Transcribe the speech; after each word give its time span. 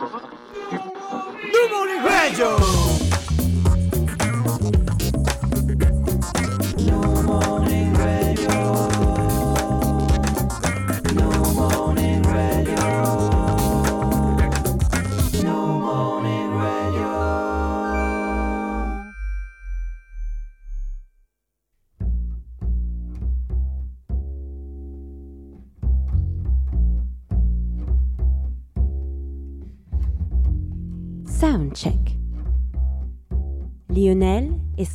New 0.00 1.70
Morning 1.70 2.77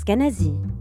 Lionel 0.06 0.73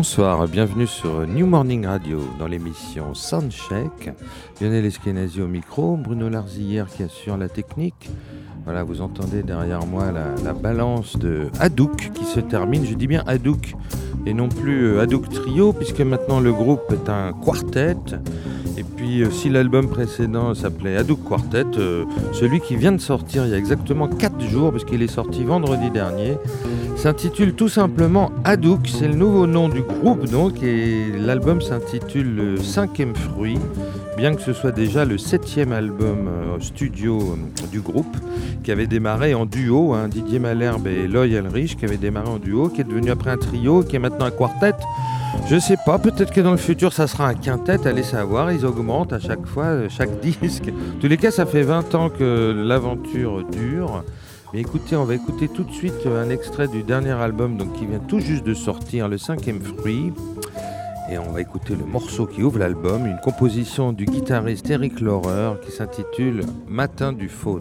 Bonsoir, 0.00 0.46
bienvenue 0.46 0.86
sur 0.86 1.26
New 1.26 1.44
Morning 1.44 1.84
Radio 1.84 2.20
dans 2.38 2.46
l'émission 2.46 3.14
Soundcheck. 3.14 4.12
Lionel 4.60 4.84
Eskenazi 4.84 5.42
au 5.42 5.48
micro, 5.48 5.96
Bruno 5.96 6.28
Larzillière 6.28 6.86
qui 6.86 7.02
assure 7.02 7.36
la 7.36 7.48
technique. 7.48 8.08
Voilà, 8.62 8.84
vous 8.84 9.00
entendez 9.00 9.42
derrière 9.42 9.84
moi 9.86 10.12
la, 10.12 10.36
la 10.44 10.52
balance 10.52 11.16
de 11.16 11.48
Hadouk 11.58 12.12
qui 12.14 12.24
se 12.24 12.38
termine. 12.38 12.86
Je 12.86 12.94
dis 12.94 13.08
bien 13.08 13.24
Hadouk 13.26 13.74
et 14.24 14.34
non 14.34 14.48
plus 14.48 14.84
euh, 14.84 15.00
Hadouk 15.00 15.30
Trio 15.30 15.72
puisque 15.72 16.00
maintenant 16.00 16.38
le 16.38 16.52
groupe 16.52 16.92
est 16.92 17.10
un 17.10 17.32
quartet. 17.32 17.96
Et 18.76 18.84
puis 18.84 19.24
euh, 19.24 19.32
si 19.32 19.48
l'album 19.48 19.88
précédent 19.88 20.54
s'appelait 20.54 20.96
Hadouk 20.96 21.24
Quartet, 21.24 21.64
euh, 21.76 22.04
celui 22.32 22.60
qui 22.60 22.76
vient 22.76 22.92
de 22.92 23.00
sortir 23.00 23.46
il 23.46 23.50
y 23.50 23.54
a 23.54 23.58
exactement 23.58 24.06
4 24.06 24.40
jours 24.42 24.70
puisqu'il 24.70 25.02
est 25.02 25.08
sorti 25.08 25.42
vendredi 25.42 25.90
dernier, 25.90 26.36
s'intitule 26.98 27.54
tout 27.54 27.68
simplement 27.68 28.32
Hadouk, 28.42 28.88
c'est 28.88 29.06
le 29.06 29.14
nouveau 29.14 29.46
nom 29.46 29.68
du 29.68 29.82
groupe 29.82 30.28
donc, 30.28 30.64
et 30.64 31.12
l'album 31.16 31.60
s'intitule 31.60 32.34
Le 32.34 32.56
cinquième 32.56 33.14
fruit, 33.14 33.56
bien 34.16 34.34
que 34.34 34.42
ce 34.42 34.52
soit 34.52 34.72
déjà 34.72 35.04
le 35.04 35.16
septième 35.16 35.70
album 35.70 36.26
euh, 36.26 36.58
studio 36.58 37.20
euh, 37.20 37.66
du 37.70 37.80
groupe, 37.80 38.16
qui 38.64 38.72
avait 38.72 38.88
démarré 38.88 39.32
en 39.32 39.46
duo, 39.46 39.94
hein, 39.94 40.08
Didier 40.08 40.40
Malherbe 40.40 40.88
et 40.88 41.06
Loyal 41.06 41.46
Rich, 41.46 41.76
qui 41.76 41.84
avait 41.84 41.98
démarré 41.98 42.30
en 42.30 42.38
duo, 42.38 42.68
qui 42.68 42.80
est 42.80 42.84
devenu 42.84 43.12
après 43.12 43.30
un 43.30 43.38
trio, 43.38 43.84
qui 43.84 43.94
est 43.94 44.00
maintenant 44.00 44.26
un 44.26 44.32
quartet. 44.32 44.74
Je 45.48 45.56
sais 45.56 45.76
pas, 45.86 46.00
peut-être 46.00 46.32
que 46.32 46.40
dans 46.40 46.50
le 46.50 46.56
futur 46.56 46.92
ça 46.92 47.06
sera 47.06 47.28
un 47.28 47.34
quintet, 47.34 47.86
allez 47.86 48.02
savoir, 48.02 48.50
ils 48.50 48.66
augmentent 48.66 49.12
à 49.12 49.20
chaque 49.20 49.46
fois, 49.46 49.66
euh, 49.66 49.88
chaque 49.88 50.18
disque. 50.42 50.68
En 50.96 51.00
tous 51.00 51.06
les 51.06 51.16
cas, 51.16 51.30
ça 51.30 51.46
fait 51.46 51.62
20 51.62 51.94
ans 51.94 52.10
que 52.10 52.64
l'aventure 52.66 53.44
dure. 53.44 54.02
Écoutez, 54.54 54.96
on 54.96 55.04
va 55.04 55.14
écouter 55.14 55.46
tout 55.46 55.62
de 55.62 55.70
suite 55.70 56.06
un 56.06 56.30
extrait 56.30 56.68
du 56.68 56.82
dernier 56.82 57.12
album 57.12 57.58
donc, 57.58 57.74
qui 57.74 57.84
vient 57.84 57.98
tout 57.98 58.18
juste 58.18 58.44
de 58.44 58.54
sortir, 58.54 59.06
le 59.06 59.18
cinquième 59.18 59.60
fruit. 59.60 60.10
Et 61.10 61.18
on 61.18 61.30
va 61.32 61.42
écouter 61.42 61.76
le 61.76 61.84
morceau 61.84 62.26
qui 62.26 62.42
ouvre 62.42 62.58
l'album, 62.58 63.06
une 63.06 63.20
composition 63.20 63.92
du 63.92 64.06
guitariste 64.06 64.70
Eric 64.70 65.00
Laurer 65.00 65.52
qui 65.62 65.70
s'intitule 65.70 66.44
Matin 66.66 67.12
du 67.12 67.28
faune. 67.28 67.60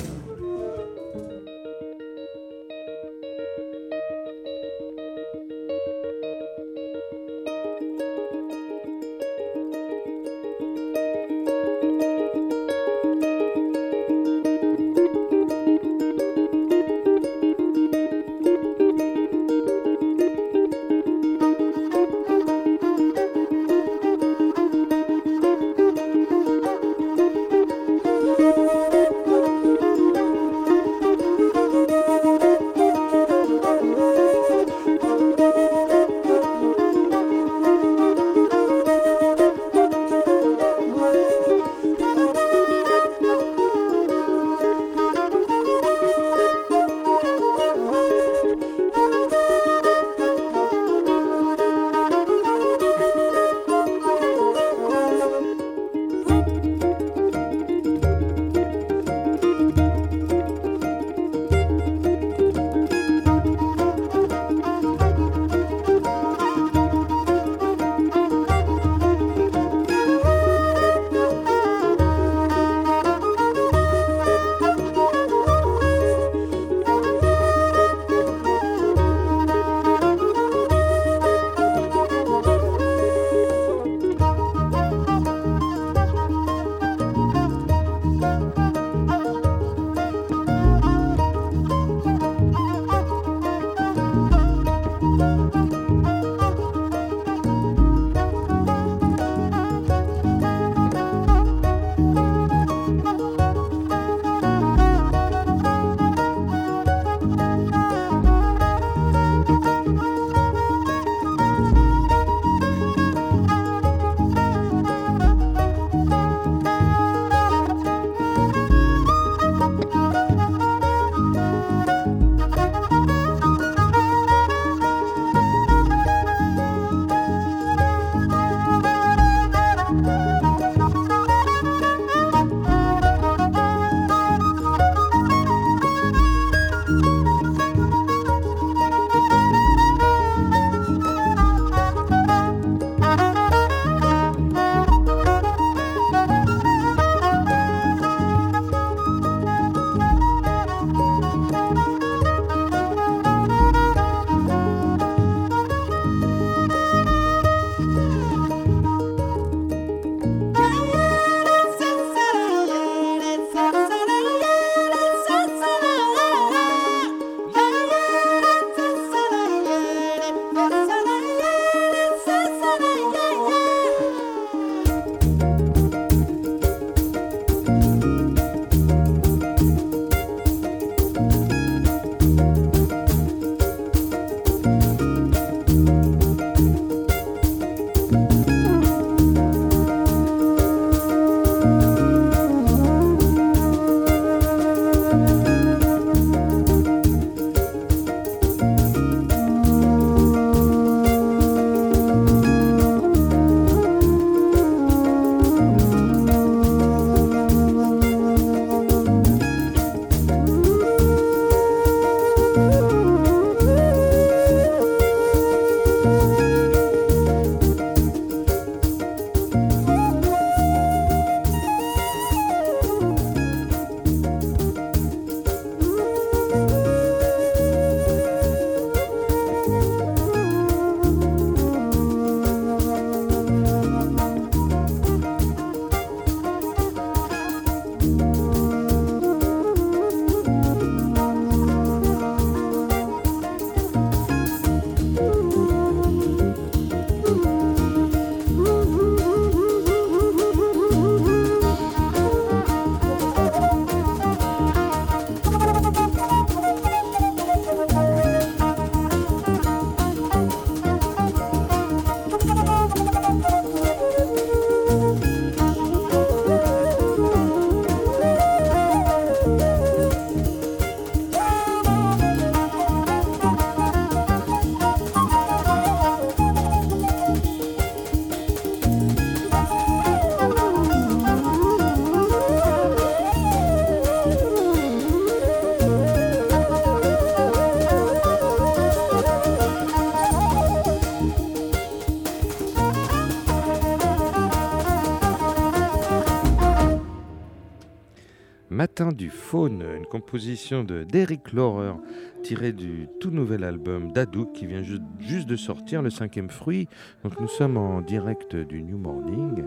Matin 299.00 299.12
du 299.12 299.30
Faune, 299.30 299.84
une 299.96 300.08
composition 300.08 300.84
de 300.84 301.04
d'Eric 301.04 301.54
Laurer 301.54 301.94
tirée 302.42 302.72
du 302.72 303.08
tout 303.20 303.30
nouvel 303.30 303.64
album 303.64 304.12
d'Adouk 304.12 304.54
qui 304.54 304.66
vient 304.66 304.82
juste 305.20 305.48
de 305.48 305.56
sortir, 305.56 306.02
le 306.02 306.10
cinquième 306.10 306.50
fruit. 306.50 306.88
Donc 307.24 307.40
nous 307.40 307.48
sommes 307.48 307.78
en 307.78 308.02
direct 308.02 308.56
du 308.56 308.82
New 308.82 308.98
Morning. 308.98 309.66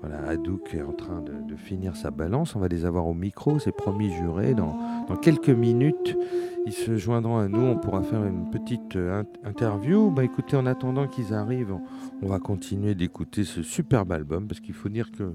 Voilà, 0.00 0.26
Hadouk 0.26 0.72
est 0.72 0.80
en 0.80 0.94
train 0.94 1.20
de, 1.20 1.54
finir 1.54 1.96
sa 1.96 2.10
balance. 2.10 2.56
On 2.56 2.60
va 2.60 2.68
les 2.68 2.86
avoir 2.86 3.06
au 3.06 3.12
micro, 3.12 3.58
c'est 3.58 3.76
promis 3.76 4.10
juré. 4.10 4.54
Dans, 4.54 4.74
quelques 5.20 5.50
minutes, 5.50 6.16
ils 6.64 6.72
se 6.72 6.96
joindront 6.96 7.40
à 7.40 7.48
nous. 7.48 7.60
On 7.60 7.76
pourra 7.76 8.02
faire 8.02 8.24
une 8.24 8.48
petite 8.48 8.96
euh, 8.96 9.22
interview. 9.44 10.10
Bah, 10.10 10.24
écoutez, 10.24 10.56
en 10.56 10.64
attendant 10.64 11.08
qu'ils 11.08 11.34
arrivent, 11.34 11.76
on 12.22 12.26
va 12.26 12.38
continuer 12.38 12.94
d'écouter 12.94 13.44
ce 13.44 13.62
superbe 13.62 14.12
album 14.12 14.48
parce 14.48 14.60
qu'il 14.60 14.72
faut 14.72 14.88
dire 14.88 15.12
que 15.12 15.34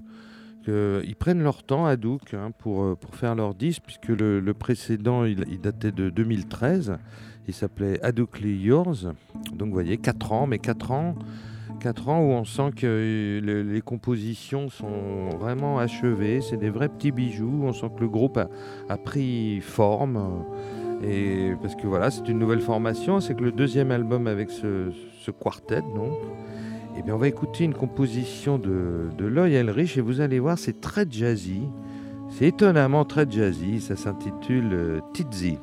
ils 0.67 1.15
prennent 1.15 1.41
leur 1.41 1.63
temps, 1.63 1.85
à 1.85 1.93
hein, 1.93 2.51
pour, 2.57 2.83
euh, 2.83 2.95
pour 2.95 3.15
faire 3.15 3.35
leur 3.35 3.53
disque, 3.53 3.83
puisque 3.85 4.09
le, 4.09 4.53
précédent, 4.53 5.25
il, 5.25 5.59
datait 5.59 5.91
de 5.91 6.09
2013. 6.09 6.97
Il 7.47 7.53
s'appelait 7.53 8.03
Hadoukly 8.03 8.57
Yours. 8.57 9.07
Donc, 9.53 9.67
vous 9.67 9.73
voyez, 9.73 9.97
4 9.97 10.31
ans, 10.33 10.47
mais 10.47 10.59
4 10.59 10.91
ans, 10.91 11.15
4 11.79 12.09
ans 12.09 12.19
où 12.19 12.31
on 12.31 12.43
sent 12.43 12.71
que 12.75 13.41
les 13.43 13.81
compositions 13.81 14.69
sont 14.69 15.29
vraiment 15.39 15.79
achevées. 15.79 16.41
C'est 16.41 16.57
des 16.57 16.69
vrais 16.69 16.89
petits 16.89 17.11
bijoux. 17.11 17.61
On 17.63 17.73
sent 17.73 17.89
que 17.95 18.01
le 18.01 18.09
groupe 18.09 18.37
a, 18.37 18.97
pris 18.97 19.61
forme. 19.61 20.43
Et 21.03 21.53
parce 21.61 21.75
que 21.75 21.87
voilà, 21.87 22.11
c'est 22.11 22.27
une 22.27 22.39
nouvelle 22.39 22.61
formation. 22.61 23.21
C'est 23.21 23.35
que 23.35 23.43
le 23.43 23.51
deuxième 23.51 23.91
album 23.91 24.27
avec 24.27 24.49
ce, 24.49 24.91
ce 25.21 25.31
quartet, 25.31 25.81
donc. 25.81 26.17
Eh 26.97 27.03
bien, 27.03 27.13
on 27.13 27.19
va 27.19 27.27
écouter 27.27 27.63
une 27.63 27.75
composition 27.75 28.57
de, 28.57 29.09
de 29.15 29.25
Loyal 29.25 29.69
Rich 29.69 29.97
et 29.97 30.01
vous 30.01 30.19
allez 30.19 30.39
voir, 30.39 30.57
c'est 30.57 30.81
très 30.81 31.05
jazzy. 31.09 31.61
C'est 32.31 32.45
étonnamment 32.45 33.05
très 33.05 33.29
jazzy. 33.29 33.79
Ça 33.79 33.95
s'intitule 33.95 34.73
euh, 34.73 34.99
Tizzy. 35.13 35.59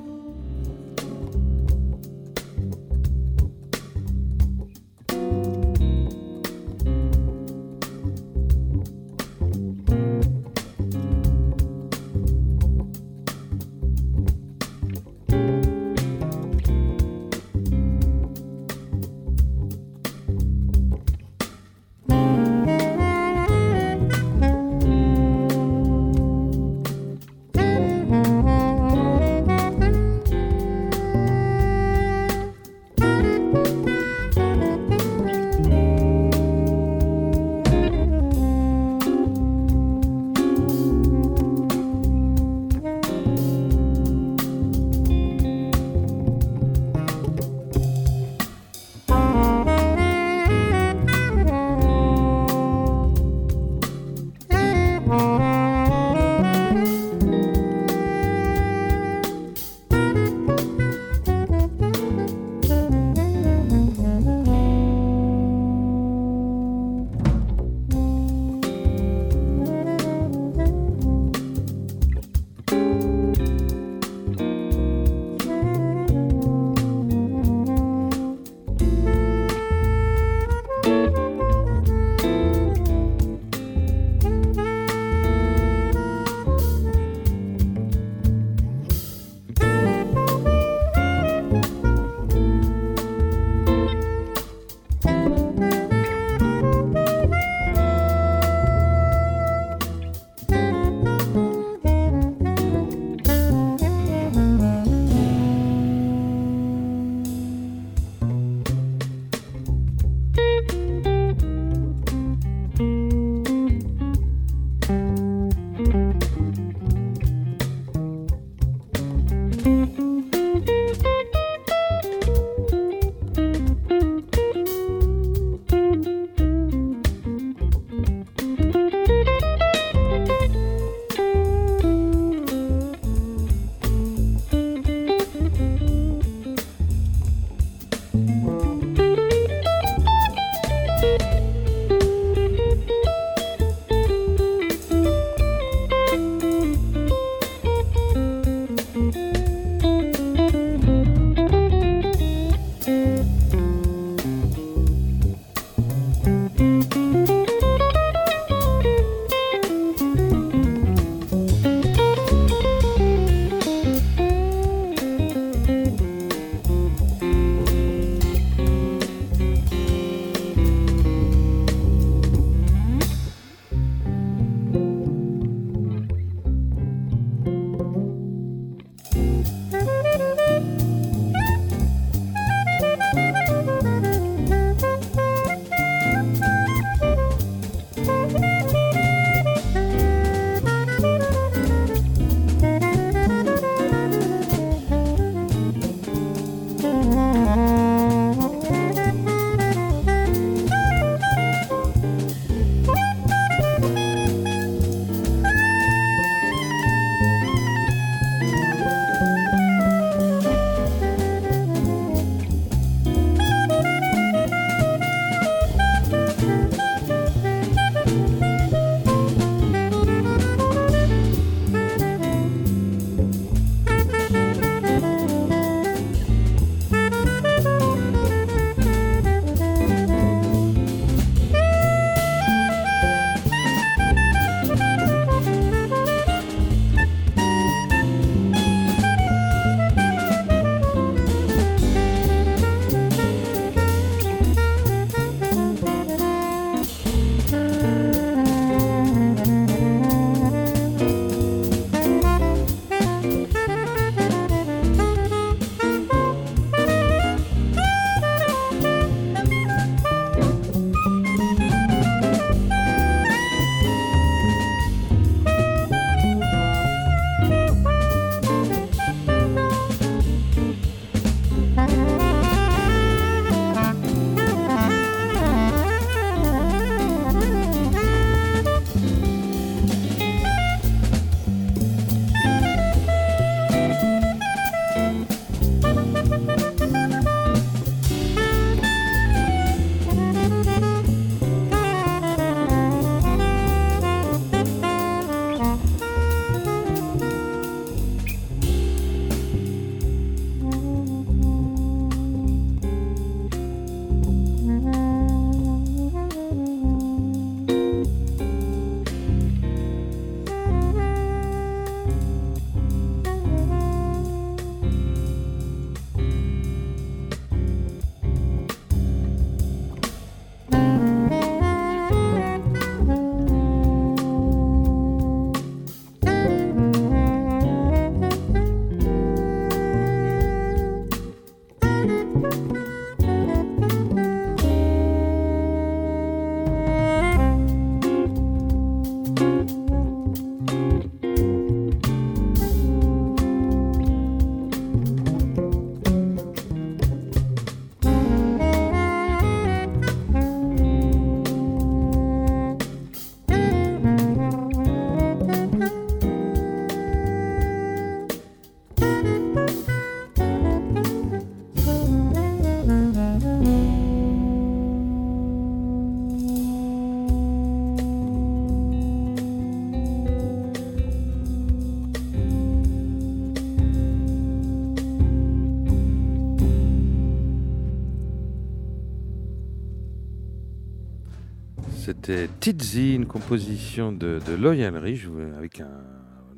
C'était 382.26 382.48
Tizzy, 382.58 383.16
une 383.16 383.26
composition 383.26 384.10
de, 384.10 384.40
de 384.46 384.54
Loyal 384.54 384.96
Rich 384.96 385.26
avec 385.58 385.82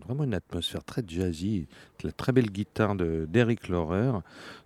vraiment 0.06 0.22
une 0.22 0.34
atmosphère 0.34 0.84
très 0.84 1.02
jazzy, 1.04 1.66
la 2.04 2.12
très 2.12 2.30
belle 2.30 2.52
guitare 2.52 2.94
d'Eric 2.94 3.66
Laurer. 3.66 4.12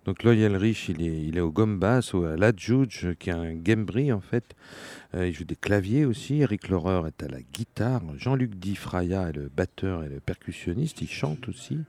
Donc 0.05 0.21
Loyal 0.21 0.55
Rich, 0.55 0.89
il 0.89 1.01
est, 1.01 1.23
il 1.23 1.37
est 1.37 1.41
au 1.41 1.49
gomme 1.49 1.79
basse, 1.79 2.13
à 2.13 2.37
la 2.37 2.51
qui 2.51 3.29
est 3.31 3.33
un 3.33 3.55
gambri 3.55 4.11
en 4.11 4.21
fait. 4.21 4.55
Euh, 5.15 5.27
il 5.27 5.33
joue 5.33 5.43
des 5.43 5.55
claviers 5.55 6.05
aussi. 6.05 6.41
Eric 6.41 6.69
Laurer 6.69 7.07
est 7.07 7.23
à 7.23 7.27
la 7.29 7.41
guitare. 7.41 8.03
Jean-Luc 8.17 8.53
Di 8.59 8.75
Fraya 8.75 9.29
est 9.29 9.33
le 9.33 9.49
batteur 9.49 10.03
et 10.03 10.09
le 10.09 10.19
percussionniste. 10.19 11.01
Il 11.01 11.09
chante 11.09 11.49
aussi. 11.49 11.79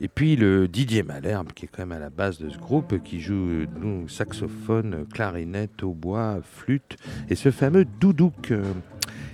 Et 0.00 0.08
puis 0.08 0.36
le 0.36 0.68
Didier 0.68 1.02
Malherbe, 1.02 1.52
qui 1.52 1.64
est 1.64 1.68
quand 1.68 1.86
même 1.86 1.96
à 1.96 1.98
la 1.98 2.10
base 2.10 2.38
de 2.38 2.50
ce 2.50 2.58
groupe, 2.58 3.02
qui 3.02 3.20
joue 3.20 3.64
saxophone, 4.08 5.06
clarinette, 5.12 5.82
hautbois, 5.82 6.40
flûte, 6.42 6.96
et 7.30 7.34
ce 7.34 7.50
fameux 7.50 7.84
doudouk, 7.84 8.50
euh, 8.50 8.62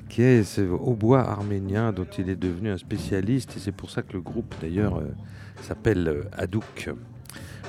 qui 0.09 0.23
est 0.23 0.45
ce 0.45 0.61
hautbois 0.61 1.29
arménien 1.29 1.93
dont 1.93 2.07
il 2.19 2.29
est 2.29 2.37
devenu 2.37 2.71
un 2.71 2.79
spécialiste, 2.79 3.57
et 3.57 3.61
c'est 3.61 3.73
pour 3.73 3.91
ça 3.91 4.03
que 4.03 4.13
le 4.13 4.21
groupe 4.21 4.55
d'ailleurs 4.61 4.99
euh, 4.99 5.09
s'appelle 5.63 6.07
euh, 6.07 6.23
Hadouk. 6.33 6.91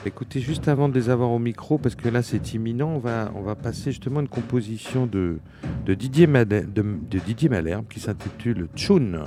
Écoutez, 0.05 0.41
juste 0.41 0.67
avant 0.67 0.89
de 0.89 0.93
les 0.93 1.09
avoir 1.09 1.31
au 1.31 1.39
micro, 1.39 1.77
parce 1.77 1.95
que 1.95 2.09
là 2.09 2.21
c'est 2.21 2.53
imminent, 2.53 2.89
on 2.89 2.99
va, 2.99 3.31
on 3.35 3.41
va 3.41 3.55
passer 3.55 3.91
justement 3.91 4.19
une 4.19 4.27
composition 4.27 5.07
de, 5.07 5.39
de, 5.85 5.93
Didier, 5.93 6.27
de, 6.27 6.65
de 6.65 7.19
Didier 7.25 7.49
Malherbe 7.49 7.87
qui 7.87 8.01
s'intitule 8.01 8.67
Tchoun. 8.75 9.23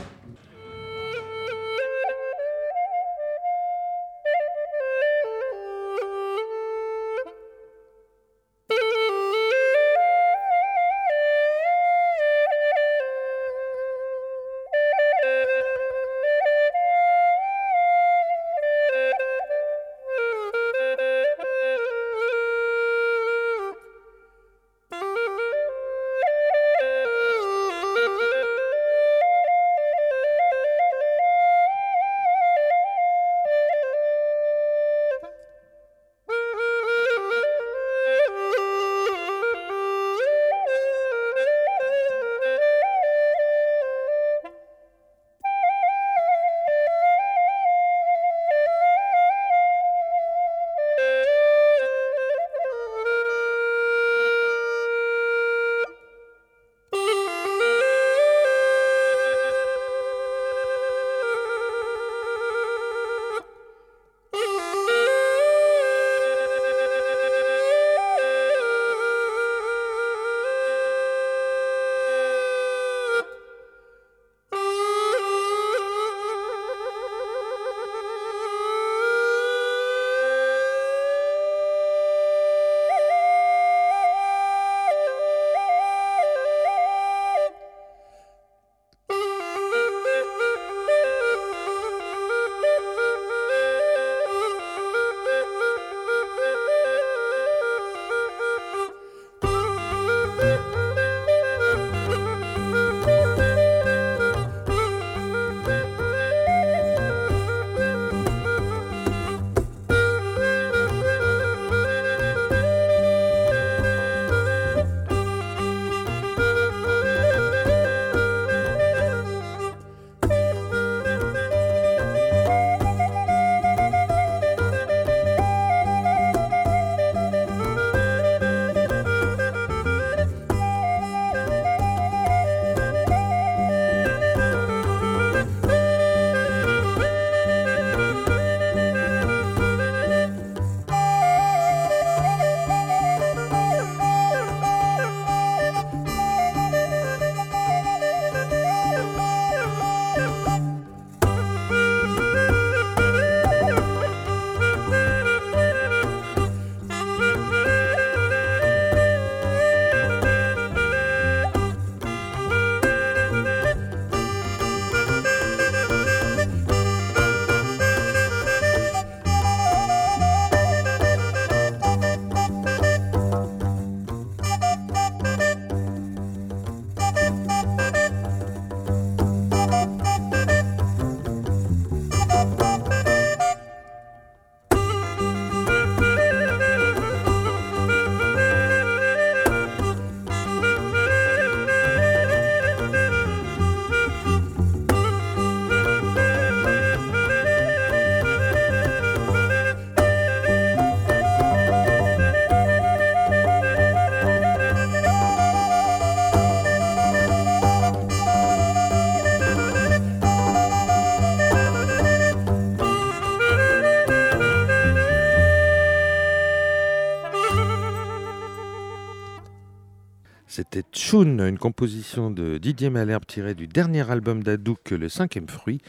Une 221.03 221.59
composition 221.59 222.31
de 222.31 222.59
Didier 222.59 222.90
Malherbe 222.90 223.27
tirée 223.27 223.55
du 223.55 223.66
dernier 223.66 224.11
album 224.11 224.42
d'Adouk, 224.42 224.90
Le 224.90 225.09
cinquième 225.09 225.49
fruit. 225.49 225.81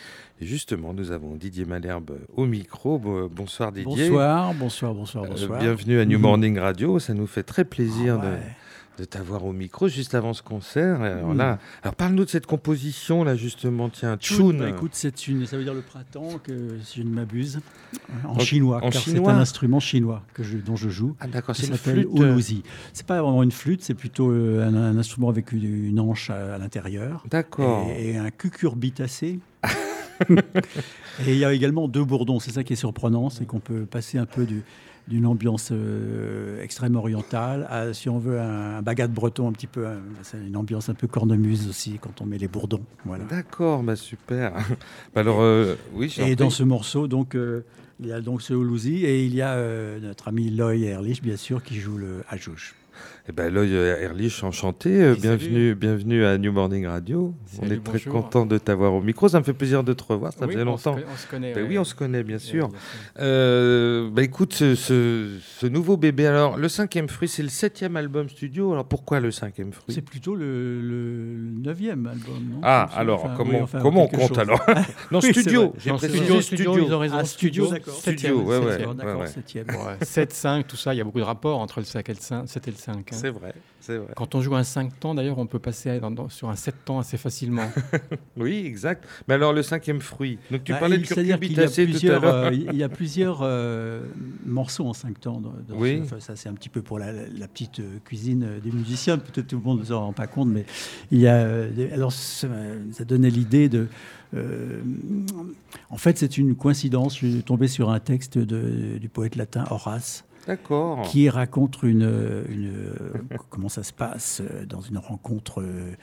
Et 0.42 0.46
justement, 0.46 0.94
nous 0.94 1.12
avons 1.12 1.36
Didier 1.36 1.66
Malherbe 1.66 2.18
au 2.36 2.46
micro. 2.46 3.00
Bonsoir 3.30 3.72
Didier. 3.72 4.10
Bonsoir, 4.10 4.54
bonsoir, 4.54 4.94
bonsoir, 4.94 5.24
euh, 5.24 5.28
bonsoir. 5.30 5.60
bienvenue 5.60 6.00
à 6.00 6.06
New 6.06 6.20
Morning 6.20 6.60
Radio. 6.60 7.00
Ça 7.00 7.14
nous 7.14 7.28
fait 7.28 7.44
très 7.44 7.66
plaisir 7.66 8.20
ah 8.22 8.38
de 8.98 9.06
t'avoir 9.06 9.46
au 9.46 9.54
micro 9.54 9.88
juste 9.88 10.16
avant 10.16 10.34
ce 10.34 10.42
concert. 10.42 11.02
Alors 11.02 11.34
là, 11.34 11.60
alors 11.84 11.87
parle-nous 11.98 12.26
de 12.26 12.30
cette 12.30 12.46
composition 12.46 13.24
là 13.24 13.36
justement. 13.36 13.90
Tiens, 13.90 14.18
Chun. 14.20 14.54
Bah, 14.54 14.70
écoute, 14.70 14.92
c'est 14.94 15.28
une, 15.28 15.46
ça 15.46 15.58
veut 15.58 15.64
dire 15.64 15.74
le 15.74 15.82
printemps, 15.82 16.40
que 16.44 16.78
si 16.84 17.00
je 17.00 17.04
ne 17.04 17.14
m'abuse, 17.14 17.60
en, 18.26 18.40
chinois, 18.40 18.80
car 18.82 18.94
c'est 18.94 19.18
un 19.18 19.40
instrument 19.40 19.80
chinois 19.80 20.24
que 20.34 20.44
je, 20.44 20.58
dont 20.58 20.76
je 20.76 20.90
joue. 20.90 21.16
Ah 21.20 21.28
d'accord, 21.28 21.56
c'est 21.56 21.68
une 21.68 21.78
flûte. 21.78 22.10
C'est 22.94 23.06
pas 23.06 23.22
vraiment 23.22 23.44
une 23.44 23.52
flûte, 23.52 23.82
c'est 23.84 23.94
plutôt 23.94 24.30
un, 24.30 24.98
instrument 24.98 25.30
avec 25.30 25.52
une, 25.52 26.00
hanche 26.00 26.30
à, 26.30 26.58
l'intérieur. 26.58 27.24
D'accord. 27.30 27.88
Et, 27.98 28.12
et, 28.12 28.18
un 28.18 28.30
cucurbitacé. 28.30 29.40
et 30.30 30.36
il 31.28 31.38
y 31.38 31.46
a 31.46 31.54
également 31.54 31.88
deux 31.88 32.04
bourdons. 32.04 32.40
C'est 32.40 32.52
ça 32.52 32.64
qui 32.64 32.74
est 32.74 32.78
surprenant, 32.78 33.30
c'est 33.30 33.46
qu'on 33.46 33.60
peut 33.60 33.86
passer 33.86 34.18
un 34.18 34.26
peu 34.26 34.46
d'une 35.08 35.26
ambiance 35.26 35.70
euh, 35.72 36.62
extrême 36.62 36.96
orientale 36.96 37.66
à, 37.70 37.94
si 37.94 38.10
on 38.10 38.20
veut, 38.20 38.40
un, 38.40 38.82
bagat 38.82 39.08
breton 39.08 39.48
un 39.48 39.52
petit 39.52 39.68
peu. 39.68 39.86
C'est 40.24 40.38
une 40.38 40.58
ambiance 40.58 40.90
un 40.90 40.94
peu 40.94 41.08
cornemuse 41.08 41.68
aussi 41.70 41.98
quand 42.02 42.22
on 42.22 42.26
met 42.26 42.38
les 42.38 42.48
bourdons. 42.48 42.84
Voilà. 43.06 43.24
D'accord, 43.26 43.84
bah 43.84 43.96
super. 43.96 44.54
Bah 45.14 45.22
alors, 45.22 45.42
euh, 45.42 45.76
oui. 45.94 46.16
Et 46.20 46.36
dans 46.36 46.50
ce 46.50 46.64
morceau, 46.64 47.08
donc. 47.08 47.36
Euh, 47.36 47.64
il 48.00 48.06
y 48.06 48.12
a 48.12 48.22
donc 48.22 48.44
ce 48.44 48.54
Houlouzi 48.54 49.06
et 49.06 49.26
il 49.26 49.34
y 49.34 49.42
a 49.42 49.58
notre 50.00 50.28
ami 50.28 50.52
Loy 50.52 50.82
Erlich, 50.82 51.24
bien 51.24 51.36
sûr, 51.36 51.64
qui 51.64 51.80
joue 51.80 51.98
le 51.98 52.24
Ajouj. 52.30 52.76
Eh 53.30 53.34
ben, 53.34 53.54
Loy 53.54 53.74
Erlich, 53.74 54.42
enchanté. 54.42 55.14
Bienvenue, 55.16 55.76
bienvenue 55.76 56.24
à 56.24 56.38
New 56.38 56.54
Morning 56.54 56.88
Radio. 56.88 57.34
on 57.62 57.70
est 57.70 57.84
très 57.84 58.00
content 58.00 58.46
de 58.46 58.58
t'avoir 58.58 58.94
au 58.94 59.02
micro. 59.02 59.28
Ça 59.28 59.40
me 59.40 59.44
fait 59.44 59.52
plaisir 59.52 59.84
de 59.84 59.92
te 59.92 60.02
revoir. 60.02 60.32
Ça 60.32 60.48
faisait 60.48 60.64
longtemps. 60.64 60.96
On 60.96 61.18
se, 61.18 61.28
connaît. 61.28 61.54
Ben 61.54 61.66
oui, 61.68 61.78
on 61.78 61.84
se 61.84 61.94
connaît, 61.94 62.24
bien 62.24 62.38
sûr. 62.38 62.70
Euh, 63.20 64.10
ben, 64.10 64.24
écoute, 64.24 64.54
ce, 64.54 64.76
ce, 64.76 65.68
nouveau 65.68 65.98
bébé, 65.98 66.26
alors, 66.26 66.56
le 66.56 66.70
cinquième 66.70 67.10
fruit, 67.10 67.28
c'est 67.28 67.44
le 67.44 67.50
septième 67.50 67.98
album 67.98 68.30
studio. 68.30 68.72
Alors, 68.72 68.86
pourquoi 68.86 69.20
le 69.20 69.32
cinquième 69.32 69.74
fruit? 69.74 69.94
C'est 69.94 70.02
plutôt 70.02 70.34
le, 70.34 70.80
le, 70.80 71.36
neuvième 71.62 72.08
album. 72.08 72.48
Non? 72.50 72.62
Ah, 72.64 72.90
alors, 72.96 73.34
comment, 73.36 73.68
comment 73.82 74.06
on 74.06 74.08
compte 74.08 74.38
alors? 74.38 74.66
Non, 75.12 75.20
studio. 75.20 75.74
J'ai 75.78 75.92
précisé 75.92 76.42
studio. 76.42 76.78
Ils 76.78 76.94
ont 76.94 77.00
raison. 77.00 77.16
Ah, 77.18 77.26
studio, 77.26 77.68
d'accord. 77.68 77.94
Studio, 77.94 78.42
ouais, 78.42 78.58
ouais. 78.58 78.78
D'accord, 78.96 79.28
septième. 79.28 79.66
7, 80.02 80.34
5, 80.34 80.68
tout 80.68 80.78
ça. 80.78 80.94
Il 80.94 80.98
y 80.98 81.02
a 81.02 81.04
beaucoup 81.04 81.20
de 81.20 81.26
rapports 81.26 81.60
entre 81.60 81.82
le 81.82 81.86
7 81.86 82.08
et 82.08 82.14
le 82.72 82.78
5. 82.78 83.17
C'est 83.18 83.30
vrai, 83.30 83.54
c'est 83.80 83.98
vrai. 83.98 84.14
Quand 84.16 84.36
on 84.36 84.42
joue 84.42 84.56
un 84.56 84.64
5 84.64 85.00
temps, 85.00 85.16
d'ailleurs, 85.16 85.38
on 85.38 85.46
peut 85.46 85.60
passer 85.60 86.00
sur 86.30 86.50
un 86.50 86.56
7 86.56 86.86
temps 86.86 87.00
assez 87.00 87.18
facilement. 87.18 87.70
oui, 88.38 88.64
exact. 88.66 89.06
Mais 89.28 89.34
alors, 89.34 89.54
le 89.54 89.64
cinquième 89.64 90.02
fruit? 90.02 90.40
Donc, 90.52 90.64
tu 90.64 90.72
bah, 90.72 90.80
parlais 90.80 90.98
de 90.98 91.06
cucurbitacé 91.06 91.88
tout 91.88 92.08
à 92.08 92.20
l'heure. 92.20 92.26
Euh, 92.26 92.52
il 92.54 92.76
y 92.76 92.84
a 92.84 92.90
plusieurs 92.90 93.40
euh, 93.42 94.02
morceaux 94.46 94.86
en 94.86 94.94
5 94.94 95.20
temps. 95.20 95.42
oui. 95.70 96.04
ça, 96.20 96.36
c'est 96.36 96.50
un 96.50 96.54
petit 96.54 96.70
peu 96.70 96.82
pour 96.82 97.00
la, 97.00 97.14
petite 97.48 97.80
euh, 97.80 97.98
cuisine 98.06 98.60
des 98.64 98.72
musiciens. 98.72 99.18
Peut-être 99.18 99.48
tout 99.48 99.58
le 99.58 99.64
monde 99.64 99.80
ne 99.80 99.86
s'en 99.86 100.00
rend 100.00 100.14
pas 100.14 100.28
compte, 100.28 100.50
mais 100.50 100.66
il 101.12 101.20
y 101.20 101.28
a. 101.28 101.48
alors, 101.92 102.12
ça, 102.12 102.48
donnait 103.06 103.30
l'idée 103.30 103.70
de. 103.70 103.88
en 105.90 105.98
fait, 105.98 106.18
c'est 106.18 106.38
une 106.38 106.56
coïncidence. 106.56 107.14
Je 107.20 107.28
suis 107.28 107.44
tombé 107.44 107.68
sur 107.68 107.90
un 107.90 108.00
texte 108.00 108.38
de, 108.38 108.98
du 108.98 109.10
poète 109.10 109.36
latin 109.36 109.66
Horace 109.70 110.27
qui 111.04 111.30
raconte 111.30 111.84
une, 111.84 112.94
comment 113.50 113.70
ça 113.70 113.84
se 113.84 113.94
passe 113.94 114.42
dans 114.68 114.82
une 114.82 114.98
rencontre 114.98 115.62
euh, 115.62 115.96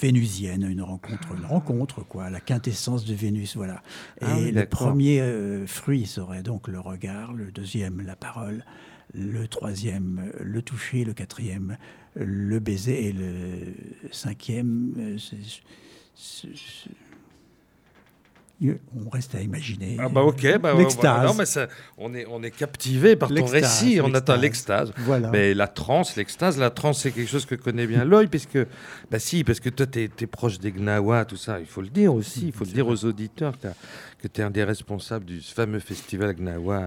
vénusienne, 0.00 0.66
une 0.68 0.82
rencontre, 0.82 1.34
une 1.36 1.46
rencontre 1.46 2.02
quoi, 2.02 2.30
la 2.30 2.40
quintessence 2.40 3.04
de 3.04 3.14
Vénus, 3.14 3.56
voilà. 3.56 3.82
Ah 4.20 4.38
Et 4.38 4.52
le 4.52 4.66
premier 4.66 5.20
euh, 5.20 5.66
fruit 5.66 6.06
serait 6.06 6.42
donc 6.42 6.68
le 6.68 6.80
regard, 6.80 7.32
le 7.32 7.50
deuxième 7.50 8.02
la 8.02 8.16
parole, 8.16 8.64
le 9.14 9.46
troisième 9.46 10.32
le 10.40 10.62
toucher, 10.62 11.04
le 11.04 11.12
quatrième 11.12 11.76
le 12.14 12.58
baiser 12.58 13.08
et 13.08 13.12
le 13.12 13.74
cinquième. 14.10 14.94
Euh, 14.98 15.18
on 18.70 19.08
reste 19.08 19.34
à 19.34 19.40
imaginer. 19.40 19.96
Ah 19.98 20.08
bah 20.08 20.22
ok, 20.22 20.58
bah, 20.58 20.74
l'extase. 20.74 21.26
non 21.26 21.34
mais 21.34 21.46
ça, 21.46 21.68
on 21.98 22.14
est 22.14 22.26
on 22.30 22.42
est 22.42 22.50
captivé 22.50 23.16
par 23.16 23.28
ton 23.28 23.44
récit, 23.44 24.00
on 24.02 24.12
attend 24.14 24.36
l'extase. 24.36 24.92
Voilà. 24.98 25.30
Mais 25.30 25.54
la 25.54 25.68
transe, 25.68 26.16
l'extase, 26.16 26.58
la 26.58 26.70
transe 26.70 27.00
c'est 27.00 27.12
quelque 27.12 27.30
chose 27.30 27.46
que 27.46 27.54
connaît 27.54 27.86
bien 27.86 28.04
l'œil 28.04 28.28
puisque 28.28 28.58
bah 29.10 29.18
si 29.18 29.44
parce 29.44 29.60
que 29.60 29.68
toi 29.68 29.86
tu 29.86 30.00
es, 30.04 30.26
proche 30.26 30.58
des 30.58 30.72
Gnawa 30.72 31.24
tout 31.24 31.36
ça, 31.36 31.60
il 31.60 31.66
faut 31.66 31.82
le 31.82 31.88
dire 31.88 32.14
aussi, 32.14 32.46
il 32.46 32.52
faut 32.52 32.64
le 32.64 32.70
dire 32.70 32.86
aux 32.86 33.04
auditeurs 33.04 33.54
que 34.22 34.28
tu 34.28 34.40
es 34.40 34.44
un 34.44 34.50
des 34.50 34.64
responsables 34.64 35.24
du 35.24 35.40
fameux 35.40 35.80
festival 35.80 36.34
Gnawa 36.34 36.82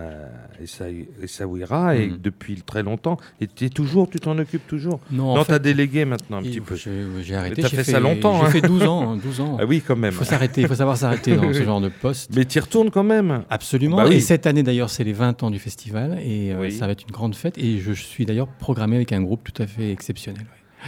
et 0.62 1.28
Sawira 1.28 1.98
et 1.98 2.08
mm. 2.08 2.18
depuis 2.22 2.62
très 2.62 2.82
longtemps 2.82 3.18
et 3.42 3.48
tu 3.48 3.70
toujours 3.70 4.10
tu 4.10 4.20
t'en 4.20 4.38
occupes 4.38 4.66
toujours? 4.68 5.00
Non, 5.12 5.44
tu 5.44 5.52
as 5.52 5.60
délégué 5.60 6.06
maintenant 6.06 6.38
un 6.38 6.44
petit 6.44 6.62
peu. 6.62 6.76
J'ai 6.76 7.36
arrêté, 7.36 7.62
tu 7.62 7.66
as 7.66 7.70
fait, 7.70 7.84
ça 7.84 8.00
longtemps. 8.00 8.40
J'ai 8.42 8.46
hein. 8.46 8.52
fait 8.52 8.62
12 8.62 8.84
ans, 8.88 9.16
12 9.18 9.42
ans. 9.42 9.58
Ah 9.60 9.66
oui, 9.66 9.82
quand 9.86 9.96
même. 9.96 10.14
Il 10.14 10.18
faut 10.18 10.24
s'arrêter, 10.24 10.62
il 10.62 10.68
faut 10.68 10.76
savoir 10.76 10.98
s'arrêter 10.98 11.36
dans 11.36 11.52
ce 11.54 11.64
genre 11.66 11.82
de 11.82 11.90
poste. 11.90 12.32
Mais 12.36 12.46
tu 12.46 12.58
y 12.58 12.62
retournes 12.62 12.90
quand 12.90 13.04
même 13.04 13.44
Absolument. 13.50 13.98
Bah 13.98 14.08
et 14.08 14.20
cette 14.20 14.48
année 14.48 14.64
d'ailleurs, 14.64 14.90
c'est 14.90 15.04
les 15.04 15.14
20 15.14 15.44
ans 15.44 15.52
du 15.52 15.60
festival 15.60 16.20
et 16.24 16.54
euh, 16.54 16.70
ça 16.70 16.86
va 16.86 16.94
être 16.94 17.04
une 17.04 17.12
grande 17.12 17.36
fête. 17.36 17.58
Et 17.58 17.80
je 17.80 17.92
suis 17.92 18.26
d'ailleurs 18.26 18.48
programmé 18.48 18.96
avec 18.96 19.12
un 19.12 19.22
groupe 19.22 19.44
tout 19.44 19.62
à 19.62 19.68
fait 19.68 19.92
exceptionnel. 19.92 20.46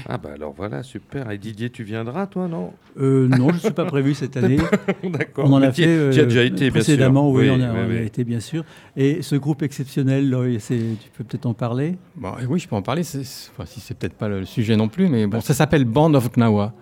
Ah 0.07 0.17
bah 0.17 0.29
alors 0.36 0.53
voilà, 0.55 0.83
super. 0.83 1.31
Et 1.31 1.38
Didier, 1.38 1.69
tu 1.69 1.83
viendras 1.83 2.27
toi, 2.27 2.47
non? 2.47 2.73
Euh, 2.99 3.27
Non, 3.27 3.49
je 3.49 3.55
ne 3.55 3.60
suis 3.60 3.71
pas 3.71 3.86
prévu 3.86 4.13
cette 4.13 4.38
année. 4.38 4.57
D'accord. 5.03 5.49
On 5.49 5.53
en 5.53 5.62
a 5.62 5.71
fait 5.71 5.86
euh, 5.88 6.12
déjà 6.12 6.43
été, 6.43 6.69
précédemment, 6.71 7.31
bien 7.31 7.43
sûr. 7.43 7.53
oui, 7.55 7.62
on, 7.62 7.75
a, 7.75 7.99
a, 7.99 8.01
été 8.01 8.23
bien 8.23 8.39
sûr. 8.39 8.63
Et 8.95 9.21
ce 9.21 9.36
groupe 9.36 9.63
exceptionnel, 9.63 10.36
tu 10.67 11.10
peux 11.17 11.23
peut-être 11.23 11.45
en 11.45 11.53
parler? 11.53 11.97
Bon, 12.15 12.31
Oui, 12.47 12.60
je 12.60 12.67
peux 12.67 12.75
en 12.75 12.81
parler. 12.81 13.01
Enfin, 13.01 13.65
si 13.65 13.79
c'est 13.79 13.97
peut-être 13.97 14.15
pas 14.15 14.27
le 14.27 14.45
sujet 14.45 14.75
non 14.75 14.88
plus, 14.88 15.07
mais 15.07 15.27
bon, 15.27 15.41
ça 15.41 15.53
s'appelle 15.53 15.86
Band 15.86 16.13
of 16.13 16.31
Gnawa. 16.31 16.73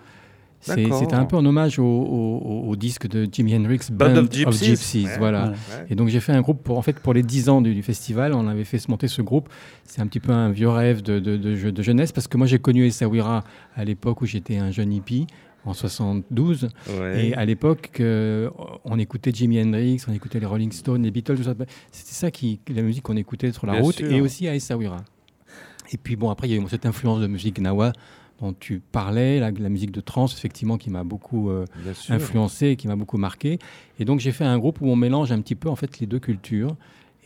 C'était 0.74 1.14
un 1.14 1.24
peu 1.24 1.36
en 1.36 1.44
hommage 1.44 1.78
au, 1.78 2.74
disque 2.76 3.06
de 3.08 3.26
Jimi 3.30 3.54
Hendrix, 3.56 3.80
Band, 3.90 4.16
of 4.16 4.32
Gypsies. 4.32 5.06
voilà. 5.18 5.52
Et 5.88 5.94
donc 5.94 6.08
j'ai 6.08 6.20
fait 6.20 6.32
un 6.32 6.40
groupe 6.40 6.62
pour 6.62 6.78
en 6.78 6.82
fait 6.82 6.98
pour 7.00 7.14
les 7.14 7.22
10 7.22 7.48
ans 7.48 7.60
du, 7.60 7.82
festival. 7.82 8.34
On 8.34 8.48
avait 8.48 8.64
fait 8.64 8.78
se 8.78 8.90
monter 8.90 9.08
ce 9.08 9.22
groupe. 9.22 9.48
C'est 9.84 10.00
un 10.00 10.06
petit 10.06 10.20
peu 10.20 10.32
un 10.32 10.50
vieux 10.50 10.68
rêve 10.68 11.02
de, 11.02 11.18
de, 11.18 11.36
de 11.36 11.82
jeunesse 11.82 12.12
parce 12.12 12.28
que 12.28 12.36
moi 12.36 12.46
j'ai 12.46 12.58
connu 12.58 12.86
Essaouira 12.86 13.44
à 13.74 13.84
l'époque 13.84 14.22
où 14.22 14.26
j'étais 14.26 14.56
un 14.56 14.70
jeune 14.70 14.92
hippie 14.92 15.26
en 15.66 15.74
72. 15.74 16.68
Et 17.16 17.34
à 17.34 17.44
l'époque, 17.44 17.90
euh, 18.00 18.50
on 18.84 18.98
écoutait 18.98 19.32
Jimi 19.32 19.60
Hendrix, 19.60 20.02
on 20.08 20.12
écoutait 20.12 20.40
les 20.40 20.46
Rolling 20.46 20.72
Stones, 20.72 21.02
les 21.02 21.10
Beatles, 21.10 21.38
C'était 21.90 22.12
ça 22.12 22.30
qui, 22.30 22.60
la 22.68 22.82
musique 22.82 23.02
qu'on 23.02 23.16
écoutait 23.16 23.52
sur 23.52 23.66
la 23.66 23.80
route 23.80 24.00
et 24.00 24.20
aussi 24.20 24.48
à 24.48 24.54
Essaouira. 24.54 24.98
Et 25.92 25.98
puis 25.98 26.16
bon, 26.16 26.30
après, 26.30 26.48
il 26.48 26.54
y 26.54 26.58
a 26.58 26.62
eu 26.62 26.68
cette 26.68 26.86
influence 26.86 27.20
de 27.20 27.26
musique 27.26 27.60
nawa 27.60 27.92
dont 28.40 28.54
tu 28.58 28.80
parlais, 28.80 29.40
la, 29.40 29.50
musique 29.68 29.92
de 29.92 30.00
trance, 30.00 30.34
effectivement, 30.36 30.76
qui 30.76 30.90
m'a 30.90 31.04
beaucoup 31.04 31.50
euh, 31.50 31.64
influencé, 32.08 32.76
qui 32.76 32.88
m'a 32.88 32.96
beaucoup 32.96 33.18
marqué. 33.18 33.58
Et 33.98 34.04
donc, 34.04 34.20
j'ai 34.20 34.32
fait 34.32 34.44
un 34.44 34.58
groupe 34.58 34.80
où 34.80 34.88
on 34.88 34.96
mélange 34.96 35.32
un 35.32 35.40
petit 35.40 35.54
peu, 35.54 35.68
en 35.68 35.76
fait, 35.76 35.98
les 36.00 36.06
deux 36.06 36.18
cultures. 36.18 36.76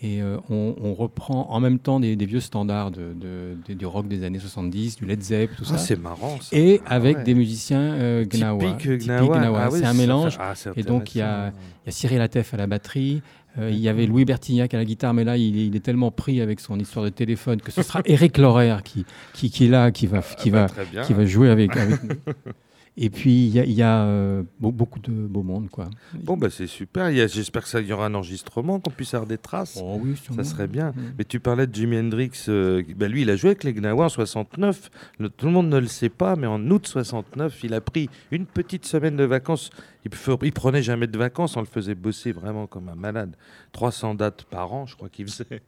Et 0.03 0.23
euh, 0.23 0.38
on, 0.49 0.94
reprend 0.94 1.49
en 1.51 1.61
même 1.61 1.79
temps 1.79 2.01
des, 2.01 2.16
vieux 2.16 2.40
standards 2.40 2.90
de, 2.90 3.55
du 3.68 3.85
rock 3.85 4.09
des 4.09 4.25
années 4.25 4.38
70, 4.38 4.96
du 4.96 5.05
Led 5.05 5.20
Zepp, 5.20 5.55
tout 5.57 5.64
ah, 5.66 5.73
ça. 5.73 5.79
C'est 5.79 6.01
marrant. 6.01 6.38
Ça. 6.40 6.57
Et 6.57 6.81
avec 6.87 7.23
des 7.23 7.35
musiciens 7.35 7.92
euh, 7.92 8.25
gnawa. 8.25 8.73
Typique 8.77 9.07
gnawa. 9.07 9.66
Ah 9.66 9.68
c'est 9.70 9.85
un 9.85 9.92
mélange. 9.92 10.38
Ah, 10.40 10.55
et 10.75 10.85
donc 10.85 11.14
il 11.14 11.18
y, 11.18 11.20
a, 11.20 11.53
il 11.85 11.87
y 11.87 11.88
a 11.90 11.92
Cyril 11.92 12.23
Atef 12.23 12.55
à 12.55 12.57
la 12.57 12.66
batterie, 12.66 13.20
euh, 13.59 13.71
il 13.71 13.79
y 13.79 13.89
avait 13.89 14.07
Louis 14.07 14.25
Bertignac 14.25 14.73
à 14.75 14.77
la 14.77 14.85
guitare, 14.85 15.13
mais 15.13 15.25
là, 15.25 15.37
il 15.37 15.75
est, 15.75 15.81
tellement 15.81 16.11
pris 16.11 16.41
avec 16.41 16.61
son 16.61 16.79
histoire 16.79 17.05
de 17.05 17.11
téléphone 17.11 17.61
que 17.61 17.73
ce 17.73 17.83
sera 17.83 18.01
Eric 18.05 18.39
Lorer 18.39 18.77
qui, 18.85 19.05
qui, 19.33 19.51
qui 19.51 19.67
est 19.67 19.69
là, 19.69 19.91
qui 19.91 20.07
va, 20.07 20.21
qui 20.21 20.51
ah 20.51 20.53
va, 20.53 20.67
bah, 20.67 21.03
qui 21.03 21.13
va 21.13 21.25
jouer 21.25 21.51
avec, 21.51 21.77
avec 21.77 22.03
nous. 22.05 22.15
Et 22.96 23.09
puis, 23.09 23.46
il 23.46 23.72
y 23.72 23.83
a, 23.83 24.05
euh, 24.05 24.42
beaucoup 24.59 24.98
de 24.98 25.12
beau 25.12 25.42
monde. 25.42 25.70
Quoi. 25.70 25.88
Bon, 26.14 26.37
bah, 26.37 26.48
c'est 26.50 26.66
super. 26.66 27.11
J'espère 27.29 27.64
qu'il 27.64 27.87
y 27.87 27.92
aura 27.92 28.07
un 28.07 28.14
enregistrement, 28.14 28.81
qu'on 28.81 28.90
puisse 28.90 29.14
avoir 29.14 29.29
des 29.29 29.38
traces. 29.38 29.79
Oh, 29.83 29.98
oui, 30.03 30.14
ça 30.37 30.44
serait 30.44 30.66
bien. 30.66 30.90
Mm. 30.90 31.14
Mais 31.16 31.24
tu 31.24 31.40
parlais 31.40 31.66
de 31.66 31.74
Jimi 31.74 31.98
Hendrix. 31.98 32.33
Euh, 32.48 32.83
bah, 32.96 33.09
lui, 33.09 33.22
il 33.22 33.31
a 33.31 33.37
joué 33.37 33.50
avec 33.50 33.64
les 33.64 33.72
Gnawa 33.72 34.07
en 34.07 34.09
69. 34.09 34.90
tout 35.37 35.46
le 35.46 35.53
monde 35.53 35.68
ne 35.68 35.79
le 35.79 35.87
sait 35.87 36.09
pas, 36.09 36.37
mais 36.37 36.46
en 36.46 36.61
août 36.70 36.87
69, 36.87 37.64
il 37.64 37.74
a 37.74 37.81
pris 37.81 38.11
une 38.33 38.44
petite 38.44 38.85
semaine 38.85 39.16
de 39.16 39.24
vacances. 39.24 39.70
Il, 40.05 40.11
il 40.42 40.53
prenait 40.53 40.83
jamais 40.83 41.07
de 41.07 41.16
vacances. 41.16 41.57
On 41.57 41.61
le 41.61 41.66
faisait 41.66 41.94
bosser 41.94 42.33
vraiment 42.33 42.66
comme 42.66 42.88
un 42.88 42.96
malade. 42.96 43.37
300 43.72 44.16
dates 44.16 44.44
par 44.44 44.72
an, 44.72 44.87
je 44.87 44.96
crois 44.96 45.09
qu'il 45.09 45.26
faisait. 45.26 45.62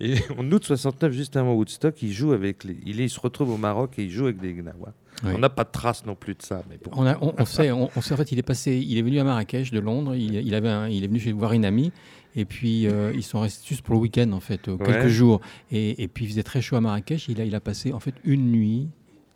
Et 0.00 0.16
en 0.36 0.50
août 0.52 0.64
69, 0.64 1.12
juste 1.12 1.36
avant 1.36 1.54
Woodstock, 1.54 2.00
il 2.02 2.12
joue 2.12 2.32
avec 2.32 2.62
les. 2.64 2.78
Il, 2.84 3.00
il 3.00 3.10
se 3.10 3.18
retrouve 3.18 3.50
au 3.50 3.56
Maroc 3.56 3.98
et 3.98 4.04
il 4.04 4.10
joue 4.10 4.26
avec 4.26 4.40
les 4.42 4.52
Gnawa. 4.52 4.92
On 5.24 5.38
n'a 5.38 5.48
pas 5.48 5.64
de 5.64 5.70
trace 5.70 6.06
non 6.06 6.14
plus 6.14 6.34
de 6.34 6.42
ça. 6.42 6.62
Mais 6.68 6.78
on, 6.92 7.34
on, 7.38 7.44
sait, 7.44 7.70
on, 7.72 7.88
sait, 8.00 8.14
en 8.14 8.16
fait, 8.16 8.32
il 8.32 8.38
est 8.38 8.42
passé, 8.42 8.76
il 8.76 8.98
est 8.98 9.02
venu 9.02 9.18
à 9.18 9.24
Marrakech 9.24 9.70
de 9.70 9.80
Londres. 9.80 10.14
Il, 10.14 10.54
avait, 10.54 10.94
il 10.94 11.04
est 11.04 11.08
venu 11.08 11.18
chez 11.18 11.32
voir 11.32 11.52
une 11.52 11.64
amie. 11.64 11.92
Et 12.36 12.44
puis 12.44 12.86
euh, 12.86 13.10
ils 13.14 13.24
sont 13.24 13.40
restés 13.40 13.66
juste 13.68 13.82
pour 13.82 13.94
le 13.94 14.00
week-end 14.00 14.30
en 14.32 14.40
fait, 14.40 14.68
euh, 14.68 14.76
quelques 14.76 15.08
jours. 15.08 15.40
Et, 15.72 16.02
et, 16.02 16.08
puis 16.08 16.26
il 16.26 16.28
faisait 16.28 16.42
très 16.42 16.60
chaud 16.60 16.76
à 16.76 16.80
Marrakech. 16.80 17.28
Il 17.28 17.40
a, 17.40 17.44
il 17.44 17.54
a 17.54 17.60
passé 17.60 17.92
en 17.92 18.00
fait 18.00 18.14
une 18.22 18.52
nuit 18.52 18.88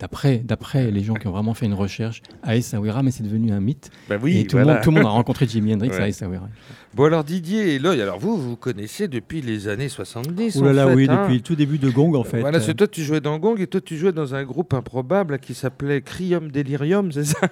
d'après, 0.02 0.38
d'après 0.38 0.90
les 0.90 1.02
gens 1.02 1.14
qui 1.14 1.28
ont 1.28 1.30
vraiment 1.30 1.54
fait 1.54 1.66
une 1.66 1.74
recherche 1.74 2.22
à 2.42 2.56
Essaouira, 2.56 3.02
mais 3.02 3.12
c'est 3.12 3.22
devenu 3.22 3.52
un 3.52 3.60
mythe. 3.60 3.90
Bah 4.08 4.16
oui, 4.20 4.38
et 4.38 4.46
tout, 4.46 4.58
le 4.58 4.64
monde, 4.64 4.80
tout, 4.82 4.90
le 4.90 4.96
monde, 4.96 5.06
a 5.06 5.10
rencontré 5.10 5.46
Jimi 5.46 5.72
Hendrix 5.74 5.90
à 5.92 6.08
Essaouira. 6.08 6.48
Bon 6.94 7.04
alors 7.04 7.24
Didier 7.24 7.74
et 7.74 7.78
Loy, 7.78 8.02
alors 8.02 8.18
vous, 8.18 8.36
vous 8.36 8.54
connaissez 8.54 9.08
depuis 9.08 9.40
les 9.40 9.66
années 9.68 9.88
70 9.88 10.58
Oh 10.60 10.64
là 10.64 10.72
là, 10.74 10.88
oui, 10.88 11.06
hein. 11.08 11.22
depuis 11.22 11.36
le 11.36 11.40
tout 11.40 11.54
début 11.54 11.78
de 11.78 11.88
Gong 11.88 12.14
en 12.14 12.22
fait. 12.22 12.40
Voilà, 12.40 12.60
c'est 12.60 12.74
toi 12.74 12.86
tu 12.86 13.02
jouais 13.02 13.22
dans 13.22 13.38
Gong 13.38 13.58
et 13.58 13.66
toi 13.66 13.80
tu 13.80 13.96
jouais 13.96 14.12
dans 14.12 14.34
un 14.34 14.44
groupe 14.44 14.74
improbable 14.74 15.38
qui 15.38 15.54
s'appelait 15.54 16.02
Crium 16.02 16.50
Delirium, 16.50 17.10
c'est 17.10 17.24
ça? 17.24 17.48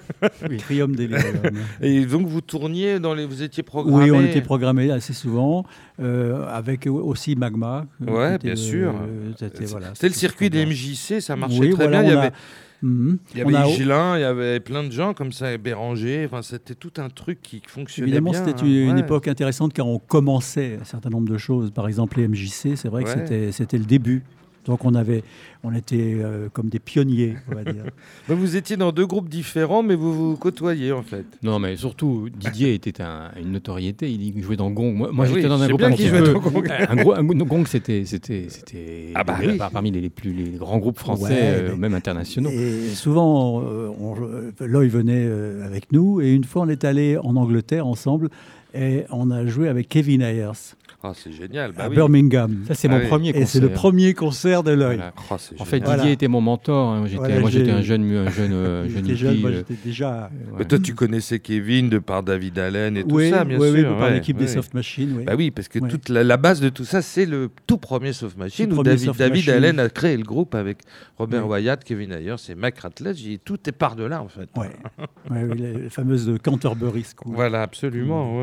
Oui, 0.47 0.57
Crium 0.57 0.95
Delirium. 0.95 1.39
et 1.81 2.05
donc 2.05 2.27
vous 2.27 2.41
tourniez 2.41 2.99
dans 2.99 3.15
les, 3.15 3.25
vous 3.25 3.41
étiez 3.41 3.63
programmé. 3.63 4.11
Oui, 4.11 4.11
on 4.11 4.21
était 4.21 4.41
programmé 4.41 4.91
assez 4.91 5.13
souvent 5.13 5.65
euh, 5.99 6.45
avec 6.47 6.85
aussi 6.85 7.35
Magma. 7.35 7.87
Ouais, 8.07 8.37
bien 8.37 8.55
sûr. 8.55 8.93
C'était 9.39 9.65
voilà, 9.65 9.93
le 9.99 10.09
circuit 10.09 10.51
des 10.51 10.67
MJC, 10.67 11.19
ça 11.19 11.35
marchait 11.35 11.71
très 11.71 11.87
bien. 11.87 12.03
Il 12.03 12.09
y 12.09 12.13
avait 12.13 12.31
Mhm. 12.81 13.19
Il 13.33 13.39
y 13.39 13.41
avait 13.41 13.69
Gilin, 13.71 14.17
il 14.17 14.21
y 14.21 14.25
avait 14.25 14.59
plein 14.59 14.83
de 14.83 14.91
gens 14.91 15.13
comme 15.13 15.31
ça, 15.31 15.55
Béranger. 15.57 16.25
Enfin, 16.25 16.41
c'était 16.41 16.75
tout 16.75 16.93
un 16.97 17.09
truc 17.09 17.41
qui 17.41 17.61
fonctionnait 17.65 18.09
Évidemment, 18.09 18.33
c'était 18.33 18.65
une, 18.65 18.97
époque 18.97 19.27
intéressante 19.27 19.73
car 19.73 19.87
on 19.87 19.99
commençait 19.99 20.77
un 20.81 20.85
certain 20.85 21.09
nombre 21.09 21.29
de 21.29 21.37
choses. 21.37 21.71
Par 21.71 21.87
exemple, 21.87 22.19
les 22.19 22.27
MJC, 22.27 22.75
c'est 22.75 22.89
vrai 22.89 23.03
que 23.03 23.51
c'était 23.51 23.77
le 23.77 23.85
début. 23.85 24.23
Donc 24.65 24.85
on 24.85 24.93
avait, 24.93 25.23
on 25.63 25.73
était 25.73 26.17
euh, 26.19 26.47
comme 26.53 26.69
des 26.69 26.79
pionniers, 26.79 27.35
on 27.49 27.55
va 27.55 27.63
dire. 27.63 27.83
vous 28.27 28.55
étiez 28.55 28.77
dans 28.77 28.91
deux 28.91 29.07
groupes 29.07 29.29
différents, 29.29 29.81
mais 29.81 29.95
vous 29.95 30.13
vous 30.13 30.37
côtoyez 30.37 30.91
en 30.91 31.01
fait. 31.01 31.25
Non, 31.41 31.57
mais 31.57 31.75
surtout 31.75 32.29
Didier 32.35 32.73
était 32.73 33.03
une 33.39 33.51
notoriété. 33.51 34.09
Il 34.09 34.41
jouait 34.43 34.57
dans 34.57 34.69
Gong. 34.69 34.93
Moi, 34.93 35.09
moi 35.11 35.25
ah 35.27 35.33
j'étais 35.33 35.47
dans 35.47 35.61
un 35.61 35.67
groupe 35.67 35.81
un 35.81 35.91
petit 35.91 36.09
peu. 36.09 36.33
Gong. 36.33 36.67
un, 36.69 36.95
gros, 36.95 37.45
Gong, 37.45 37.65
c'était, 37.65 38.05
c'était, 38.05 38.45
c'était 38.49 39.11
ah 39.15 39.23
bah 39.23 39.39
parmi 39.71 39.91
les, 39.91 40.09
plus 40.09 40.33
les 40.33 40.51
grands 40.51 40.77
groupes 40.77 40.99
français, 40.99 41.39
euh, 41.39 41.75
même 41.75 41.95
internationaux. 41.95 42.51
Et 42.51 42.89
souvent, 42.89 43.63
euh, 43.63 44.51
Loï 44.59 44.89
venait 44.89 45.27
avec 45.65 45.91
nous, 45.91 46.21
et 46.21 46.31
une 46.33 46.43
fois 46.43 46.63
on 46.63 46.69
est 46.69 46.83
allé 46.83 47.17
en 47.17 47.35
Angleterre 47.35 47.87
ensemble, 47.87 48.29
et 48.73 49.03
on 49.09 49.31
a 49.31 49.45
joué 49.45 49.67
avec 49.67 49.89
Kevin 49.89 50.21
Ayers. 50.21 50.75
Ah, 51.03 51.13
c'est 51.15 51.31
génial. 51.31 51.71
Bah 51.71 51.85
à 51.85 51.89
Birmingham. 51.89 52.63
Ça, 52.67 52.75
c'est 52.75 52.87
mon 52.87 52.97
ah 52.97 53.07
premier 53.07 53.33
concert. 53.33 53.41
Et 53.41 53.45
c'est 53.47 53.59
le 53.59 53.69
premier 53.69 54.13
concert 54.13 54.61
de 54.61 54.71
l'œil. 54.71 54.99
Oh, 55.31 55.35
en 55.59 55.65
fait, 55.65 55.79
Didier 55.79 56.11
était 56.11 56.27
mon 56.27 56.41
mentor. 56.41 56.89
Hein. 56.89 57.05
moi, 57.39 57.49
j'étais 57.49 57.71
un 57.71 57.81
jeune, 57.81 58.03
un 58.03 58.29
jeune, 58.29 58.53
euh, 58.53 58.87
jeune, 58.89 59.15
jeune 59.15 59.39
moi, 59.39 59.51
j'étais 59.51 59.77
déjà. 59.83 60.29
Mais 60.57 60.65
toi, 60.65 60.77
tu 60.77 60.93
connaissais 60.93 61.39
Kevin 61.39 61.89
de 61.89 61.97
par 61.97 62.21
David 62.21 62.59
Allen 62.59 62.97
et 62.97 63.03
tout 63.03 63.19
ça, 63.19 63.43
bien 63.45 63.59
sûr. 63.59 63.71
Oui, 63.71 63.83
de 63.83 63.99
par 63.99 64.11
l'équipe 64.11 64.37
des 64.37 64.47
Soft 64.47 64.73
Machines. 64.73 65.23
Bah 65.25 65.33
oui, 65.35 65.49
parce 65.49 65.67
que 65.67 65.79
toute 65.79 66.09
la, 66.09 66.37
base 66.37 66.61
de 66.61 66.69
tout 66.69 66.85
ça, 66.85 67.01
c'est 67.01 67.25
le 67.25 67.49
tout 67.65 67.77
premier 67.77 68.13
Soft 68.13 68.37
Machine 68.37 68.71
où 68.71 68.83
David, 68.83 69.11
David 69.17 69.49
Allen 69.49 69.79
a 69.79 69.89
créé 69.89 70.17
le 70.17 70.23
groupe 70.23 70.53
avec 70.53 70.79
Robert 71.17 71.47
Wyatt, 71.47 71.83
Kevin 71.83 72.11
Ayers 72.11 72.35
et 72.49 72.55
Mac 72.55 72.77
Ratledge. 72.77 73.21
Tout 73.43 73.57
est 73.67 73.71
par 73.71 73.95
de 73.95 74.03
là, 74.03 74.21
en 74.21 74.27
fait. 74.27 74.49
Ouais, 74.55 75.55
les 75.55 75.89
fameuses 75.89 76.31
Canterbury 76.43 77.03
School. 77.03 77.33
Voilà, 77.35 77.63
absolument. 77.63 78.39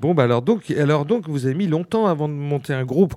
Bon, 0.00 0.14
bah 0.14 0.24
alors 0.24 0.42
donc, 0.42 0.70
alors 0.70 1.06
donc, 1.06 1.28
vous 1.28 1.46
avez 1.46 1.54
mis 1.54 1.66
longtemps 1.66 2.06
avant 2.06 2.28
de 2.28 2.34
monter 2.34 2.74
un 2.74 2.84
groupe, 2.84 3.14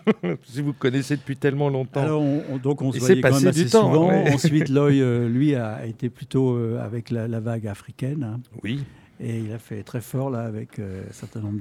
si 0.44 0.62
vous 0.62 0.72
connaissez 0.72 1.16
depuis 1.16 1.36
tellement 1.36 1.68
longtemps. 1.68 2.00
Alors, 2.00 2.22
on, 2.22 2.56
donc 2.56 2.80
on 2.80 2.90
se 2.90 2.98
voyait 2.98 3.20
quand 3.20 3.34
même 3.34 3.48
assez 3.48 3.68
souvent. 3.68 4.08
Ensuite, 4.32 4.68
Loy, 4.70 5.00
euh, 5.00 5.28
lui, 5.28 5.54
a 5.54 5.84
été 5.84 6.08
plutôt 6.08 6.56
euh, 6.56 6.82
avec 6.82 7.10
la, 7.10 7.40
vague 7.40 7.66
africaine. 7.66 8.22
Hein. 8.24 8.40
Oui. 8.62 8.82
Et 9.20 9.38
il 9.40 9.52
a 9.52 9.58
fait 9.58 9.82
très 9.82 10.00
fort 10.00 10.30
là 10.30 10.40
avec 10.40 10.78
euh, 10.78 11.02
un 11.08 11.12
certain 11.12 11.40
nombre 11.40 11.60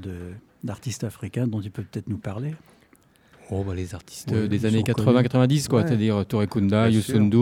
d'artistes 0.63 1.03
africains 1.03 1.47
dont 1.47 1.59
il 1.59 1.71
peut 1.71 1.83
peut-être 1.83 2.07
nous 2.07 2.17
parler. 2.17 2.53
Oh, 3.53 3.65
bah, 3.67 3.73
les 3.75 3.93
artistes 3.93 4.33
des 4.33 4.65
années 4.65 4.81
80-90, 4.81 5.67
quoi. 5.67 5.85
C'est-à-dire 5.85 6.25
Touré 6.25 6.47
Kunda, 6.47 6.87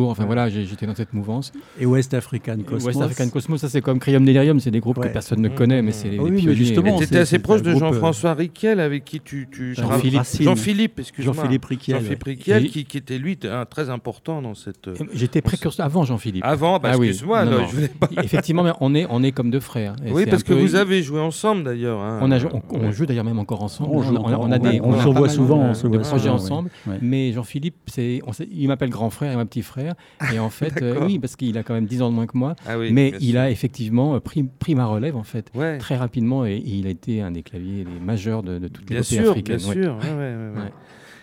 enfin 0.08 0.26
voilà, 0.26 0.50
j'étais 0.50 0.88
dans 0.88 0.96
cette 0.96 1.14
mouvance. 1.14 1.52
Et 1.80 1.86
West 1.86 2.16
African 2.16 2.58
Cosmos. 2.66 2.84
West 2.84 3.02
African 3.02 3.30
Cosmos, 3.30 3.62
ça 3.62 3.70
c'est 3.70 3.82
comme 3.82 4.00
Crium 4.00 4.26
Delirium, 4.26 4.60
c'est 4.60 4.72
des 4.72 4.80
groupes 4.80 5.00
que 5.00 5.08
personne 5.08 5.40
ne 5.42 5.50
connaît, 5.50 5.84
mais 5.84 5.92
c'est 5.92 6.10
les, 6.10 6.20
oui, 6.20 6.32
pionniers. 6.32 6.56
Justement, 6.56 6.98
tu 6.98 7.04
étais 7.04 7.20
assez 7.20 7.38
proche 7.38 7.62
de 7.62 7.76
Jean-François 7.76 8.34
Riquel, 8.34 8.80
avec 8.80 9.06
qui 9.06 9.20
tu. 9.20 9.48
tu 9.52 9.76
Jean-Philippe, 9.76 10.24
Jean-Philippe, 10.40 11.00
excuse-moi. 11.00 11.36
Jean-Philippe 11.36 11.66
Riquel. 11.66 11.96
Jean-Philippe 11.98 12.24
Riquel, 12.24 12.70
qui, 12.70 12.86
qui, 12.86 12.98
était 12.98 13.20
lui 13.20 13.38
très 13.70 13.92
important 13.92 14.42
dans 14.42 14.56
cette. 14.56 14.90
J'étais 15.14 15.42
précurseur 15.42 15.86
avant 15.86 16.06
Jean-Philippe. 16.06 16.44
Avant, 16.44 16.80
bah, 16.80 16.90
ah 16.94 16.98
excuse-moi, 16.98 17.46
Effectivement, 18.24 18.64
mais 18.64 18.72
on 18.82 18.96
est, 18.96 19.06
on 19.12 19.22
est 19.22 19.32
comme 19.32 19.52
deux 19.52 19.60
frères. 19.60 19.96
Oui, 20.12 20.26
parce 20.26 20.42
que 20.42 20.54
vous 20.54 20.74
avez 20.74 21.04
joué 21.04 21.20
ensemble 21.20 21.66
d'ailleurs. 21.66 22.00
Hein. 22.00 22.28
On 22.72 22.92
joue 22.92 23.06
d'ailleurs 23.06 23.26
même 23.26 23.40
encore 23.40 23.62
ensemble. 23.62 23.92
On 23.94 25.00
se 25.00 25.08
voit 25.08 25.30
souvent, 25.30 25.60
on 25.60 25.74
se 25.76 25.86
voit 25.86 25.99
ensemble. 26.30 26.70
Mais 27.02 27.32
Jean-Philippe, 27.34 27.76
il 27.98 28.68
m'appelle 28.68 28.90
grand 28.90 29.10
frère 29.10 29.32
et 29.32 29.36
ma 29.36 29.46
petit 29.46 29.62
frère. 29.62 29.96
Et 30.34 30.40
en 30.40 30.50
fait, 30.60 30.82
euh, 30.82 31.06
oui, 31.06 31.20
parce 31.20 31.36
qu'il 31.36 31.58
a 31.58 31.64
quand 31.64 31.74
même 31.74 31.86
10 31.86 32.02
ans 32.02 32.10
de 32.10 32.16
moins 32.16 32.28
que 32.28 32.38
moi. 32.38 32.56
Ah 32.68 32.78
mais 32.78 33.14
il 33.20 33.38
a 33.38 33.50
effectivement 33.50 34.16
euh, 34.16 34.20
pris, 34.20 34.44
pris, 34.44 34.76
ma 34.76 34.86
relève, 34.86 35.16
en 35.16 35.24
fait, 35.24 35.52
très 35.80 35.98
rapidement. 35.98 36.46
Et, 36.46 36.62
il 36.66 36.88
a 36.88 36.90
été 36.90 37.22
un 37.22 37.32
des 37.32 37.44
claviers 37.44 37.84
les 37.84 38.00
majeurs 38.00 38.44
de, 38.44 38.60
de 38.60 38.68
toutes 38.68 38.90
les 38.90 39.04
sûr, 39.04 39.32
africaines. 39.32 39.58
Bien 39.58 39.72
sûr, 39.74 39.98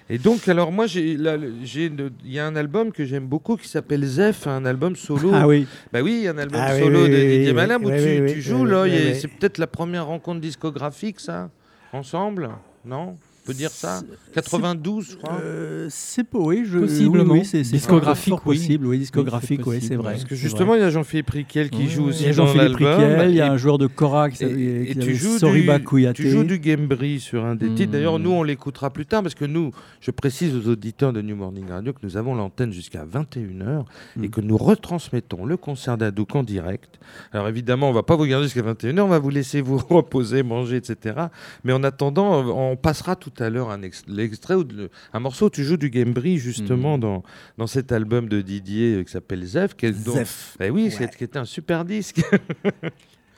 Et 0.09 0.19
donc, 0.19 0.49
alors 0.49 0.73
moi, 0.73 0.87
il 0.95 2.01
y 2.25 2.39
a 2.39 2.47
un 2.47 2.57
album 2.57 2.93
que 2.93 3.05
j'aime 3.05 3.27
beaucoup 3.27 3.57
qui 3.57 3.69
s'appelle 3.69 4.05
Zef, 4.05 4.47
un 4.47 4.65
album 4.65 4.97
solo. 4.97 5.31
Ah 5.33 5.47
oui. 5.47 5.67
Bah 5.93 6.01
oui, 6.03 6.27
un 6.29 6.39
album 6.39 6.61
ah 6.62 6.79
solo 6.79 7.07
de 7.07 7.15
Didier 7.15 7.53
Malin 7.53 7.79
où 7.83 7.91
tu, 7.91 8.35
tu 8.35 8.43
joues 8.43 8.65
là. 8.65 8.85
C'est 9.15 9.29
peut-être 9.29 9.59
la 9.59 9.67
première 9.67 10.07
rencontre 10.07 10.41
discographique, 10.41 11.21
ça, 11.21 11.51
ensemble, 11.93 12.51
non? 12.85 13.17
Peut 13.46 13.54
dire 13.54 13.70
ça 13.70 14.02
92, 14.35 15.11
je 15.11 15.16
crois. 15.16 15.38
Euh, 15.42 15.87
c'est 15.90 16.26
oui, 16.35 16.64
je, 16.66 16.78
possiblement. 16.80 17.35
Oui, 17.35 17.44
c'est 17.44 17.62
discographique, 17.62 18.40
possible, 18.40 18.87
oui, 18.87 18.98
discographique, 18.98 19.66
oui, 19.66 19.80
c'est 19.80 19.94
vrai. 19.96 20.12
Parce 20.12 20.24
que 20.24 20.35
justement, 20.35 20.74
il 20.74 20.80
y 20.80 20.85
a 20.85 20.90
Jean-Philippe 20.90 21.30
Riquel 21.30 21.70
qui 21.70 21.88
joue 21.88 22.06
aussi 22.06 22.30
dans 22.32 22.52
l'album. 22.52 23.00
Il 23.28 23.35
y 23.35 23.40
a 23.40 23.50
un 23.50 23.56
joueur 23.56 23.78
de 23.78 23.87
Cora 23.87 24.30
qui 24.30 24.44
et, 24.44 24.94
tu 24.94 25.14
joues 25.14 25.38
Soriba 25.38 25.78
du, 25.78 26.12
Tu 26.14 26.30
joues 26.30 26.44
du 26.44 26.59
Gambry 26.59 27.20
sur 27.20 27.44
un 27.44 27.54
des 27.54 27.72
titres. 27.74 27.92
D'ailleurs, 27.92 28.18
nous, 28.18 28.32
on 28.32 28.42
l'écoutera 28.42 28.90
plus 28.90 29.06
tard 29.06 29.22
parce 29.22 29.35
que 29.35 29.44
nous, 29.44 29.70
je 30.00 30.11
précise 30.11 30.54
aux 30.54 30.68
auditeurs 30.68 31.12
de 31.12 31.22
New 31.22 31.37
Morning 31.37 31.68
Radio 31.68 31.92
que 31.92 32.00
nous 32.02 32.16
avons 32.16 32.35
l'antenne 32.35 32.72
jusqu'à 32.72 33.04
21h 33.04 33.85
et 34.22 34.28
que 34.28 34.40
nous 34.40 34.56
retransmettons 34.56 35.44
le 35.44 35.56
concert 35.56 35.96
d'Adouk 35.96 36.35
en 36.35 36.42
direct. 36.42 36.98
Alors 37.32 37.48
évidemment, 37.48 37.88
on 37.90 37.92
va 37.92 38.02
pas 38.02 38.16
vous 38.16 38.26
garder 38.26 38.46
jusqu'à 38.46 38.62
21h, 38.62 39.00
on 39.00 39.09
va 39.09 39.18
vous 39.18 39.30
laisser 39.30 39.61
vous 39.61 39.78
reposer, 39.88 40.42
manger, 40.42 40.76
etc. 40.76 41.26
Mais 41.64 41.72
en 41.72 41.82
attendant, 41.85 42.44
on 42.44 42.76
passera 42.76 43.16
tout 43.16 43.32
à 43.42 43.51
l'heure 43.51 43.70
un 43.70 43.81
l'extrait 44.09 44.55
ou 44.55 44.64
un 45.12 45.20
morceau 45.20 45.46
où 45.46 45.51
tu 45.51 45.64
joues 45.64 45.77
du 45.77 45.90
Gambry 45.90 46.38
justement 46.38 46.94
mhm. 46.96 47.01
dans, 47.01 47.22
dans 47.59 47.66
cet 47.66 47.92
album 47.92 48.29
de 48.29 48.40
Didier 48.40 48.96
euh, 48.96 49.03
qui 49.05 49.12
s'appelle 49.12 49.44
Zef. 49.44 49.75
Qui 49.77 49.92
Zef. 49.92 50.57
Ben 50.59 50.70
oui, 50.70 50.90
qui 50.90 51.25
était 51.25 51.38
un 51.38 51.44
super 51.44 51.85
disque. 51.85 52.20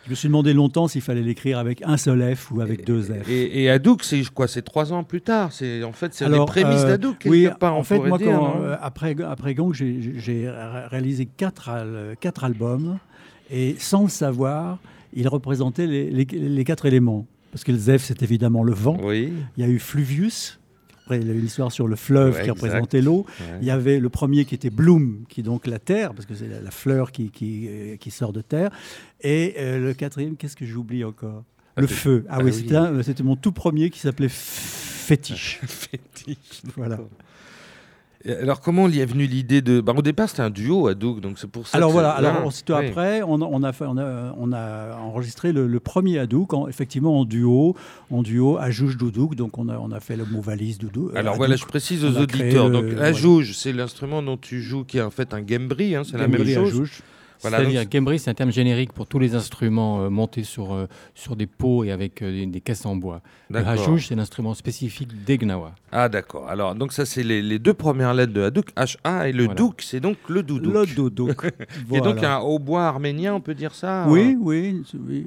Je 0.04 0.10
me 0.10 0.14
suis 0.14 0.28
demandé 0.28 0.54
longtemps 0.54 0.88
s'il 0.88 1.02
fallait 1.02 1.20
l'écrire 1.20 1.58
avec 1.58 1.82
un 1.84 1.98
seul 1.98 2.34
F 2.34 2.50
ou 2.50 2.62
avec 2.62 2.86
deux 2.86 3.02
F. 3.02 3.28
Et, 3.28 3.64
et 3.64 3.70
Hadouk, 3.70 4.02
c'est 4.04 4.24
quoi 4.32 4.48
C'est 4.48 4.62
trois 4.62 4.90
ans 4.90 5.04
plus 5.04 5.20
tard. 5.20 5.52
C'est 5.52 5.84
en 5.84 5.92
fait 5.92 6.14
c'est 6.14 6.26
les 6.28 6.44
prémices 6.46 6.80
euh, 6.80 6.88
d'Hadouk. 6.88 7.24
Oui, 7.26 7.46
en 7.60 7.82
fait, 7.82 7.98
moi, 7.98 8.18
quand, 8.18 8.62
euh, 8.62 8.76
après 8.80 9.14
après 9.22 9.54
Gang, 9.54 9.74
j'ai 9.74 10.50
réalisé 10.90 11.26
quatre, 11.26 11.70
quatre 12.20 12.44
albums 12.44 12.98
et 13.50 13.76
sans 13.78 14.04
le 14.04 14.08
savoir, 14.08 14.78
il 15.12 15.28
représentait 15.28 15.86
les, 15.86 16.10
les 16.10 16.64
quatre 16.64 16.86
éléments. 16.86 17.26
Parce 17.52 17.64
que 17.64 17.72
le 17.72 17.78
Zef, 17.78 18.04
c'est 18.04 18.22
évidemment 18.22 18.62
le 18.62 18.72
vent. 18.72 18.98
Oui. 19.02 19.32
Il 19.56 19.64
y 19.64 19.66
a 19.66 19.70
eu 19.70 19.78
Fluvius. 19.78 20.58
Après, 21.02 21.20
il 21.20 21.26
y 21.26 21.30
a 21.30 21.34
eu 21.34 21.40
l'histoire 21.40 21.72
sur 21.72 21.88
le 21.88 21.96
fleuve 21.96 22.42
qui 22.42 22.50
représentait 22.50 23.00
l'eau. 23.00 23.24
Il 23.62 23.66
y 23.66 23.70
avait 23.70 23.98
le 23.98 24.10
premier 24.10 24.44
qui 24.44 24.54
était 24.54 24.68
Bloom, 24.68 25.24
qui 25.28 25.40
est 25.40 25.42
donc 25.42 25.66
la 25.66 25.78
terre, 25.78 26.12
parce 26.12 26.26
que 26.26 26.34
c'est 26.34 26.48
la, 26.48 26.70
fleur 26.70 27.12
qui, 27.12 27.30
qui, 27.30 27.66
euh, 27.68 27.96
qui, 27.96 28.10
sort 28.10 28.34
de 28.34 28.42
terre. 28.42 28.70
Et 29.22 29.54
euh, 29.58 29.78
le 29.78 29.94
quatrième, 29.94 30.36
qu'est-ce 30.36 30.56
que 30.56 30.66
j'oublie 30.66 31.04
encore? 31.04 31.44
Ah, 31.76 31.80
Le 31.80 31.86
feu. 31.86 32.26
Ah, 32.28 32.36
ah 32.38 32.44
oui, 32.44 32.52
c'était 32.52 33.22
mon 33.22 33.36
tout 33.36 33.52
premier 33.52 33.88
qui 33.88 34.00
s'appelait 34.00 34.28
Fétiche. 34.28 35.60
Fétiche. 35.66 36.62
Voilà. 36.76 36.98
Alors, 38.26 38.60
comment 38.60 38.88
il 38.88 38.96
y 38.96 39.00
est 39.00 39.06
venu 39.06 39.26
l'idée 39.26 39.62
de. 39.62 39.80
Bah, 39.80 39.92
au 39.96 40.02
départ, 40.02 40.28
c'était 40.28 40.42
un 40.42 40.50
duo 40.50 40.88
à 40.88 40.94
Doug, 40.94 41.20
donc 41.20 41.38
c'est 41.38 41.48
pour 41.48 41.68
ça. 41.68 41.76
Alors 41.76 41.90
voilà, 41.90 42.10
alors 42.10 42.44
aussitôt 42.46 42.74
après, 42.74 43.22
on, 43.22 43.62
a 43.62 43.72
fait, 43.72 43.84
on, 43.86 43.96
a, 43.96 44.34
on, 44.36 44.52
a, 44.52 44.96
enregistré 44.96 45.52
le, 45.52 45.80
premier 45.80 46.18
Hadouk, 46.18 46.52
en, 46.52 46.66
effectivement 46.68 47.20
en 47.20 47.24
duo, 47.24 47.76
en 48.10 48.22
duo 48.22 48.58
à 48.58 48.70
Jouge 48.70 48.96
Doudouk, 48.96 49.36
donc 49.36 49.56
on 49.58 49.68
a, 49.68 49.78
on 49.78 49.92
a 49.92 50.00
fait 50.00 50.16
le 50.16 50.24
mot 50.24 50.40
valise 50.40 50.78
Doudou. 50.78 51.10
Alors 51.14 51.36
voilà, 51.36 51.56
je 51.56 51.64
précise 51.64 52.04
aux 52.04 52.16
auditeurs. 52.18 52.70
donc 52.70 52.86
la 52.92 53.12
Jouge, 53.12 53.56
c'est 53.56 53.72
l'instrument 53.72 54.22
dont 54.22 54.36
tu 54.36 54.60
joues, 54.62 54.84
qui 54.84 54.98
est 54.98 55.02
en 55.02 55.10
fait 55.10 55.32
un 55.32 55.40
gambri, 55.40 55.94
hein, 55.94 56.02
c'est 56.04 56.18
la 56.18 56.28
même 56.28 56.46
chose. 56.46 56.90
C'est-à-dire 57.38 57.84
Gambry, 57.88 58.18
c'est 58.18 58.30
un 58.30 58.34
terme 58.34 58.50
générique 58.50 58.92
pour 58.92 59.06
tous 59.06 59.18
les 59.18 59.34
instruments 59.34 60.00
euh, 60.00 60.10
montés 60.10 60.42
sur, 60.42 60.72
euh, 60.72 60.86
sur 61.14 61.36
des 61.36 61.46
pots 61.46 61.84
et 61.84 61.92
avec 61.92 62.22
euh, 62.22 62.46
des, 62.46 62.60
caisses 62.60 62.84
en 62.84 62.96
bois. 62.96 63.20
Le 63.50 63.60
hachouj, 63.60 64.08
c'est 64.08 64.14
l'instrument 64.14 64.54
spécifique 64.54 65.24
des 65.24 65.38
Gnawa. 65.38 65.72
Ah 65.92 66.08
d'accord. 66.08 66.48
Alors 66.48 66.74
donc 66.74 66.92
ça 66.92 67.06
c'est 67.06 67.22
les, 67.22 67.58
deux 67.58 67.74
premières 67.74 68.14
lettres 68.14 68.32
de 68.32 68.42
Hadouk, 68.42 68.70
H-A 68.76 69.28
et 69.28 69.32
le 69.32 69.48
douk, 69.48 69.82
c'est 69.82 70.00
donc 70.00 70.16
le 70.28 70.42
doudouk. 70.42 70.74
Le 70.74 70.86
doudouk. 70.86 71.52
Qui 71.88 71.96
est 71.96 72.00
donc 72.00 72.22
un 72.22 72.38
hautbois 72.38 72.86
arménien, 72.86 73.34
on 73.34 73.40
peut 73.40 73.54
dire 73.54 73.74
ça 73.74 74.06
Oui, 74.08 74.36
oui, 74.40 74.82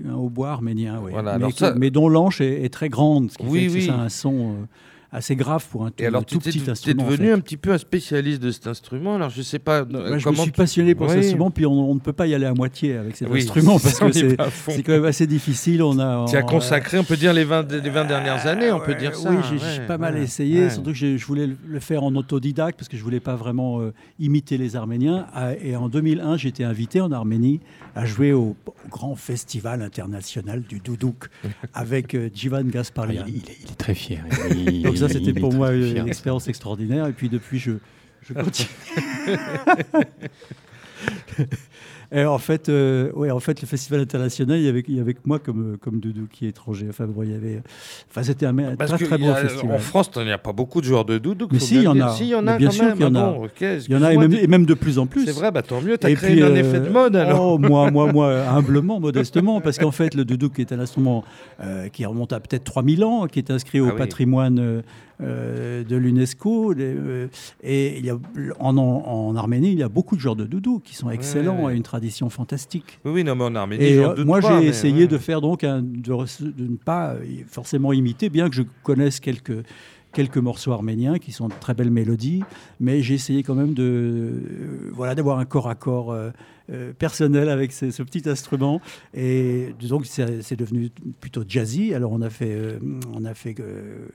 un 0.07 0.13
hautbois 0.13 0.51
arménien, 0.51 0.99
oui. 1.01 1.13
mais, 1.15 1.71
mais, 1.75 1.91
dont 1.91 2.09
l'anche 2.09 2.41
est, 2.41 2.71
très 2.71 2.89
grande, 2.89 3.31
ce 3.31 3.37
qui 3.37 3.45
fait 3.45 3.67
que 3.67 3.81
c'est 3.81 3.89
un 3.89 4.09
son 4.09 4.67
assez 5.11 5.35
grave 5.35 5.65
pour 5.69 5.85
un 5.85 5.91
tout, 5.91 6.03
alors, 6.03 6.25
tout 6.25 6.39
petit 6.39 6.63
instrument. 6.69 7.03
Tu 7.05 7.13
es 7.13 7.17
devenu 7.17 7.31
un 7.33 7.39
petit 7.39 7.57
peu 7.57 7.71
un 7.71 7.77
spécialiste 7.77 8.41
de 8.41 8.51
cet 8.51 8.67
instrument. 8.67 9.15
Alors 9.15 9.29
je 9.29 9.41
sais 9.41 9.59
pas 9.59 9.83
comment. 9.83 10.17
Je 10.17 10.29
me 10.29 10.35
suis 10.35 10.51
passionné 10.51 10.95
pour 10.95 11.09
cet 11.09 11.19
instrument, 11.19 11.51
puis 11.51 11.65
on, 11.65 11.93
ne 11.93 11.99
peut 11.99 12.13
pas 12.13 12.27
y 12.27 12.33
aller 12.33 12.45
à 12.45 12.53
moitié 12.53 12.95
avec 12.95 13.17
cet 13.17 13.29
instrument 13.29 13.79
parce 13.83 13.99
que 13.99 14.11
c'est 14.11 14.83
quand 14.83 14.93
même 14.93 15.05
assez 15.05 15.27
difficile. 15.27 15.83
On 15.83 15.99
a. 15.99 16.25
Tu 16.29 16.37
as 16.37 16.43
consacré, 16.43 16.97
on 16.97 17.03
peut 17.03 17.17
dire 17.17 17.33
les 17.33 17.43
20, 17.43 17.71
les 17.71 17.89
20 17.89 18.05
dernières 18.05 18.47
années, 18.47 18.71
on 18.71 18.79
peut 18.79 18.95
dire 18.95 19.15
ça. 19.15 19.31
Oui, 19.31 19.37
j'ai 19.75 19.81
pas 19.85 19.97
mal 19.97 20.17
essayé. 20.17 20.69
Surtout 20.69 20.91
que 20.91 21.17
je 21.17 21.25
voulais 21.25 21.49
le 21.67 21.79
faire 21.79 22.03
en 22.03 22.15
autodidacte 22.15 22.77
parce 22.77 22.87
que 22.87 22.97
je 22.97 23.03
voulais 23.03 23.19
pas 23.19 23.35
vraiment 23.35 23.81
euh, 23.81 23.93
imiter 24.19 24.57
les 24.57 24.75
Arméniens. 24.75 25.27
Ah, 25.33 25.51
et 25.61 25.75
en 25.75 25.89
2001, 25.89 26.37
j'étais 26.37 26.63
invité 26.63 27.01
en 27.01 27.11
Arménie 27.11 27.59
à 27.95 28.05
jouer 28.05 28.33
au, 28.33 28.55
grand 28.89 29.15
festival 29.15 29.81
international 29.81 30.61
du 30.61 30.79
doudouk 30.79 31.29
avec 31.73 32.15
euh, 32.15 32.29
Jivan 32.33 32.63
Gasparian. 32.63 33.23
Ah, 33.25 33.29
il, 33.29 33.37
est, 33.37 33.77
très 33.77 33.93
fier. 33.93 34.23
Donc 34.83 35.00
ça, 35.07 35.13
c'était 35.13 35.39
pour 35.39 35.53
moi 35.53 35.73
une 35.73 36.07
expérience 36.07 36.47
extraordinaire. 36.47 37.07
Et 37.07 37.13
puis 37.13 37.29
depuis, 37.29 37.59
je, 37.59 37.73
je 38.27 38.33
continue. 38.33 38.69
Et 42.13 42.25
en 42.25 42.39
fait, 42.39 42.67
euh, 42.67 43.09
ouais, 43.13 43.31
en 43.31 43.39
fait, 43.39 43.61
le 43.61 43.67
festival 43.67 44.01
international, 44.01 44.59
il 44.59 44.65
y 44.65 44.67
avait, 44.67 44.83
il 44.85 44.97
y 44.97 44.99
avait 44.99 45.15
moi 45.23 45.39
comme, 45.39 45.77
comme 45.79 46.01
Doudou 46.01 46.27
qui 46.29 46.45
est 46.45 46.49
étranger. 46.49 46.87
Enfin, 46.89 47.05
bon, 47.07 47.23
il 47.23 47.31
y 47.31 47.35
avait, 47.35 47.61
enfin, 48.09 48.23
c'était 48.23 48.45
un, 48.45 48.53
très, 48.53 48.97
très 48.97 49.17
bon 49.17 49.33
festival. 49.33 49.75
En 49.75 49.79
France, 49.79 50.11
il 50.17 50.25
n'y 50.25 50.31
a 50.31 50.37
pas 50.37 50.51
beaucoup 50.51 50.81
de 50.81 50.85
joueurs 50.85 51.05
de 51.05 51.17
Doudou. 51.17 51.47
Mais 51.51 51.59
si, 51.59 51.75
il 51.75 51.83
y 51.83 51.87
en 51.87 51.97
a. 52.01 52.09
Si, 52.09 52.25
il 52.25 52.29
y 52.29 52.35
en 52.35 52.47
a 52.47 52.57
bien 52.57 52.69
sûr 52.69 52.91
qu'il 52.93 53.03
y 53.03 53.05
en 53.05 53.15
a. 53.15 53.37
il 53.61 53.91
y 53.91 53.95
en 53.95 54.03
a 54.03 54.13
et 54.13 54.47
même, 54.47 54.65
de 54.65 54.73
plus 54.73 54.99
en 54.99 55.05
plus. 55.05 55.25
C'est 55.25 55.31
vrai, 55.31 55.51
bah, 55.51 55.61
tant 55.61 55.79
mieux. 55.79 55.97
Tu 55.97 56.05
as 56.05 56.13
créé 56.13 56.43
un 56.43 56.53
effet 56.53 56.81
de 56.81 56.87
euh, 56.87 56.91
mode 56.91 57.15
alors. 57.15 57.53
Oh, 57.53 57.57
moi, 57.57 57.89
moi, 57.89 58.11
moi, 58.11 58.41
humblement, 58.49 58.99
modestement, 58.99 59.61
parce 59.61 59.77
qu'en 59.77 59.91
fait, 59.91 60.13
le 60.13 60.25
Doudou 60.25 60.49
qui 60.49 60.59
est 60.59 60.73
un 60.73 60.79
instrument 60.79 61.23
euh, 61.63 61.87
qui 61.87 62.05
remonte 62.05 62.33
à 62.33 62.41
peut-être 62.41 62.65
3000 62.65 63.05
ans, 63.05 63.27
qui 63.27 63.39
est 63.39 63.51
inscrit 63.51 63.79
au 63.79 63.87
ah 63.87 63.95
patrimoine 63.95 64.83
euh, 65.21 65.83
de 65.83 65.95
l'UNESCO. 65.95 66.73
Euh, 66.73 67.27
et 67.63 67.97
il 67.97 68.05
y 68.05 68.09
a, 68.09 68.17
en, 68.59 68.77
en, 68.77 69.35
Arménie, 69.35 69.71
il 69.71 69.79
y 69.79 69.83
a 69.83 69.89
beaucoup 69.89 70.15
de 70.15 70.21
genres 70.21 70.35
de 70.35 70.45
doudou 70.45 70.79
qui 70.79 70.95
sont 70.95 71.09
excellents 71.09 71.69
et 71.69 71.75
une 71.75 71.83
tradition 71.83 72.29
fantastique. 72.29 72.99
Oui, 73.05 73.23
non, 73.23 73.35
mais 73.35 73.43
en 73.43 73.55
Arménie, 73.55 73.83
et 73.83 73.99
euh, 73.99 74.23
moi, 74.25 74.41
j'ai 74.41 74.67
essayé 74.67 75.07
de 75.07 75.17
faire 75.17 75.41
donc 75.41 75.63
un, 75.63 75.81
de, 75.81 76.13
ne 76.61 76.75
pas 76.77 77.15
forcément 77.47 77.93
imiter, 77.93 78.29
bien 78.29 78.49
que 78.49 78.55
je 78.55 78.63
connaisse 78.83 79.19
quelques 79.19 79.63
quelques 80.13 80.37
morceaux 80.37 80.71
arméniens 80.71 81.19
qui 81.19 81.31
sont 81.31 81.47
de 81.47 81.53
très 81.59 81.73
belles 81.73 81.91
mélodies, 81.91 82.43
mais 82.79 83.01
j'ai 83.01 83.15
essayé 83.15 83.43
quand 83.43 83.55
même 83.55 83.73
de 83.73 84.33
voilà 84.91 85.15
d'avoir 85.15 85.39
un 85.39 85.45
corps 85.45 85.69
à 85.69 85.75
corps 85.75 86.11
euh, 86.11 86.31
personnel 86.97 87.49
avec 87.49 87.71
ce, 87.71 87.85
petit 88.03 88.27
instrument. 88.29 88.81
Et 89.13 89.75
donc, 89.87 90.05
c'est 90.05 90.55
devenu 90.55 90.89
plutôt 91.19 91.43
jazzy. 91.47 91.93
Alors, 91.93 92.11
on 92.11 92.21
a 92.21 92.29
fait, 92.29 92.51
euh, 92.51 92.79
on 93.13 93.25
a 93.25 93.33
fait 93.33 93.55
euh, 93.59 94.07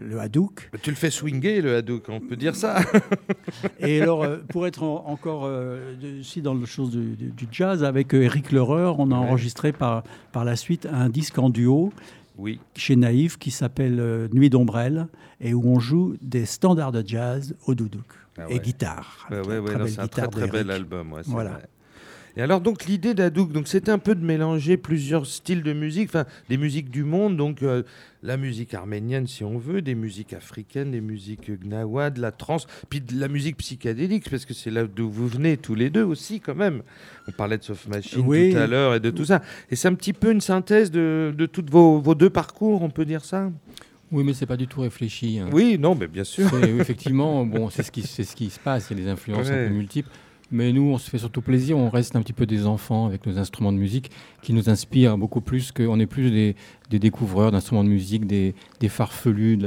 le 0.00 0.20
hadouk. 0.20 0.70
Tu 0.82 0.90
le 0.90 0.96
fais 0.96 1.10
swinger, 1.10 1.60
le 1.60 1.76
hadouk, 1.76 2.08
on 2.08 2.20
peut 2.20 2.36
dire 2.36 2.54
ça. 2.54 2.80
et 3.80 4.00
alors, 4.00 4.26
pour 4.48 4.66
être 4.66 4.82
encore 4.82 5.50
aussi 6.20 6.42
dans 6.42 6.54
le 6.54 6.66
chose 6.66 6.90
du, 6.90 7.46
jazz, 7.50 7.84
avec 7.84 8.14
Eric 8.14 8.52
Lehrer, 8.52 8.94
on 8.98 9.10
a 9.10 9.16
enregistré 9.16 9.72
par, 9.72 10.04
par 10.32 10.44
la 10.44 10.56
suite 10.56 10.86
un 10.90 11.08
disque 11.08 11.38
en 11.38 11.50
duo 11.50 11.92
oui. 12.38 12.60
chez 12.76 12.96
Naïf 12.96 13.38
qui 13.38 13.50
s'appelle 13.50 14.28
Nuit 14.32 14.50
d'ombrelle 14.50 15.08
et 15.40 15.54
où 15.54 15.62
on 15.66 15.80
joue 15.80 16.14
des 16.22 16.46
standards 16.46 16.92
de 16.92 17.02
jazz 17.06 17.54
au 17.66 17.74
doudouk. 17.74 18.23
Ah 18.38 18.46
et 18.48 18.58
guitare. 18.58 19.28
c'est 19.86 20.00
un 20.00 20.08
très 20.08 20.28
très 20.28 20.48
bel 20.48 20.70
album. 20.70 21.14
voilà. 21.26 21.60
Et 22.36 22.42
alors 22.42 22.60
donc 22.60 22.86
l'idée 22.86 23.14
d'Adouk, 23.14 23.52
donc 23.52 23.68
c'était 23.68 23.92
un 23.92 23.98
peu 23.98 24.16
de 24.16 24.24
mélanger 24.24 24.76
plusieurs 24.76 25.24
styles 25.24 25.62
de 25.62 25.72
musique, 25.72 26.08
enfin 26.08 26.24
des 26.48 26.56
musiques 26.56 26.90
du 26.90 27.04
monde, 27.04 27.36
donc 27.36 27.62
euh, 27.62 27.84
la 28.24 28.36
musique 28.36 28.74
arménienne 28.74 29.28
si 29.28 29.44
on 29.44 29.56
veut, 29.56 29.82
des 29.82 29.94
musiques 29.94 30.32
africaines, 30.32 30.90
des 30.90 31.00
musiques 31.00 31.48
gnawa, 31.48 32.10
de 32.10 32.20
la 32.20 32.32
trance, 32.32 32.66
puis 32.90 33.00
de 33.00 33.20
la 33.20 33.28
musique 33.28 33.58
psychédélique 33.58 34.28
parce 34.28 34.46
que 34.46 34.52
c'est 34.52 34.72
là 34.72 34.82
d'où 34.84 35.08
vous 35.08 35.28
venez 35.28 35.56
tous 35.56 35.76
les 35.76 35.90
deux 35.90 36.02
aussi 36.02 36.40
quand 36.40 36.56
même. 36.56 36.82
On 37.28 37.32
parlait 37.32 37.56
de 37.56 37.62
Soft 37.62 37.86
Machine 37.86 38.24
tout 38.24 38.58
à 38.58 38.66
l'heure 38.66 38.96
et 38.96 39.00
de 39.00 39.10
tout 39.10 39.26
ça. 39.26 39.40
Et 39.70 39.76
c'est 39.76 39.86
un 39.86 39.94
petit 39.94 40.12
peu 40.12 40.32
une 40.32 40.40
synthèse 40.40 40.90
de, 40.90 41.32
de 41.38 41.46
tous 41.46 41.64
vos, 41.70 42.00
vos 42.00 42.16
deux 42.16 42.30
parcours, 42.30 42.82
on 42.82 42.90
peut 42.90 43.04
dire 43.04 43.24
ça? 43.24 43.52
Oui, 44.14 44.22
mais 44.22 44.32
c'est 44.32 44.46
pas 44.46 44.56
du 44.56 44.68
tout 44.68 44.80
réfléchi. 44.80 45.40
Hein. 45.40 45.48
Oui, 45.52 45.76
non, 45.76 45.96
mais 45.96 46.06
bien 46.06 46.22
sûr. 46.22 46.48
Effectivement, 46.78 47.44
bon, 47.44 47.68
c'est 47.68 47.82
ce 47.82 47.90
qui, 47.90 48.02
c'est 48.02 48.22
ce 48.22 48.36
qui 48.36 48.48
se 48.48 48.60
passe. 48.60 48.86
Il 48.90 48.96
y 48.96 49.00
a 49.00 49.04
des 49.04 49.10
influences 49.10 49.48
un 49.48 49.66
peu 49.66 49.70
multiples. 49.70 50.08
Mais 50.52 50.72
nous, 50.72 50.82
on 50.82 50.98
se 50.98 51.10
fait 51.10 51.18
surtout 51.18 51.42
plaisir. 51.42 51.76
On 51.76 51.90
reste 51.90 52.14
un 52.14 52.22
petit 52.22 52.32
peu 52.32 52.46
des 52.46 52.64
enfants 52.64 53.06
avec 53.06 53.26
nos 53.26 53.38
instruments 53.38 53.72
de 53.72 53.78
musique 53.78 54.12
qui 54.40 54.52
nous 54.52 54.70
inspirent 54.70 55.18
beaucoup 55.18 55.40
plus 55.40 55.72
qu'on 55.72 55.98
est 55.98 56.06
plus 56.06 56.30
des, 56.30 56.54
des 56.90 57.00
découvreurs 57.00 57.50
d'instruments 57.50 57.82
de 57.82 57.88
musique, 57.88 58.24
des, 58.24 58.54
des 58.78 58.88
farfelus, 58.88 59.58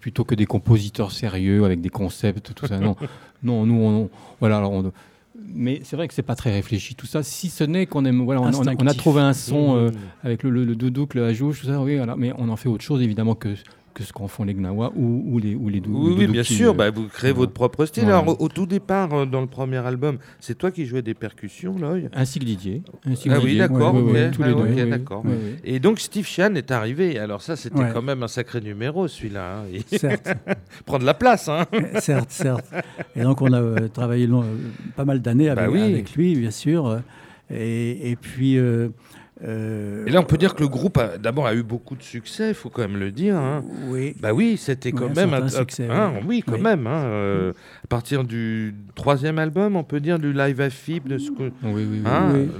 plutôt 0.00 0.24
que 0.24 0.34
des 0.34 0.46
compositeurs 0.46 1.12
sérieux 1.12 1.64
avec 1.64 1.80
des 1.80 1.90
concepts, 1.90 2.54
tout 2.54 2.66
ça. 2.66 2.80
Non, 2.80 2.96
non, 3.44 3.66
nous, 3.66 3.74
on, 3.74 4.10
voilà. 4.40 4.56
Alors, 4.56 4.82
mais 5.54 5.80
c'est 5.84 5.94
vrai 5.94 6.08
que 6.08 6.14
c'est 6.14 6.22
pas 6.22 6.34
très 6.34 6.50
réfléchi 6.50 6.94
tout 6.94 7.06
ça, 7.06 7.22
si 7.22 7.48
ce 7.48 7.64
n'est 7.64 7.86
qu'on 7.86 8.04
aime, 8.04 8.24
voilà, 8.24 8.40
on, 8.40 8.52
on, 8.52 8.86
a, 8.86 8.94
trouvé 8.94 9.20
un 9.20 9.32
son 9.32 9.76
euh, 9.76 9.90
avec 10.22 10.42
le, 10.42 10.50
le, 10.50 10.64
le 10.64 10.74
doudouk, 10.74 11.14
le 11.14 11.24
hajouch, 11.24 11.60
tout 11.60 11.66
ça, 11.66 11.80
oui, 11.80 11.96
voilà, 11.96 12.16
mais 12.16 12.32
on 12.38 12.48
en 12.48 12.56
fait 12.56 12.68
autre 12.68 12.84
chose 12.84 13.02
évidemment 13.02 13.34
que 13.34 13.54
que 13.94 14.04
ce 14.04 14.12
qu'en 14.12 14.28
font 14.28 14.44
les 14.44 14.54
Gnawa 14.54 14.92
ou, 14.96 15.22
ou, 15.26 15.38
les, 15.38 15.54
ou 15.54 15.68
les 15.68 15.80
Oui, 15.86 16.14
oui 16.18 16.26
bien 16.26 16.42
sûr, 16.42 16.74
bah, 16.74 16.90
vous 16.90 17.08
créez 17.08 17.32
votre 17.32 17.52
propre 17.52 17.86
style. 17.86 18.04
Alors, 18.04 18.40
au, 18.40 18.48
tout 18.48 18.66
départ, 18.66 19.12
euh, 19.12 19.26
dans 19.26 19.40
le 19.40 19.46
premier 19.46 19.78
album, 19.78 20.18
c'est 20.40 20.56
toi 20.56 20.70
qui 20.70 20.86
jouais 20.86 21.02
des 21.02 21.14
percussions, 21.14 21.76
là 21.78 21.94
Ainsi 22.14 22.38
que 22.38 22.44
Didier. 22.44 22.82
ah 23.06 23.38
oui, 23.42 23.58
d'accord, 23.58 23.94
tous 24.32 24.42
les 24.42 24.54
deux. 24.54 24.86
d'accord. 24.86 25.24
Et 25.64 25.78
donc, 25.80 26.00
Steve 26.00 26.26
Chan 26.26 26.54
est 26.54 26.70
arrivé. 26.70 27.18
Alors, 27.18 27.42
ça, 27.42 27.56
c'était 27.56 27.90
quand 27.92 28.02
même 28.02 28.22
un 28.22 28.28
sacré 28.28 28.60
numéro, 28.60 29.08
celui-là. 29.08 29.58
Hein. 29.60 29.80
Certes. 29.86 30.28
Prendre 30.86 31.04
la 31.04 31.14
place, 31.14 31.48
hein. 31.48 31.66
certes, 32.00 32.30
certes. 32.30 32.72
Et 33.16 33.22
donc, 33.22 33.42
on 33.42 33.52
a 33.52 33.60
euh, 33.60 33.88
travaillé 33.88 34.26
long, 34.26 34.42
euh, 34.42 34.56
pas 34.96 35.04
mal 35.04 35.20
d'années 35.20 35.48
avec, 35.48 35.70
bah 35.70 35.84
avec, 35.84 36.14
lui, 36.14 36.34
bien 36.36 36.50
sûr. 36.50 37.00
Et, 37.50 38.10
et 38.10 38.16
puis. 38.16 38.58
Euh, 38.58 38.88
et 39.44 40.10
là, 40.10 40.20
on 40.20 40.24
peut 40.24 40.36
dire 40.36 40.54
que 40.54 40.60
le 40.60 40.68
groupe, 40.68 41.00
d'abord, 41.20 41.46
a 41.46 41.54
eu 41.54 41.62
beaucoup 41.62 41.96
de 41.96 42.02
succès, 42.02 42.48
il 42.48 42.54
faut 42.54 42.70
quand 42.70 42.82
même 42.82 42.96
le 42.96 43.10
dire. 43.10 43.36
Hein. 43.36 43.64
Oui. 43.88 44.14
Bah 44.20 44.32
oui, 44.32 44.56
c'était 44.56 44.92
quand 44.92 45.14
même 45.14 45.34
un, 45.34 45.48
succès. 45.48 45.88
Hein, 45.90 46.14
oui. 46.26 46.44
quand 46.46 46.58
même. 46.58 46.86
Hein, 46.86 47.04
euh, 47.04 47.52
à 47.84 47.86
partir 47.88 48.24
du 48.24 48.74
troisième 48.94 49.38
album, 49.38 49.76
on 49.76 49.84
peut 49.84 50.00
dire 50.00 50.18
du 50.18 50.32
live 50.32 50.60
à 50.60 50.70
FIP, 50.70 51.08
de 51.08 51.18
ce 51.18 51.30
que, 51.30 51.50
oui, 51.64 51.86
oui, 51.90 52.02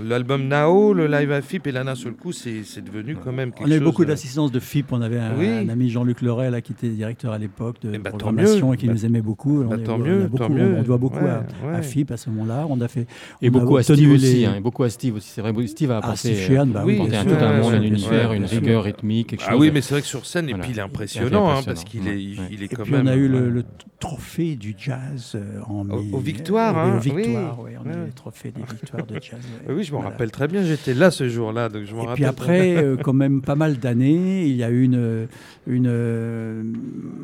l'album 0.04 0.48
Nao, 0.48 0.92
le 0.92 1.06
live 1.06 1.30
à 1.32 1.40
FIP, 1.40 1.66
et 1.68 1.72
là 1.72 1.84
d'un 1.84 1.94
seul 1.94 2.12
coup, 2.12 2.32
c'est 2.32 2.62
devenu 2.84 3.16
quand 3.16 3.32
même 3.32 3.50
quelque 3.50 3.64
chose. 3.64 3.70
On 3.70 3.74
a 3.74 3.76
eu 3.76 3.84
beaucoup 3.84 4.04
d'assistance 4.04 4.50
de 4.50 4.60
FIP. 4.60 4.92
On 4.92 5.02
avait 5.02 5.20
un, 5.20 5.68
ami 5.68 5.88
Jean-Luc 5.88 6.22
Leray 6.22 6.62
qui 6.62 6.72
était 6.72 6.88
directeur 6.88 7.32
à 7.32 7.38
l'époque 7.38 7.76
de 7.82 7.92
eh 7.94 7.98
ben, 7.98 8.10
programmation 8.10 8.72
et 8.72 8.76
qui 8.76 8.86
bah, 8.86 8.92
nous 8.92 9.06
aimait 9.06 9.22
beaucoup. 9.22 9.62
Bah, 9.62 9.76
tant 9.78 9.98
mieux, 9.98 10.28
on, 10.32 10.48
mieux. 10.48 10.76
on 10.78 10.82
doit 10.82 10.98
beaucoup 10.98 11.24
à, 11.26 11.82
FIP 11.82 12.10
à 12.10 12.16
ce 12.16 12.28
moment-là. 12.30 12.66
On 12.68 12.80
a 12.80 12.88
fait 12.88 13.06
et 13.40 13.50
beaucoup 13.50 13.76
à 13.76 13.82
Steve 13.82 14.10
aussi. 14.12 14.46
beaucoup 14.60 14.82
à 14.82 14.90
Steve 14.90 15.16
aussi. 15.16 15.30
C'est 15.32 15.40
vrai, 15.40 15.52
Steve 15.66 15.90
a 15.92 15.96
ah, 15.96 15.98
apporté. 15.98 16.34
Bah 16.72 16.82
oui, 16.84 17.00
un 17.00 17.52
monde, 17.60 17.74
un 17.74 17.82
univers, 17.82 18.32
une 18.32 18.44
rigueur 18.44 18.84
rythmique. 18.84 19.28
Quelque 19.28 19.44
ah 19.46 19.56
oui, 19.56 19.70
mais 19.72 19.80
c'est 19.80 19.94
vrai 19.94 20.02
que 20.02 20.06
sur 20.06 20.26
scène, 20.26 20.48
et 20.48 20.54
puis 20.54 20.70
il 20.70 20.78
est 20.78 20.82
impressionnant, 20.82 21.50
hein, 21.50 21.60
parce 21.64 21.84
qu'il 21.84 22.08
est, 22.08 22.20
il, 22.20 22.62
est 22.62 22.68
quand 22.68 22.84
puis 22.84 22.92
même. 22.92 23.06
On 23.06 23.10
a 23.10 23.16
eu 23.16 23.28
le, 23.28 23.64
trophée 24.00 24.56
du 24.56 24.74
jazz 24.76 25.36
euh, 25.36 25.60
en 25.68 25.84
mai. 25.84 25.94
Aux 26.12 26.18
victoires, 26.18 26.76
hein, 26.76 26.96
Aux 26.96 26.98
victoires, 26.98 27.60
oui. 27.60 27.70
On 27.78 27.88
a 27.88 27.92
eu 27.92 28.06
le 28.06 28.12
trophée 28.12 28.50
des 28.50 28.62
victoires 28.62 29.06
de 29.06 29.14
jazz. 29.14 29.38
Oui, 29.68 29.84
je 29.84 29.92
m'en 29.92 30.00
rappelle 30.00 30.32
très 30.32 30.48
bien. 30.48 30.64
J'étais 30.64 30.92
là 30.92 31.12
ce 31.12 31.28
jour-là, 31.28 31.68
donc 31.68 31.84
je 31.84 31.94
m'en 31.94 32.02
rappelle. 32.02 32.12
Et 32.12 32.16
puis 32.16 32.24
après, 32.24 32.76
euh, 32.76 32.96
quand 32.96 33.12
même 33.12 33.42
pas 33.42 33.54
mal 33.54 33.78
d'années, 33.78 34.44
il 34.44 34.56
y 34.56 34.64
a 34.64 34.70
eu 34.70 34.82
une, 34.82 35.28
une, 35.68 36.74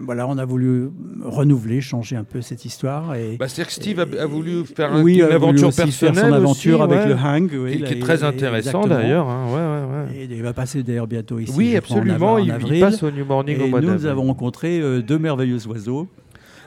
voilà, 0.04 0.28
on 0.28 0.38
a 0.38 0.44
voulu 0.44 0.88
renouveler, 1.24 1.80
changer 1.80 2.14
un 2.14 2.22
peu 2.22 2.42
cette 2.42 2.64
histoire. 2.64 3.16
Et, 3.16 3.36
bah, 3.36 3.48
c'est-à-dire 3.48 3.66
que 3.66 3.72
Steve 3.72 4.00
a, 4.00 4.26
voulu 4.26 4.64
faire 4.64 4.96
une 4.96 5.22
aventure 5.22 5.74
personnelle, 5.74 6.26
son 6.26 6.32
aventure 6.32 6.82
avec 6.82 7.06
le 7.06 7.14
hang, 7.14 7.48
qui, 7.48 7.82
est 7.82 8.00
très 8.00 8.22
intéressant 8.22 8.86
d'ailleurs. 8.86 9.27
Hein, 9.28 9.46
ouais, 9.46 10.18
ouais, 10.20 10.26
il 10.30 10.42
va 10.42 10.52
passer 10.52 10.82
d'ailleurs 10.82 11.06
bientôt 11.06 11.38
ici. 11.38 11.52
Oui, 11.56 11.76
absolument. 11.76 12.38
Il, 12.38 12.54
il, 12.70 12.80
passe 12.80 13.02
au 13.02 13.10
New 13.10 13.24
Morning 13.24 13.60
et 13.60 13.70
Nous 13.70 14.06
avons 14.06 14.26
rencontré 14.26 14.80
euh, 14.80 15.02
deux 15.02 15.18
merveilleux 15.18 15.66
oiseaux. 15.66 16.08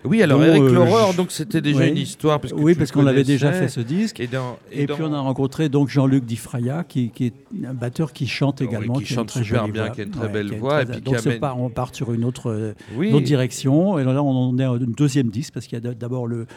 Oui, 0.03 0.21
alors 0.23 0.43
Eric 0.43 0.61
euh, 0.63 1.13
donc 1.13 1.31
c'était 1.31 1.61
déjà 1.61 1.85
une 1.85 1.97
histoire. 1.97 2.39
Parce 2.39 2.53
que 2.53 2.59
oui, 2.59 2.75
parce 2.75 2.91
qu'on 2.91 3.05
avait 3.07 3.23
déjà 3.23 3.51
fait 3.51 3.67
ce 3.67 3.79
disque. 3.79 4.19
Et, 4.19 4.27
puis 4.27 5.01
on 5.01 5.13
a 5.13 5.19
rencontré 5.19 5.69
donc 5.69 5.89
Jean-Luc 5.89 6.25
Difraya, 6.25 6.83
qui, 6.83 7.09
qui, 7.09 7.27
est 7.27 7.33
un 7.65 7.73
batteur 7.73 8.13
qui 8.13 8.27
chante 8.27 8.61
également, 8.61 8.95
qui, 8.95 9.05
chante 9.05 9.31
super 9.31 9.67
bien, 9.67 9.89
qui 9.89 10.01
a 10.01 10.03
une 10.05 10.11
très 10.11 10.29
belle 10.29 10.55
voix. 10.55 10.83
Et 10.83 10.85
puis 10.85 11.01
donc 11.01 11.17
on 11.57 11.69
part 11.69 11.93
sur 11.93 12.13
une 12.13 12.25
autre, 12.25 12.49
euh, 12.49 12.73
autre 12.97 13.25
direction. 13.25 13.99
Et 13.99 14.03
là, 14.03 14.23
on 14.23 14.57
est 14.57 14.63
à 14.63 14.69
une 14.69 14.93
deuxième 14.93 15.29
disque 15.29 15.53
parce 15.53 15.67
qu'il 15.67 15.83
y 15.83 15.87
a 15.87 15.93
d'abord 15.93 16.27
le 16.27 16.47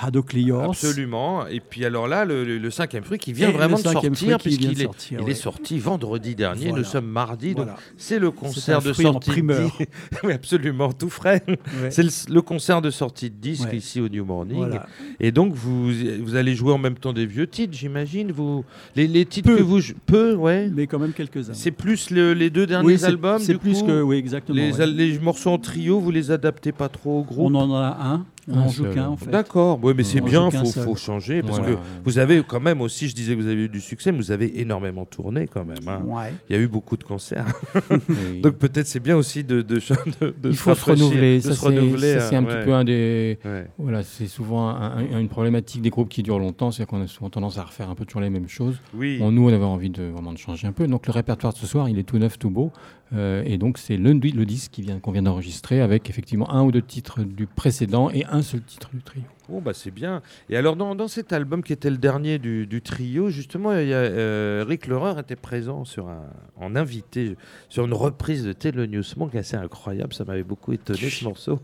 Hadoclios. 0.00 0.60
Absolument. 0.60 1.46
Et 1.46 1.60
puis 1.60 1.84
alors 1.84 2.08
là, 2.08 2.24
le, 2.24 2.70
cinquième 2.70 3.02
fruit 3.04 3.18
qui 3.18 3.32
vient 3.32 3.50
vraiment 3.50 3.76
de 3.76 3.82
sortir, 3.82 4.38
puisqu'il 4.38 4.82
est, 4.82 4.88
il 5.10 5.28
est 5.28 5.34
sorti 5.34 5.78
vendredi 5.78 6.34
dernier. 6.34 6.72
Nous 6.72 6.84
sommes 6.84 7.06
mardi, 7.06 7.54
donc 7.54 7.68
c'est 7.96 8.18
le 8.18 8.30
concert 8.30 8.82
de 8.82 8.92
sortie. 8.92 9.30
primeur. 9.30 9.70
oui, 10.24 10.32
absolument, 10.32 10.92
tout 10.92 11.10
frais. 11.10 11.42
C'est 11.90 12.28
le 12.28 12.42
concert 12.42 12.77
concert 12.78 12.82
de 12.82 12.90
sortie 12.90 13.30
de 13.30 13.36
disque 13.36 13.72
ici 13.72 14.00
au 14.00 14.08
New 14.08 14.24
Morning. 14.24 14.78
Et 15.20 15.32
donc, 15.32 15.52
vous, 15.54 15.90
vous 16.20 16.34
allez 16.34 16.54
jouer 16.54 16.72
en 16.72 16.78
même 16.78 16.96
temps 16.96 17.12
des 17.12 17.26
vieux 17.26 17.46
titres, 17.46 17.76
j'imagine. 17.76 18.32
Vous, 18.32 18.64
les, 18.96 19.06
les 19.06 19.24
titres 19.26 19.54
que 19.54 19.62
vous. 19.62 19.80
Peu, 20.06 20.34
ouais. 20.34 20.70
Mais 20.72 20.86
quand 20.86 20.98
même 20.98 21.12
quelques-uns. 21.12 21.54
C'est 21.54 21.70
plus 21.70 22.10
les 22.10 22.50
deux 22.50 22.66
derniers 22.66 23.04
albums 23.04 23.40
C'est 23.40 23.58
plus 23.58 23.82
que. 23.82 24.02
Oui, 24.02 24.16
exactement. 24.16 24.58
Les, 24.58 24.86
les, 24.86 25.18
morceaux 25.18 25.50
en 25.50 25.58
trio, 25.58 26.00
vous 26.00 26.10
les 26.10 26.30
adaptez 26.30 26.72
pas 26.72 26.88
trop 26.88 27.20
au 27.20 27.22
groupe 27.22 27.52
On 27.52 27.54
en 27.54 27.74
a 27.74 27.98
un. 28.00 28.26
On 28.50 28.58
en 28.58 28.68
joue 28.68 28.84
qu'un 28.90 29.08
en 29.08 29.16
fait. 29.16 29.30
D'accord, 29.30 29.78
oui, 29.82 29.92
mais 29.96 30.04
c'est 30.04 30.20
bien, 30.20 30.48
il 30.52 30.58
faut, 30.58 30.80
faut, 30.80 30.96
changer 30.96 31.42
parce 31.42 31.60
que 31.60 31.76
vous 32.04 32.18
avez 32.18 32.42
quand 32.42 32.60
même 32.60 32.80
aussi, 32.80 33.08
je 33.08 33.14
disais 33.14 33.34
que 33.36 33.40
vous 33.40 33.46
avez 33.46 33.64
eu 33.64 33.68
du 33.68 33.80
succès, 33.80 34.12
mais 34.12 34.18
vous 34.18 34.30
avez 34.30 34.60
énormément 34.60 35.04
tourné 35.04 35.46
quand 35.46 35.64
même. 35.64 35.86
Hein. 35.86 36.02
Il 36.48 36.56
y 36.56 36.58
a 36.58 36.62
eu 36.62 36.68
beaucoup 36.68 36.96
de 36.96 37.04
concerts. 37.04 37.46
Donc 38.42 38.56
peut-être 38.56 38.86
c'est 38.86 39.00
bien 39.00 39.16
aussi 39.16 39.44
de, 39.44 39.62
de, 39.62 39.76
de, 40.20 40.50
Il 40.50 40.56
faut 40.56 40.74
se 40.74 40.84
renouveler. 40.84 41.40
ça, 41.40 41.54
c'est 41.54 42.36
un 42.36 42.44
petit 42.44 42.64
peu 42.64 42.74
un 42.74 42.84
des. 42.84 43.38
Voilà, 43.78 44.02
c'est 44.02 44.26
souvent 44.26 44.74
une 44.98 45.28
problématique 45.28 45.82
des 45.82 45.90
groupes 45.90 46.08
qui 46.08 46.22
durent 46.22 46.38
longtemps, 46.38 46.70
c'est 46.70 46.86
qu'on 46.86 47.02
a 47.02 47.06
souvent 47.06 47.30
tendance 47.30 47.58
à 47.58 47.64
refaire 47.64 47.90
un 47.90 47.94
peu 47.94 48.04
toujours 48.04 48.22
les 48.22 48.30
mêmes 48.30 48.48
choses. 48.48 48.80
Oui. 48.94 49.20
nous, 49.20 49.48
on 49.48 49.52
avait 49.52 49.64
envie 49.64 49.90
de 49.90 50.04
vraiment 50.04 50.32
de 50.32 50.38
changer 50.38 50.66
un 50.66 50.72
peu. 50.72 50.86
Donc 50.86 51.06
le 51.06 51.12
répertoire 51.12 51.52
de 51.52 51.58
ce 51.58 51.66
soir, 51.66 51.88
il 51.88 51.98
est 51.98 52.04
tout 52.04 52.18
neuf, 52.18 52.38
tout 52.38 52.50
beau. 52.50 52.72
Euh, 53.14 53.42
et 53.46 53.58
donc 53.58 53.78
c'est 53.78 53.96
le, 53.96 54.12
le 54.12 54.44
disque 54.44 54.76
qu'on 54.76 54.82
vient, 54.82 55.00
qu'on 55.00 55.12
vient 55.12 55.22
d'enregistrer 55.22 55.80
avec 55.80 56.10
effectivement 56.10 56.50
un 56.50 56.62
ou 56.62 56.72
deux 56.72 56.82
titres 56.82 57.22
du 57.22 57.46
précédent 57.46 58.10
et 58.10 58.24
un 58.26 58.42
seul 58.42 58.62
titre 58.62 58.90
du 58.92 59.02
trio. 59.02 59.24
Bon, 59.48 59.62
bah 59.62 59.72
c'est 59.72 59.90
bien. 59.90 60.20
Et 60.50 60.58
alors, 60.58 60.76
dans, 60.76 60.94
dans, 60.94 61.08
cet 61.08 61.32
album 61.32 61.62
qui 61.62 61.72
était 61.72 61.88
le 61.88 61.96
dernier 61.96 62.38
du, 62.38 62.66
du 62.66 62.82
trio, 62.82 63.30
justement, 63.30 63.72
il 63.72 63.88
y 63.88 63.94
a, 63.94 63.96
euh, 63.96 64.64
Rick 64.68 64.90
était 65.18 65.36
présent 65.36 65.86
sur 65.86 66.08
un, 66.08 66.24
en 66.56 66.76
invité 66.76 67.36
sur 67.70 67.86
une 67.86 67.94
reprise 67.94 68.44
de 68.44 68.52
Thelonious 68.52 69.14
Monk 69.16 69.34
assez 69.34 69.56
incroyable. 69.56 70.12
Ça 70.12 70.24
m'avait 70.24 70.42
beaucoup 70.42 70.72
étonné 70.74 71.08
ce 71.08 71.24
morceau. 71.24 71.58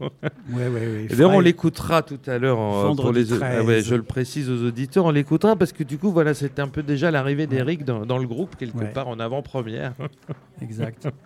Ouais, 0.51 0.69
ouais, 0.69 0.69
ouais. 0.69 1.07
D'ailleurs, 1.11 1.33
on 1.33 1.41
l'écoutera 1.41 2.03
tout 2.03 2.21
à 2.27 2.39
l'heure. 2.39 2.57
Pour 2.97 3.13
les, 3.13 3.35
ah 3.35 3.63
ouais, 3.63 3.83
je 3.83 3.95
le 3.95 4.03
précise 4.03 4.49
aux 4.49 4.67
auditeurs, 4.67 5.05
on 5.05 5.11
l'écoutera 5.11 5.55
parce 5.55 5.73
que 5.73 5.85
du 5.85 5.99
coup, 5.99 6.11
voilà, 6.11 6.33
c'était 6.33 6.63
un 6.63 6.69
peu 6.69 6.83
déjà 6.83 7.11
l'arrivée 7.11 7.47
d'Eric 7.47 7.85
dans, 7.85 8.07
dans, 8.07 8.19
le 8.19 8.27
groupe, 8.27 8.57
quelque 8.57 8.93
part 8.95 9.09
en 9.09 9.21
avant-première. 9.21 9.93
exact. 10.63 11.09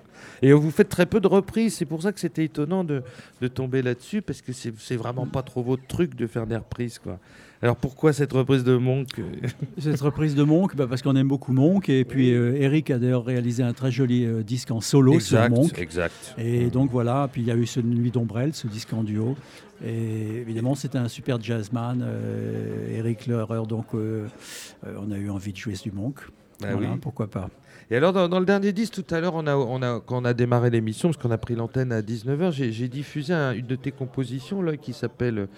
Et 0.43 0.53
vous 0.53 0.71
faites 0.71 0.89
très 0.89 1.07
peu 1.07 1.21
de 1.21 1.27
reprises. 1.27 1.75
C'est 1.75 1.85
pour 1.85 2.03
ça 2.03 2.13
que 2.13 2.21
c'était 2.21 2.45
étonnant 2.45 2.85
de, 2.85 3.03
de 3.41 3.49
tomber 3.49 3.83
là-dessus, 3.83 4.23
parce 4.23 4.43
que 4.43 4.53
c'est 4.53 4.97
vraiment 4.97 5.27
pas 5.27 5.43
trop 5.43 5.63
votre 5.63 5.87
truc 5.87 6.15
de 6.15 6.27
faire 6.27 6.47
des 6.47 6.57
reprises. 6.57 6.99
Quoi. 6.99 7.19
Alors 7.61 7.77
pourquoi 7.77 8.13
cette 8.13 8.33
reprise 8.33 8.63
de 8.63 8.77
Monk 8.77 9.09
Cette 9.79 10.01
reprise 10.01 10.37
de 10.37 10.45
Monk, 10.45 10.77
bah 10.77 10.87
parce 10.89 11.03
qu'on 11.03 11.17
aime 11.17 11.27
beaucoup 11.27 11.53
Monk. 11.53 11.89
Et 11.89 12.05
puis 12.05 12.33
euh, 12.33 12.55
Eric 12.55 12.91
a 12.91 12.99
d'ailleurs 12.99 13.25
réalisé 13.25 13.65
un 13.65 13.73
très 13.73 13.91
joli 13.91 14.25
euh, 14.25 14.43
disque 14.43 14.71
en 14.71 14.81
solo 14.81 15.19
sur 15.19 15.41
Monk. 15.51 15.77
Exact. 15.77 16.35
Et 16.39 16.67
donc 16.71 16.91
voilà, 16.91 17.29
puis 17.33 17.43
il 17.43 17.49
y 17.49 17.51
a 17.51 17.57
eu 17.57 17.67
ce 17.67 17.81
Nuit 17.81 18.13
d'Ombrelle, 18.13 18.55
ce 18.55 18.69
disque 18.69 18.93
en 18.93 19.03
duo. 19.03 19.37
Et 19.85 20.39
évidemment, 20.41 20.75
c'était 20.75 20.99
un 20.99 21.09
super 21.09 21.41
jazzman, 21.41 22.01
euh, 22.03 22.97
Eric 22.97 23.27
Lehrer. 23.27 23.67
Donc 23.69 23.87
on 23.95 25.11
a 25.11 25.17
eu 25.17 25.31
envie 25.31 25.53
de 25.53 25.57
jouer 25.57 25.75
du 25.83 25.91
Monk. 25.91 26.21
Bah 26.61 26.69
voilà, 26.73 26.97
pourquoi 27.01 27.29
pas. 27.29 27.51
Et 27.91 27.97
alors, 27.97 28.13
dans, 28.13 28.39
le 28.39 28.45
dernier 28.45 28.73
disque, 28.73 28.95
tout 28.95 29.15
à 29.15 29.21
l'heure, 29.21 29.35
on 29.35 29.47
a, 29.47 29.57
on 29.57 29.81
a, 29.81 30.01
quand 30.01 30.21
on 30.21 30.25
a 30.25 30.35
démarré 30.35 30.69
l'émission, 30.69 31.09
parce 31.09 31.23
qu'on 31.23 31.31
a 31.31 31.39
pris 31.39 31.55
l'antenne 31.55 31.91
à 31.91 32.03
19h, 32.03 32.51
j'ai 32.53 32.89
diffusé 32.89 33.33
une 33.33 33.67
de 33.67 33.77
tes 33.77 33.93
compositions 33.93 34.61
là, 34.61 34.77
qui 34.77 34.93
s'appelle 34.93 35.49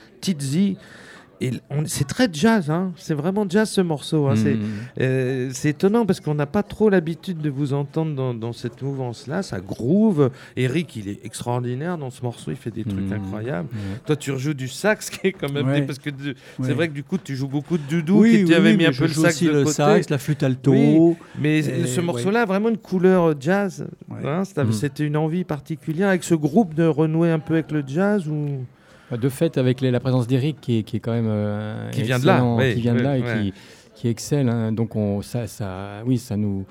C'est 1.86 2.06
très 2.06 2.28
jazz, 2.30 2.70
hein. 2.70 2.92
c'est 2.96 3.14
vraiment 3.14 3.46
jazz 3.48 3.70
ce 3.70 3.80
morceau. 3.80 4.26
Hein. 4.26 4.34
Mm. 4.34 4.58
Euh, 5.00 5.50
c'est 5.52 5.70
étonnant 5.70 6.04
parce 6.04 6.20
qu'on 6.20 6.34
n'a 6.34 6.46
pas 6.46 6.62
trop 6.62 6.90
l'habitude 6.90 7.38
de 7.38 7.48
vous 7.48 7.72
entendre 7.72 8.34
dans, 8.34 8.52
cette 8.52 8.82
mouvance-là. 8.82 9.42
Ça 9.42 9.60
groove. 9.60 10.30
Eric, 10.56 10.96
il 10.96 11.08
est 11.08 11.24
extraordinaire 11.24 11.96
dans 11.96 12.10
ce 12.10 12.22
morceau, 12.22 12.50
il 12.50 12.56
fait 12.56 12.70
des 12.70 12.84
trucs 12.84 13.08
mm. 13.08 13.12
incroyables. 13.12 13.68
Toi, 14.04 14.16
tu 14.16 14.32
rejoues 14.32 14.54
du 14.54 14.68
sax, 14.68 15.08
qui 15.10 15.28
est 15.28 15.32
quand 15.32 15.50
même. 15.50 15.86
Parce 15.86 15.98
que 15.98 16.10
c'est 16.62 16.72
vrai 16.72 16.88
que 16.88 16.94
du 16.94 17.04
coup, 17.04 17.16
tu 17.16 17.34
joues 17.34 17.48
beaucoup 17.48 17.78
de 17.78 17.82
doudou, 17.88 18.20
oui, 18.20 18.44
tu 18.46 18.54
avais 18.54 18.76
mis 18.76 18.86
un 18.86 18.92
peu 18.92 19.06
le 19.06 19.12
sax. 19.12 19.42
de 19.42 19.50
le 19.50 19.64
sax, 19.66 20.10
la 20.10 20.18
flûte 20.18 20.42
alto. 20.42 21.16
mais 21.38 21.62
ce 21.62 22.00
morceau-là 22.00 22.42
a 22.42 22.46
vraiment 22.46 22.68
une 22.68 22.78
couleur 22.78 23.34
jazz. 23.40 23.86
Hein. 24.24 24.42
Mm. 24.42 24.72
C'était 24.72 25.06
une 25.06 25.16
envie 25.16 25.44
particulière 25.44 26.08
avec 26.08 26.24
ce 26.24 26.34
groupe 26.34 26.74
de 26.74 26.84
renouer 26.84 27.30
un 27.30 27.38
peu 27.38 27.54
avec 27.54 27.70
le 27.72 27.82
jazz 27.86 28.28
ou? 28.28 28.64
De 29.16 29.28
fait, 29.28 29.58
avec 29.58 29.80
la 29.80 30.00
présence 30.00 30.26
d'Eric, 30.26 30.60
qui, 30.60 30.84
qui, 30.84 30.96
est 30.96 31.00
quand 31.00 31.12
même 31.12 31.28
euh, 31.28 31.90
qui 31.90 32.02
vient 32.02 32.18
de 32.18 32.26
là, 32.26 32.40
qui 32.74 32.80
vient 32.80 32.94
de 32.94 33.00
là 33.00 33.18
et 33.18 33.22
qui, 33.22 33.52
qui, 33.94 34.08
excelle. 34.08 34.48
Hein. 34.48 34.72
donc 34.72 34.94
on, 34.94 35.20
ça, 35.22 35.46
ça, 35.46 36.02
oui, 36.06 36.18
ça 36.18 36.36
nous, 36.36 36.64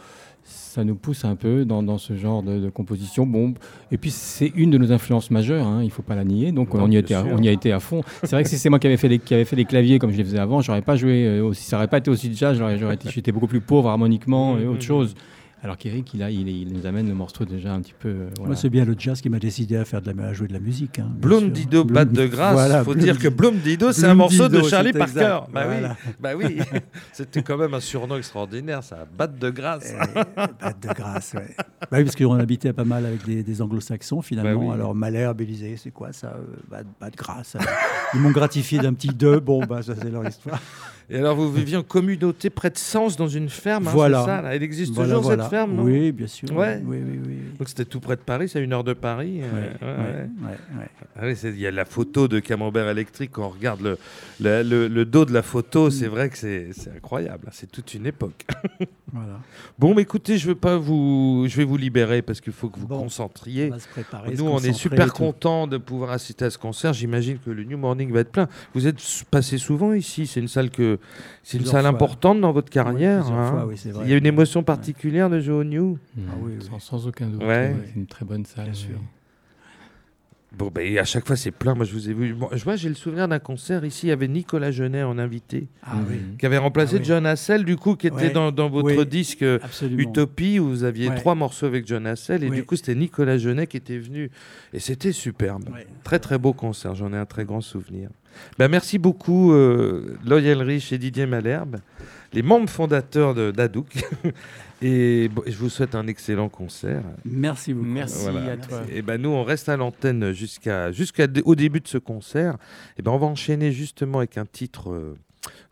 ça 0.49 0.83
nous 0.83 0.95
pousse 0.95 1.25
un 1.25 1.35
peu 1.35 1.65
dans, 1.65 1.83
dans 1.83 1.97
ce 1.97 2.15
genre 2.15 2.43
de, 2.43 2.69
composition. 2.69 3.25
Bon, 3.25 3.53
et 3.91 3.97
puis 3.97 4.11
c'est 4.11 4.51
une 4.55 4.71
de 4.71 4.77
nos 4.77 4.91
influences 4.91 5.31
majeures, 5.31 5.67
hein, 5.67 5.79
il 5.81 5.87
ne 5.87 5.91
faut 5.91 6.01
pas 6.01 6.15
la 6.15 6.23
nier. 6.23 6.51
Donc 6.51 6.73
on, 6.75 6.89
y 6.89 6.95
a 6.95 6.99
été 6.99 7.13
à, 7.15 7.25
on 7.25 7.41
y 7.41 7.49
a 7.49 7.51
été 7.51 7.71
à 7.71 7.79
fond. 7.79 8.01
C'est 8.23 8.31
vrai 8.31 8.43
que 8.43 8.49
si 8.49 8.57
c'est 8.57 8.69
moi 8.69 8.79
qui 8.79 8.87
avais 8.87 8.97
fait 8.97 9.09
les, 9.09 9.19
qui 9.19 9.33
avait 9.33 9.45
fait 9.45 9.55
les 9.55 9.65
claviers 9.65 9.99
comme 9.99 10.11
je 10.11 10.17
les 10.17 10.23
faisais 10.23 10.39
avant, 10.39 10.61
j'aurais 10.61 10.81
pas 10.81 10.95
joué. 10.95 11.25
Euh, 11.25 11.43
aussi, 11.43 11.63
ça 11.63 11.77
n'aurait 11.77 11.87
pas 11.87 11.97
été 11.97 12.09
aussi 12.09 12.33
jazz. 12.33 12.57
J'aurais 12.57 12.93
été, 12.93 13.09
j'étais 13.09 13.31
beaucoup 13.31 13.47
plus 13.47 13.61
pauvre 13.61 13.89
harmoniquement 13.89 14.57
et 14.57 14.65
autre 14.65 14.83
chose. 14.83 15.15
Alors 15.61 15.77
qu'Eric, 15.77 16.13
il, 16.13 16.21
il, 16.21 16.47
il, 16.47 16.73
nous 16.73 16.85
amène 16.85 17.07
le 17.09 17.13
morceau 17.13 17.43
déjà 17.43 17.73
un 17.73 17.81
petit 17.81 17.95
peu. 17.97 18.09
Euh, 18.09 18.29
Moi, 18.45 18.55
c'est 18.55 18.69
bien 18.69 18.85
le 18.85 18.95
jazz 18.97 19.19
qui 19.19 19.29
m'a 19.29 19.39
décidé 19.39 19.75
à, 19.75 19.83
faire 19.83 20.01
de 20.01 20.11
la, 20.11 20.27
à 20.27 20.33
jouer 20.33 20.47
de 20.47 20.53
la 20.53 20.59
musique. 20.59 20.99
Hein, 20.99 21.09
Bloom 21.13 21.49
Dido, 21.49 21.83
Batte 21.83 22.13
de 22.13 22.27
grâce. 22.27 22.71
Il 22.79 22.85
faut 22.85 22.95
dire 22.95 23.19
que 23.19 23.27
Bloom 23.27 23.57
Dido, 23.57 23.91
c'est 23.91 24.05
un 24.05 24.15
morceau 24.15 24.47
de 24.47 24.61
Charlie 24.61 24.93
Parker. 24.93 25.39
Bah, 25.51 25.65
oui. 25.67 25.87
bah 26.19 26.29
oui, 26.37 26.59
c'était 27.13 27.41
quand 27.41 27.57
même 27.57 27.73
un 27.73 27.81
surnom 27.81 28.15
extraordinaire, 28.15 28.83
ça. 28.83 29.05
Batte 29.17 29.37
de 29.37 29.49
grâce. 29.49 29.93
Eh, 29.93 30.15
batte 30.15 30.81
de 30.81 30.93
grâce, 30.93 31.35
oui. 31.35 31.53
Bah 31.57 31.97
oui, 31.97 32.03
parce 32.05 32.15
qu'on 32.15 32.39
habitait 32.39 32.71
pas 32.71 32.85
mal 32.85 33.05
avec 33.05 33.25
des, 33.25 33.61
anglo-saxons 33.61 34.21
finalement. 34.21 34.69
Bah 34.69 34.73
Alors 34.75 34.95
Malherbe, 34.95 35.41
Élysée, 35.41 35.75
c'est 35.75 35.91
quoi 35.91 36.13
ça 36.13 36.37
euh, 36.37 36.83
Batte 37.01 37.11
de 37.11 37.17
grâce. 37.17 37.57
Ils 38.13 38.21
m'ont 38.21 38.31
gratifié 38.31 38.79
d'un 38.79 38.93
petit 38.93 39.09
2. 39.09 39.39
Bon, 39.41 39.65
bah 39.65 39.81
ça, 39.81 39.93
c'est 40.01 40.09
leur 40.09 40.25
histoire. 40.25 40.61
Et 41.11 41.17
alors, 41.17 41.35
vous 41.35 41.51
viviez 41.51 41.75
en 41.75 41.81
communauté 41.81 42.51
près 42.51 42.69
de 42.69 42.77
Sens, 42.77 43.17
dans 43.17 43.27
une 43.27 43.49
ferme, 43.49 43.87
hein, 43.87 43.91
voilà. 43.93 44.25
ça 44.25 44.43
Elle 44.53 44.61
existe 44.61 44.93
toujours, 44.93 45.25
cette 45.25 45.41
ferme 45.43 45.73
non? 45.73 45.83
Oui, 45.83 46.11
bien 46.11 46.27
sûr. 46.27 46.51
Ouais. 46.51 46.79
Oui, 46.85 46.99
oui, 47.03 47.19
oui, 47.25 47.37
Donc, 47.57 47.67
c'était 47.67 47.85
tout 47.85 47.99
près 47.99 48.15
de 48.15 48.21
Paris, 48.21 48.47
c'est 48.47 48.59
à 48.59 48.61
une 48.61 48.73
heure 48.73 48.83
de 48.83 48.93
Paris. 48.93 49.41
Euh, 49.81 50.27
il 51.43 51.59
y 51.59 51.65
a 51.65 51.71
la 51.71 51.85
photo 51.85 52.27
de 52.27 52.39
Camembert 52.39 52.87
électrique, 52.89 53.31
quand 53.33 53.45
on 53.45 53.49
regarde 53.49 53.81
le, 53.81 53.97
le, 54.39 54.87
le, 54.87 55.05
dos 55.05 55.25
de 55.25 55.33
la 55.33 55.41
photo, 55.41 55.87
mm. 55.87 55.91
c'est 55.91 56.07
vrai 56.07 56.29
que 56.29 56.37
c'est 56.37 56.71
incroyable. 56.95 57.45
Hein, 57.47 57.51
c'est 57.53 57.71
toute 57.71 57.95
une 57.95 58.05
époque. 58.05 58.45
voilà. 59.11 59.39
Bon, 59.79 59.95
mais 59.95 60.03
écoutez, 60.03 60.37
je, 60.37 60.47
veux 60.47 60.55
pas 60.55 60.77
vous... 60.77 61.45
je 61.47 61.57
vais 61.57 61.63
vous 61.63 61.77
libérer 61.77 62.21
parce 62.21 62.39
qu'il 62.39 62.53
faut 62.53 62.69
que 62.69 62.79
vous 62.79 62.87
bon, 62.87 62.99
concentriez. 62.99 63.69
On 63.69 63.75
va 63.75 63.79
se 63.79 63.87
préparer, 63.87 64.35
Nous, 64.35 64.47
on 64.47 64.59
est 64.59 64.73
super 64.73 65.11
contents 65.11 65.65
de 65.65 65.77
pouvoir 65.77 66.11
assister 66.11 66.45
à 66.45 66.51
ce 66.51 66.59
concert. 66.59 66.93
J'imagine 66.93 67.39
que 67.39 67.49
le 67.49 67.63
New 67.63 67.79
Morning 67.79 68.11
va 68.13 68.19
être 68.19 68.31
plein. 68.31 68.47
Vous 68.75 68.85
êtes 68.85 68.99
passé 69.31 69.57
souvent 69.57 69.93
ici 69.93 70.27
C'est 70.27 70.39
une 70.39 70.47
salle 70.47 70.69
que 70.69 70.98
c'est 71.43 71.57
une 71.57 71.65
salle 71.65 71.85
importante 71.85 72.41
dans 72.41 72.51
votre 72.51 72.69
carrière. 72.69 73.27
Hein. 73.27 73.67
Il 74.03 74.09
y 74.09 74.13
a 74.13 74.17
une 74.17 74.25
émotion 74.25 74.63
particulière 74.63 75.29
de 75.29 75.39
jouer 75.39 75.55
au 75.55 75.63
New 75.63 75.97
ah 76.17 76.77
sans, 76.79 77.07
aucun 77.07 77.27
doute. 77.27 77.41
C'est 77.41 77.95
une 77.95 78.07
très 78.07 78.25
bonne 78.25 78.45
salle. 78.45 78.71
Bon, 80.51 80.71
ben, 80.73 80.97
à 80.97 81.03
chaque 81.03 81.27
fois, 81.27 81.35
c'est 81.35 81.51
plein. 81.51 81.75
Moi, 81.75 81.85
je 81.85 81.93
vous 81.93 82.09
ai 82.09 82.13
vu. 82.13 82.33
Moi, 82.33 82.75
j'ai 82.75 82.89
le 82.89 82.95
souvenir 82.95 83.27
d'un 83.27 83.37
concert 83.37 83.85
ici. 83.85 84.07
Il 84.07 84.09
y 84.09 84.11
avait 84.11 84.27
Nicolas 84.27 84.71
Genet 84.71 85.03
en 85.03 85.19
invité, 85.19 85.67
ah 85.83 85.97
qui 86.39 86.45
avait 86.45 86.57
remplacé 86.57 86.97
ah 86.99 87.03
John 87.03 87.25
Hassel, 87.27 87.63
du 87.65 87.77
coup, 87.77 87.95
qui 87.95 88.07
était 88.07 88.31
dans, 88.31 88.51
votre 88.69 89.03
disque 89.03 89.43
euh, 89.43 89.59
Utopie, 89.97 90.59
où 90.59 90.67
vous 90.67 90.83
aviez 90.83 91.13
trois 91.15 91.35
morceaux 91.35 91.67
avec 91.67 91.85
John 91.85 92.07
Hassel. 92.07 92.43
Et 92.43 92.49
du 92.49 92.63
coup, 92.63 92.75
c'était 92.75 92.95
Nicolas 92.95 93.37
Genet 93.37 93.67
qui 93.67 93.77
était 93.77 93.99
venu. 93.99 94.31
Et 94.73 94.79
c'était 94.79 95.11
superbe. 95.11 95.69
Très, 96.03 96.19
très 96.19 96.39
beau 96.39 96.53
concert. 96.53 96.95
J'en 96.95 97.13
ai 97.13 97.17
un 97.17 97.27
très 97.27 97.45
grand 97.45 97.61
souvenir. 97.61 98.09
Ben, 98.57 98.67
merci 98.67 98.97
beaucoup, 98.97 99.53
euh, 99.53 100.17
Loyal 100.25 100.61
Rich 100.61 100.91
et 100.91 100.97
Didier 100.97 101.25
Malherbe, 101.25 101.77
les 102.33 102.41
membres 102.41 102.69
fondateurs 102.69 103.33
d'Adouk. 103.53 104.03
et 104.81 105.29
je 105.45 105.57
vous 105.57 105.69
souhaite 105.69 105.95
un 105.95 106.07
excellent 106.07 106.49
concert. 106.49 107.03
Merci 107.25 107.73
beaucoup. 107.73 107.87
Merci 107.87 108.27
à 108.27 108.57
toi. 108.57 108.81
Et 108.93 109.01
ben 109.01 109.21
nous, 109.21 109.29
on 109.29 109.43
reste 109.43 109.69
à 109.69 109.77
l'antenne 109.77 110.31
jusqu'à 110.31 110.91
jusqu'au 110.91 111.55
début 111.55 111.81
de 111.81 111.87
ce 111.87 111.97
concert. 111.97 112.57
Et 112.97 113.01
ben 113.01 113.11
on 113.11 113.17
va 113.17 113.27
enchaîner 113.27 113.71
justement 113.71 114.19
avec 114.19 114.37
un 114.37 114.45
titre 114.45 114.91
euh, 114.91 115.17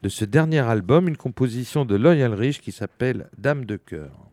de 0.04 0.10
ce 0.10 0.26
dernier 0.26 0.60
album, 0.60 1.08
une 1.08 1.18
composition 1.18 1.86
de 1.86 1.96
Loyal 1.96 2.34
Rich 2.34 2.62
qui 2.62 2.72
s'appelle 2.72 3.28
Dame 3.38 3.66
de 3.66 3.78
cœur. 3.78 4.27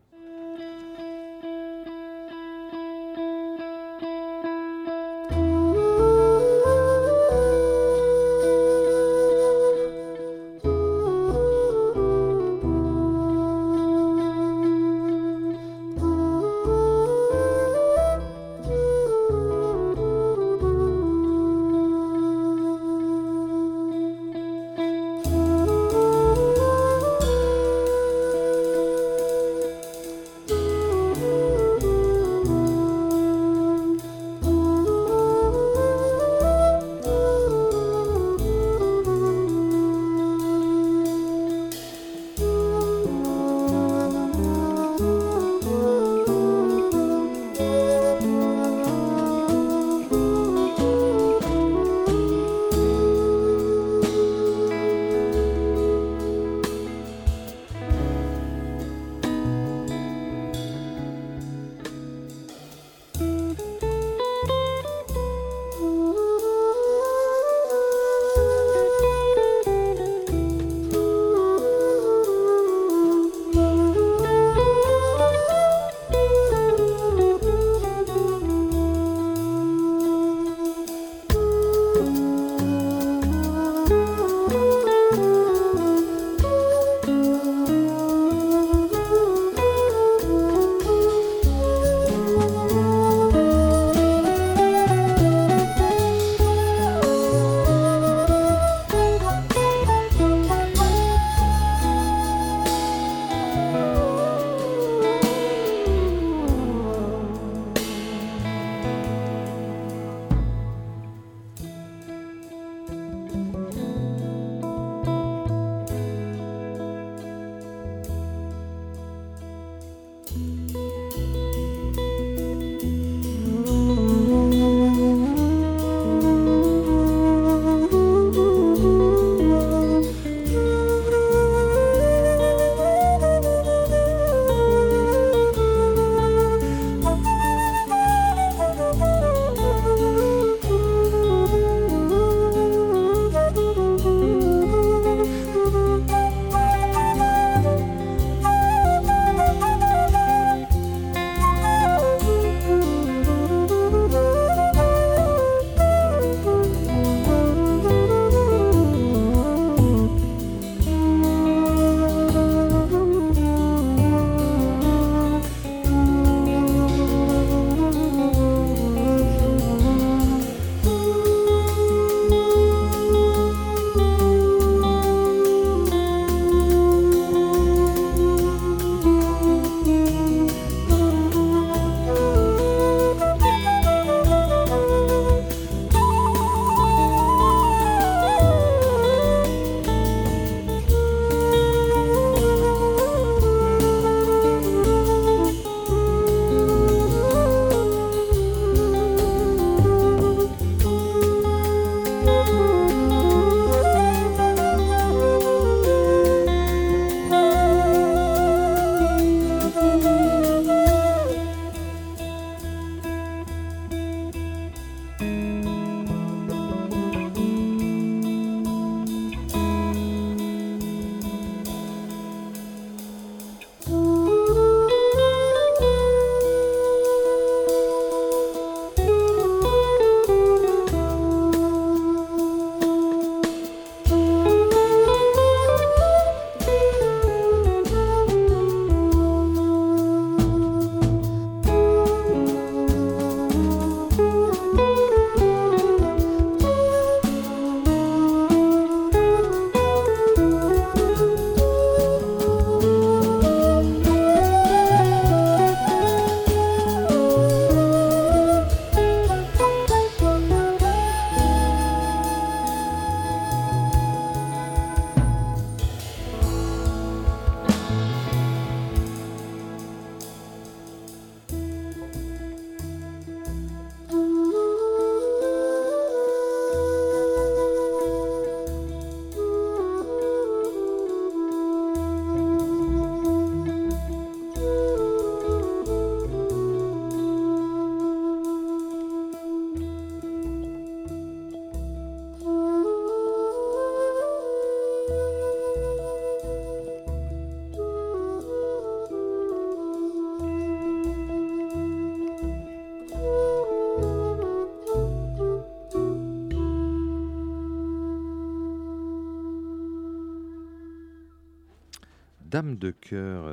Dame 312.55 312.77
de 312.77 312.91
cœur, 312.91 313.49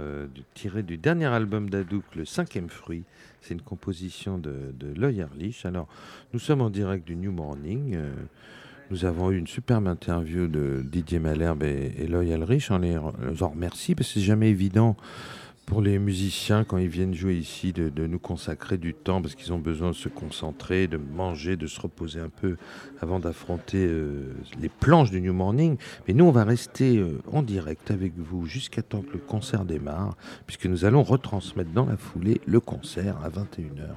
tiré 0.54 0.84
du 0.84 0.96
dernier 0.96 1.26
album 1.26 1.68
d'Adouk, 1.68 2.04
le 2.14 2.24
cinquième 2.24 2.68
fruit. 2.68 3.02
C'est 3.40 3.52
une 3.52 3.60
composition 3.60 4.38
de, 4.38 4.72
de 4.78 4.94
Loy 4.94 5.14
Erlich. 5.14 5.66
Alors, 5.66 5.88
nous 6.32 6.38
sommes 6.38 6.60
en 6.60 6.70
direct 6.70 7.04
du 7.04 7.16
New 7.16 7.32
Morning. 7.32 7.98
Nous 8.92 9.04
avons 9.04 9.32
eu 9.32 9.38
une 9.38 9.48
superbe 9.48 9.88
interview 9.88 10.46
de 10.46 10.84
Didier 10.84 11.18
Malherbe 11.18 11.64
et, 11.64 11.92
et 11.98 12.06
Loy 12.06 12.28
Erlich. 12.28 12.70
On 12.70 12.78
les 12.78 12.96
remercie 12.96 13.96
parce 13.96 14.06
que 14.06 14.20
c'est 14.20 14.24
jamais 14.24 14.50
évident 14.50 14.96
pour 15.66 15.80
les 15.80 15.98
musiciens, 15.98 16.64
quand 16.64 16.76
ils 16.76 16.88
viennent 16.88 17.14
jouer 17.14 17.36
ici, 17.36 17.72
de, 17.72 18.06
nous 18.06 18.18
consacrer 18.18 18.76
du 18.76 18.94
temps 18.94 19.22
parce 19.22 19.34
qu'ils 19.34 19.52
ont 19.52 19.58
besoin 19.58 19.90
de 19.90 19.96
se 19.96 20.08
concentrer, 20.08 20.86
de 20.86 20.96
manger, 20.96 21.56
de 21.56 21.66
se 21.66 21.80
reposer 21.80 22.20
un 22.20 22.28
peu 22.28 22.56
avant 23.00 23.20
d'affronter 23.20 23.86
euh, 23.86 24.34
les 24.60 24.68
planches 24.68 25.10
du 25.10 25.20
New 25.20 25.32
Morning. 25.32 25.76
Mais 26.06 26.14
nous, 26.14 26.24
on 26.24 26.32
va 26.32 26.44
rester 26.44 26.98
euh, 26.98 27.20
en 27.32 27.42
direct 27.42 27.90
avec 27.90 28.12
vous 28.16 28.46
jusqu'à 28.46 28.82
temps 28.82 29.02
que 29.02 29.12
le 29.12 29.18
concert 29.18 29.64
démarre, 29.64 30.16
puisque 30.46 30.66
nous 30.66 30.84
allons 30.84 31.02
retransmettre 31.02 31.70
dans 31.70 31.86
la 31.86 31.96
foulée 31.96 32.40
le 32.46 32.60
concert 32.60 33.16
à 33.24 33.30
21h. 33.30 33.94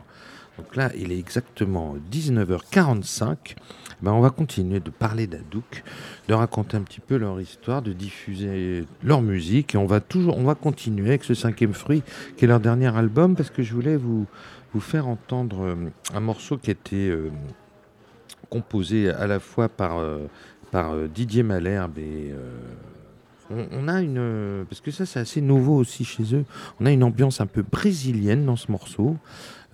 Donc 0.57 0.75
là, 0.75 0.91
il 0.97 1.11
est 1.11 1.19
exactement 1.19 1.95
19h45. 2.11 3.55
Ben, 4.01 4.11
on 4.11 4.21
va 4.21 4.29
continuer 4.29 4.79
de 4.79 4.89
parler 4.89 5.25
d'Adouk, 5.27 5.83
de 6.27 6.33
raconter 6.33 6.77
un 6.77 6.81
petit 6.81 6.99
peu 6.99 7.17
leur 7.17 7.39
histoire, 7.39 7.81
de 7.81 7.93
diffuser 7.93 8.85
leur 9.03 9.21
musique. 9.21 9.75
Et 9.75 9.77
on 9.77 9.85
va 9.85 9.99
toujours, 9.99 10.37
on 10.37 10.43
va 10.43 10.55
continuer 10.55 11.09
avec 11.09 11.23
ce 11.23 11.33
cinquième 11.33 11.73
fruit, 11.73 12.03
qui 12.37 12.45
est 12.45 12.47
leur 12.47 12.59
dernier 12.59 12.95
album, 12.95 13.35
parce 13.35 13.49
que 13.49 13.63
je 13.63 13.73
voulais 13.73 13.97
vous, 13.97 14.25
vous 14.73 14.81
faire 14.81 15.07
entendre 15.07 15.61
euh, 15.61 15.75
un 16.13 16.19
morceau 16.19 16.57
qui 16.57 16.71
était 16.71 17.09
euh, 17.09 17.31
composé 18.49 19.09
à 19.09 19.27
la 19.27 19.39
fois 19.39 19.69
par, 19.69 19.97
euh, 19.97 20.27
par 20.71 20.95
Didier 21.07 21.43
Malherbe 21.43 21.97
et 21.97 22.33
on, 23.51 23.87
a 23.87 24.01
une. 24.01 24.65
Parce 24.67 24.81
que 24.81 24.89
ça, 24.89 25.05
c'est 25.05 25.19
assez 25.19 25.39
nouveau 25.39 25.75
aussi 25.75 26.03
chez 26.03 26.35
eux. 26.35 26.45
On 26.79 26.85
a 26.87 26.91
une 26.91 27.03
ambiance 27.03 27.41
un 27.41 27.45
peu 27.45 27.61
brésilienne 27.61 28.43
dans 28.43 28.55
ce 28.55 28.71
morceau. 28.71 29.17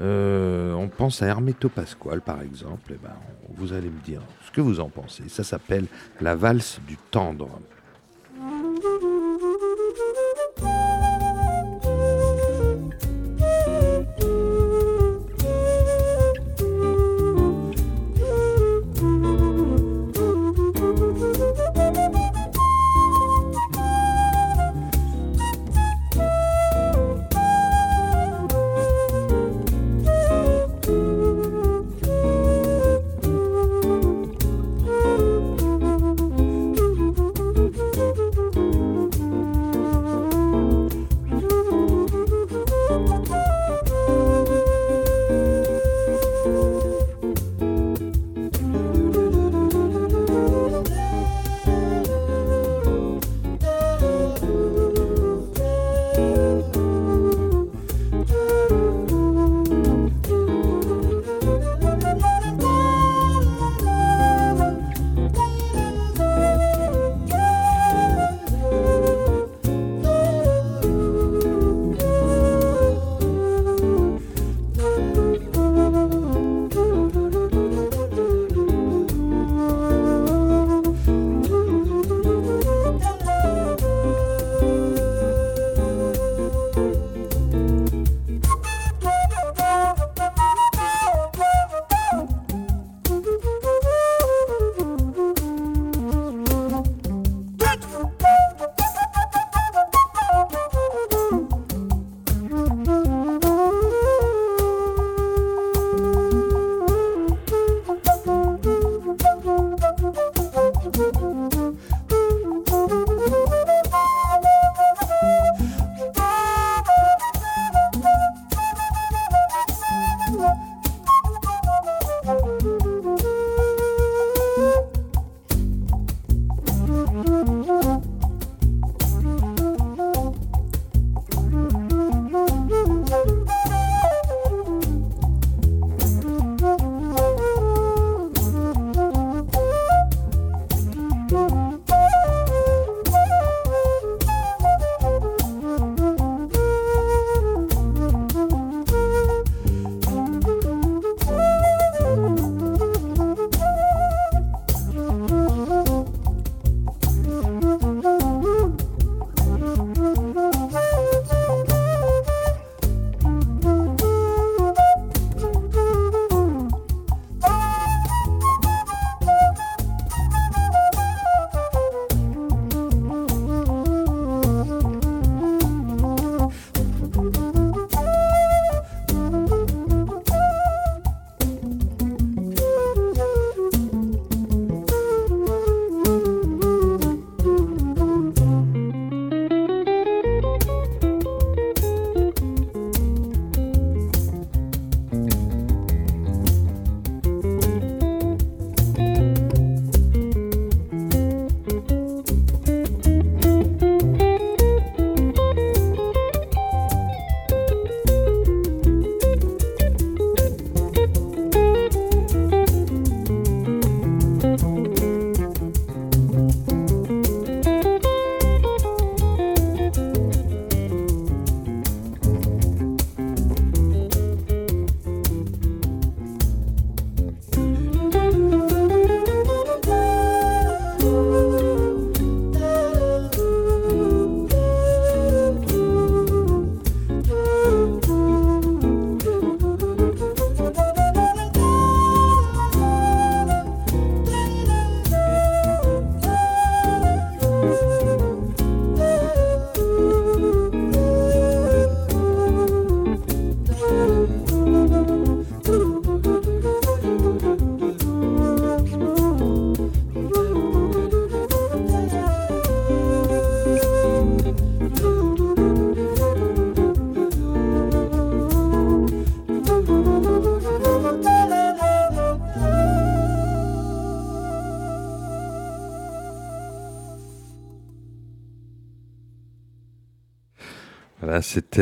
Euh, 0.01 0.73
on 0.73 0.87
pense 0.87 1.21
à 1.21 1.27
Hermeto 1.27 1.69
Pasquale, 1.69 2.21
par 2.21 2.41
exemple. 2.41 2.93
Et 2.93 2.95
eh 2.95 3.03
ben, 3.03 3.13
vous 3.55 3.73
allez 3.73 3.89
me 3.89 4.01
dire 4.01 4.21
ce 4.45 4.51
que 4.51 4.61
vous 4.61 4.79
en 4.79 4.89
pensez. 4.89 5.23
Ça 5.27 5.43
s'appelle 5.43 5.85
La 6.19 6.35
valse 6.35 6.79
du 6.87 6.97
tendre. 7.11 7.49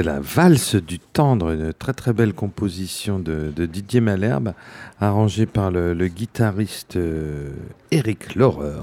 La 0.02 0.20
valse 0.20 0.76
du 0.76 1.00
tendre, 1.00 1.52
une 1.52 1.74
très 1.74 1.94
très 1.94 2.14
belle 2.14 2.34
composition 2.34 3.20
de, 3.20 3.52
Didier 3.66 4.02
Malherbe, 4.02 4.54
arrangée 5.00 5.46
par 5.46 5.72
le, 5.72 5.94
guitariste 6.08 6.98
Eric 7.92 8.28
euh, 8.30 8.40
Laurer. 8.40 8.82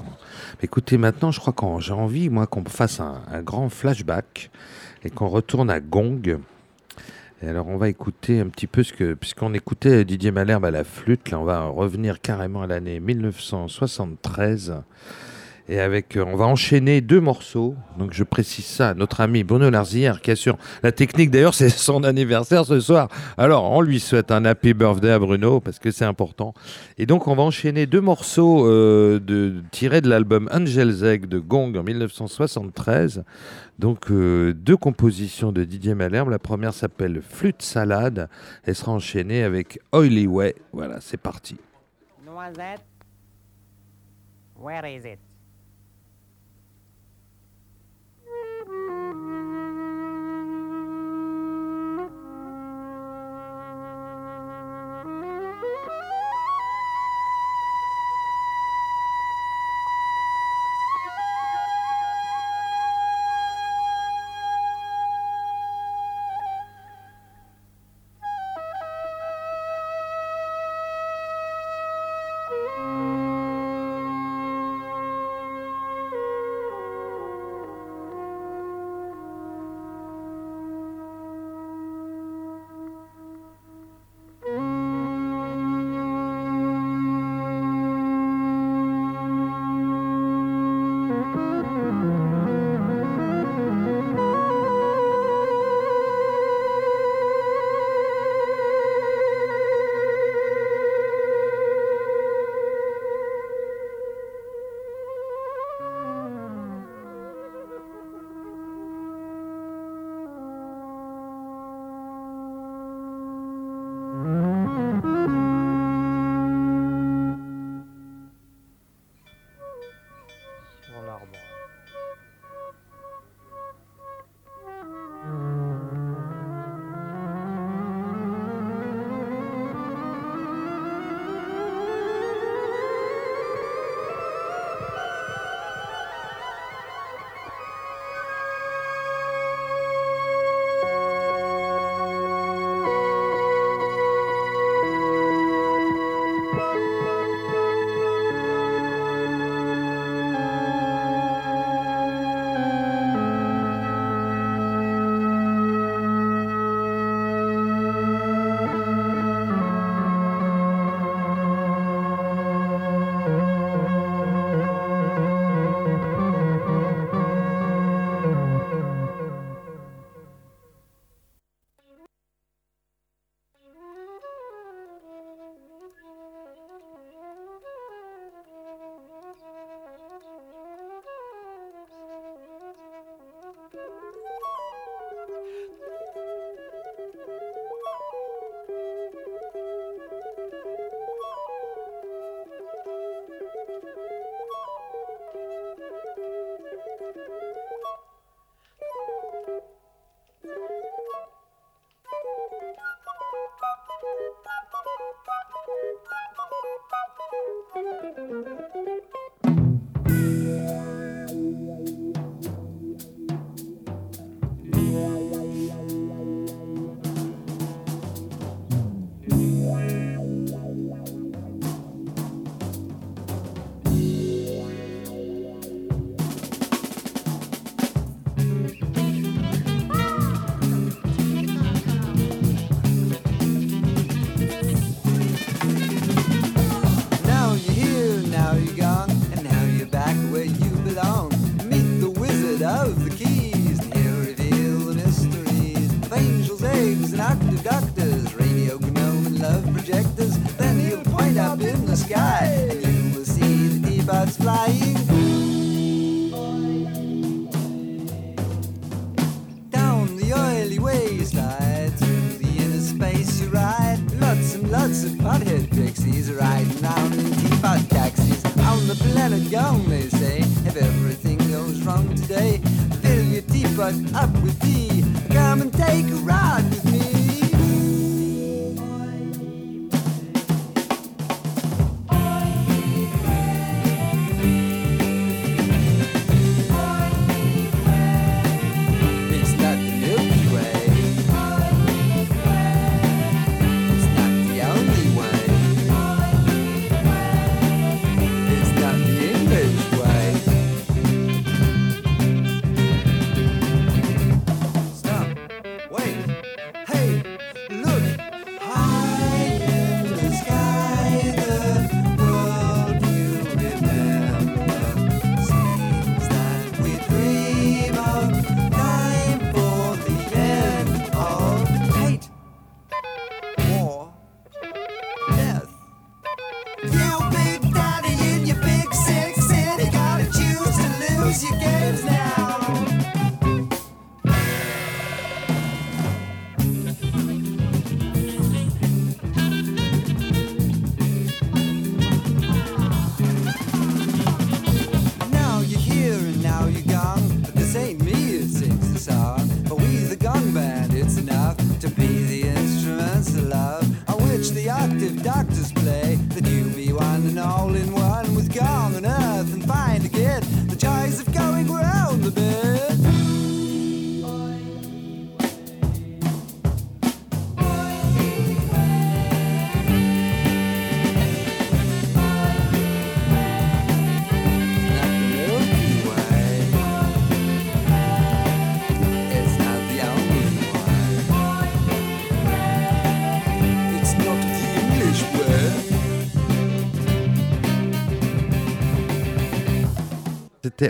Écoutez, 0.62 0.98
maintenant, 0.98 1.30
je 1.30 1.40
crois 1.40 1.52
que 1.52 1.82
j'ai 1.82 1.92
envie, 1.92 2.28
moi, 2.28 2.46
qu'on 2.46 2.64
fasse 2.64 3.00
un, 3.00 3.20
grand 3.42 3.68
flashback 3.68 4.50
et 5.04 5.10
qu'on 5.10 5.28
retourne 5.28 5.70
à 5.70 5.80
Gong. 5.80 6.38
Et 7.42 7.48
alors, 7.48 7.68
on 7.68 7.76
va 7.76 7.88
écouter 7.88 8.40
un 8.40 8.48
petit 8.48 8.66
peu 8.66 8.82
ce 8.82 8.92
que, 8.92 9.14
puisqu'on 9.14 9.54
écoutait 9.54 10.04
Didier 10.04 10.30
Malherbe 10.30 10.64
à 10.64 10.70
la 10.70 10.84
flûte, 10.84 11.30
là, 11.30 11.38
on 11.38 11.44
va 11.44 11.66
revenir 11.66 12.20
carrément 12.20 12.62
à 12.62 12.66
l'année 12.66 13.00
1973. 13.00 14.74
Et 15.68 15.80
avec, 15.80 16.16
euh, 16.16 16.24
on 16.24 16.36
va 16.36 16.44
enchaîner 16.46 17.00
deux 17.00 17.20
morceaux. 17.20 17.74
Donc 17.98 18.12
je 18.12 18.22
précise 18.22 18.64
ça 18.64 18.90
à 18.90 18.94
notre 18.94 19.20
ami 19.20 19.42
Bruno 19.42 19.68
Larzière 19.68 20.20
qui 20.20 20.30
assure 20.30 20.56
la 20.84 20.92
technique. 20.92 21.30
D'ailleurs, 21.30 21.54
c'est 21.54 21.68
son 21.70 22.04
anniversaire 22.04 22.64
ce 22.64 22.78
soir. 22.78 23.08
Alors 23.36 23.70
on 23.72 23.80
lui 23.80 23.98
souhaite 23.98 24.30
un 24.30 24.44
happy 24.44 24.74
birthday 24.74 25.10
à 25.10 25.18
Bruno 25.18 25.60
parce 25.60 25.80
que 25.80 25.90
c'est 25.90 26.04
important. 26.04 26.54
Et 26.98 27.06
donc 27.06 27.26
on 27.26 27.34
va 27.34 27.42
enchaîner 27.42 27.86
deux 27.86 28.00
morceaux 28.00 28.66
euh, 28.68 29.18
tirés 29.72 30.00
de 30.00 30.08
l'album 30.08 30.48
Angel's 30.52 31.02
Egg 31.02 31.26
de 31.26 31.40
Gong 31.40 31.76
en 31.76 31.82
1973. 31.82 33.24
Donc 33.80 34.10
euh, 34.12 34.54
deux 34.54 34.76
compositions 34.76 35.50
de 35.50 35.64
Didier 35.64 35.94
Malherbe. 35.94 36.30
La 36.30 36.38
première 36.38 36.74
s'appelle 36.74 37.20
Flûte 37.22 37.62
Salade. 37.62 38.28
Elle 38.64 38.76
sera 38.76 38.92
enchaînée 38.92 39.42
avec 39.42 39.80
Oily 39.92 40.28
Way. 40.28 40.54
Voilà, 40.72 41.00
c'est 41.00 41.20
parti. 41.20 41.56
Noisette. 42.24 42.82
Where 44.58 44.86
is 44.86 45.04
it? 45.04 45.18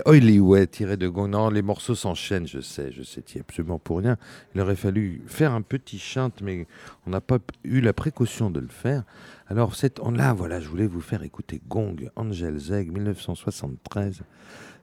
Oily 0.07 0.39
Way 0.39 0.69
tiré 0.69 0.97
de 0.97 1.09
Gong. 1.09 1.29
Non, 1.29 1.51
les 1.51 1.63
morceaux 1.63 1.97
s'enchaînent, 1.97 2.47
je 2.47 2.61
sais, 2.61 2.93
je 2.93 3.03
sais, 3.03 3.23
tu 3.23 3.41
absolument 3.41 3.81
pour 3.81 3.99
rien. 3.99 4.17
Il 4.55 4.61
aurait 4.61 4.77
fallu 4.77 5.23
faire 5.27 5.53
un 5.53 5.63
petit 5.63 5.99
chant, 5.99 6.31
mais 6.43 6.69
on 7.07 7.11
n'a 7.11 7.21
pas 7.21 7.39
eu 7.65 7.81
la 7.81 7.93
précaution 7.93 8.49
de 8.51 8.61
le 8.61 8.69
faire. 8.69 9.03
Alors, 9.49 9.75
là, 10.15 10.33
voilà, 10.33 10.61
je 10.61 10.69
voulais 10.69 10.87
vous 10.87 11.01
faire 11.01 11.25
écouter 11.25 11.61
Gong, 11.69 12.11
Angel 12.15 12.57
Zeg, 12.59 12.93
1973. 12.93 14.23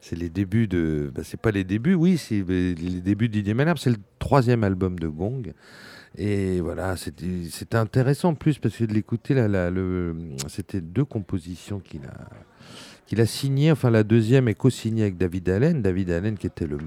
C'est 0.01 0.17
les 0.17 0.29
débuts 0.29 0.67
de. 0.67 1.09
Bah, 1.15 1.21
c'est 1.23 1.39
pas 1.39 1.51
les 1.51 1.63
débuts, 1.63 1.93
oui, 1.93 2.17
c'est 2.17 2.43
les 2.43 3.01
débuts 3.01 3.29
de 3.29 3.33
Didier 3.33 3.53
Malherbe. 3.53 3.77
C'est 3.77 3.91
le 3.91 3.97
troisième 4.19 4.65
album 4.65 4.99
de 4.99 5.07
Gong. 5.07 5.53
Et 6.17 6.59
voilà, 6.59 6.97
c'était 6.97 7.77
intéressant 7.77 8.29
en 8.29 8.35
plus 8.35 8.59
parce 8.59 8.75
que 8.75 8.83
de 8.83 8.93
l'écouter, 8.93 9.33
là, 9.33 9.71
c'était 10.47 10.81
deux 10.81 11.05
compositions 11.05 11.79
qu'il 11.79 12.01
a 12.05 12.29
qu'il 13.13 13.21
a 13.21 13.27
signé, 13.27 13.71
enfin 13.71 13.91
la 13.91 14.01
deuxième 14.01 14.47
est 14.47 14.55
co-signée 14.55 15.03
avec 15.03 15.17
David 15.17 15.47
Allen, 15.47 15.83
David 15.83 16.09
Allen 16.09 16.35
qui 16.35 16.47
était 16.47 16.65
le, 16.65 16.79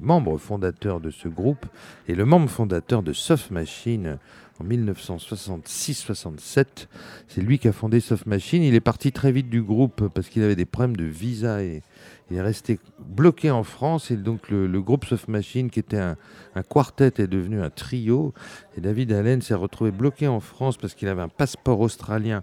membre 0.00 0.38
fondateur 0.38 1.00
de 1.00 1.10
ce 1.10 1.28
groupe 1.28 1.66
et 2.08 2.14
le 2.14 2.24
membre 2.24 2.48
fondateur 2.48 3.02
de 3.02 3.12
Soft 3.12 3.50
Machine 3.50 4.16
en 4.58 4.64
1966-67. 4.64 6.86
C'est 7.28 7.42
lui 7.42 7.58
qui 7.58 7.68
a 7.68 7.72
fondé 7.72 8.00
Soft 8.00 8.24
Machine. 8.24 8.62
Il 8.62 8.74
est 8.74 8.80
parti 8.80 9.12
très 9.12 9.32
vite 9.32 9.50
du 9.50 9.60
groupe 9.60 10.08
parce 10.14 10.30
qu'il 10.30 10.42
avait 10.42 10.56
des 10.56 10.64
problèmes 10.64 10.96
de 10.96 11.04
visa 11.04 11.62
et 11.62 11.82
il 12.30 12.38
est 12.38 12.42
resté 12.42 12.78
bloqué 12.98 13.50
en 13.50 13.62
France. 13.62 14.10
Et 14.10 14.16
donc 14.16 14.48
le, 14.48 14.80
groupe 14.80 15.04
Soft 15.04 15.28
Machine, 15.28 15.68
qui 15.68 15.80
était 15.80 15.98
un, 15.98 16.16
un, 16.54 16.62
quartet, 16.62 17.12
est 17.18 17.26
devenu 17.26 17.60
un 17.60 17.68
trio. 17.68 18.32
Et 18.78 18.80
David 18.80 19.12
Allen 19.12 19.42
s'est 19.42 19.52
retrouvé 19.52 19.90
bloqué 19.90 20.26
en 20.26 20.40
France 20.40 20.78
parce 20.78 20.94
qu'il 20.94 21.08
avait 21.08 21.20
un 21.20 21.28
passeport 21.28 21.80
australien 21.80 22.42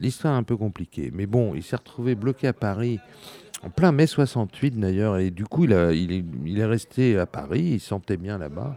L'histoire 0.00 0.34
est 0.34 0.38
un 0.38 0.42
peu 0.42 0.56
compliquée. 0.56 1.10
Mais 1.14 1.26
bon, 1.26 1.54
il 1.54 1.62
s'est 1.62 1.76
retrouvé 1.76 2.14
bloqué 2.14 2.48
à 2.48 2.52
Paris 2.52 3.00
en 3.62 3.70
plein 3.70 3.92
mai 3.92 4.06
68 4.06 4.78
d'ailleurs. 4.78 5.18
Et 5.18 5.30
du 5.30 5.44
coup, 5.44 5.64
il, 5.64 5.72
est, 5.72 6.64
resté 6.64 7.18
à 7.18 7.26
Paris. 7.26 7.70
Il 7.74 7.80
sentait 7.80 8.16
bien 8.16 8.38
là-bas. 8.38 8.76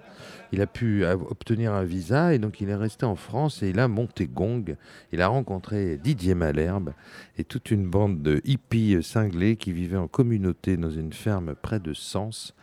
Il 0.54 0.62
a 0.62 0.68
pu 0.68 1.06
obtenir 1.06 1.74
un 1.74 1.84
visa 1.84 2.34
et 2.34 2.40
donc 2.40 2.60
il 2.60 2.70
est 2.70 2.76
resté 2.76 3.06
en 3.06 3.16
France 3.16 3.64
et 3.64 3.70
il 3.70 3.80
a 3.80 3.88
monté 3.88 4.28
Gong. 4.28 4.76
Il 5.14 5.22
a 5.22 5.28
rencontré 5.28 5.98
Didier 5.98 6.36
Malherbe 6.36 6.92
et 7.38 7.46
toute 7.46 7.72
une 7.72 7.88
bande 7.88 8.22
de 8.22 8.42
hippies 8.44 9.02
cinglés 9.02 9.56
qui 9.56 9.72
vivaient 9.72 9.98
en 9.98 10.10
communauté 10.10 10.76
dans 10.76 10.90
une 10.90 11.14
ferme 11.14 11.56
près 11.56 11.80
de 11.80 11.94
Sens. 11.94 12.54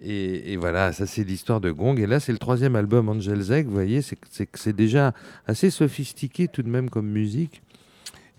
Et, 0.00 0.56
voilà, 0.56 0.92
ça 0.92 1.06
c'est 1.06 1.24
l'histoire 1.24 1.60
de 1.60 1.70
Gong. 1.70 1.98
Et 1.98 2.06
là, 2.06 2.20
c'est 2.20 2.32
le 2.32 2.38
troisième 2.38 2.76
album 2.76 3.08
Angel 3.08 3.40
Zeg. 3.40 3.66
Vous 3.66 3.72
voyez, 3.72 4.00
c'est 4.02 4.76
déjà 4.76 5.12
assez 5.46 5.70
sophistiqué 5.70 6.46
tout 6.46 6.62
de 6.62 6.68
même 6.68 6.90
comme 6.90 7.08
musique. 7.08 7.62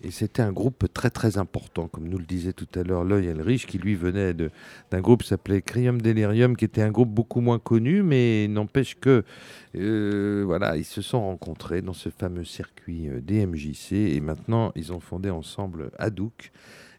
Et 0.02 0.10
c'était 0.10 0.42
un 0.42 0.52
groupe 0.52 0.92
très 0.92 1.08
très 1.08 1.38
important, 1.38 1.88
comme 1.88 2.06
nous 2.08 2.18
le 2.18 2.26
disait 2.26 2.52
tout 2.52 2.68
à 2.78 2.82
l'heure 2.82 3.02
Loyal 3.02 3.40
Rich, 3.40 3.66
qui 3.66 3.78
lui 3.78 3.94
venait 3.94 4.34
d'un 4.34 5.00
groupe 5.00 5.22
qui 5.22 5.28
s'appelait 5.28 5.62
Crium 5.62 6.02
Delirium, 6.02 6.54
qui 6.54 6.66
était 6.66 6.82
un 6.82 6.90
groupe 6.90 7.08
beaucoup 7.08 7.40
moins 7.40 7.58
connu, 7.58 8.02
mais 8.02 8.46
n'empêche 8.48 8.98
que 9.00 9.24
euh, 9.74 10.42
voilà, 10.44 10.76
ils 10.76 10.84
se 10.84 11.00
sont 11.00 11.20
rencontrés 11.20 11.80
dans 11.80 11.94
ce 11.94 12.10
fameux 12.10 12.44
circuit 12.44 13.08
euh, 13.08 13.20
DMJC, 13.22 13.92
et 13.92 14.20
maintenant 14.20 14.70
ils 14.76 14.92
ont 14.92 15.00
fondé 15.00 15.30
ensemble 15.30 15.90
Hadouk. 15.98 16.52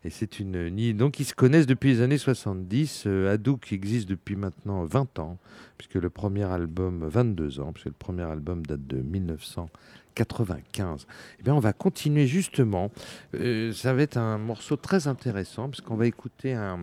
Et 0.04 0.10
c'est 0.10 0.39
une 0.39 0.70
donc 0.93 1.20
ils 1.20 1.26
se 1.26 1.34
connaissent 1.34 1.66
depuis 1.68 1.89
les 1.89 2.02
années 2.02 2.18
70. 2.18 3.04
Euh, 3.08 3.34
Hadouk 3.34 3.74
existe 3.74 4.08
depuis 4.08 4.36
maintenant 4.36 4.86
20 4.86 5.20
ans, 5.20 5.38
puisque 5.78 5.95
le 5.95 6.10
premier 6.10 6.45
album 6.45 7.08
22 7.08 7.60
ans, 7.60 7.74
puisque 7.74 7.88
le 7.88 7.91
premier 7.91 8.24
album 8.24 8.66
date 8.66 8.88
de 8.88 9.02
1900. 9.02 9.70
95. 10.18 11.05
Eh 11.39 11.43
bien, 11.43 11.53
on 11.53 11.59
va 11.59 11.74
continuer 11.74 12.28
justement. 12.28 12.91
Euh, 13.36 13.72
ça 13.72 13.93
va 13.93 14.01
être 14.01 14.18
un 14.18 14.38
morceau 14.38 14.76
très 14.76 15.07
intéressant 15.07 15.70
parce 15.70 15.82
qu'on 15.82 15.95
va 15.95 16.07
écouter 16.07 16.53
un, 16.53 16.80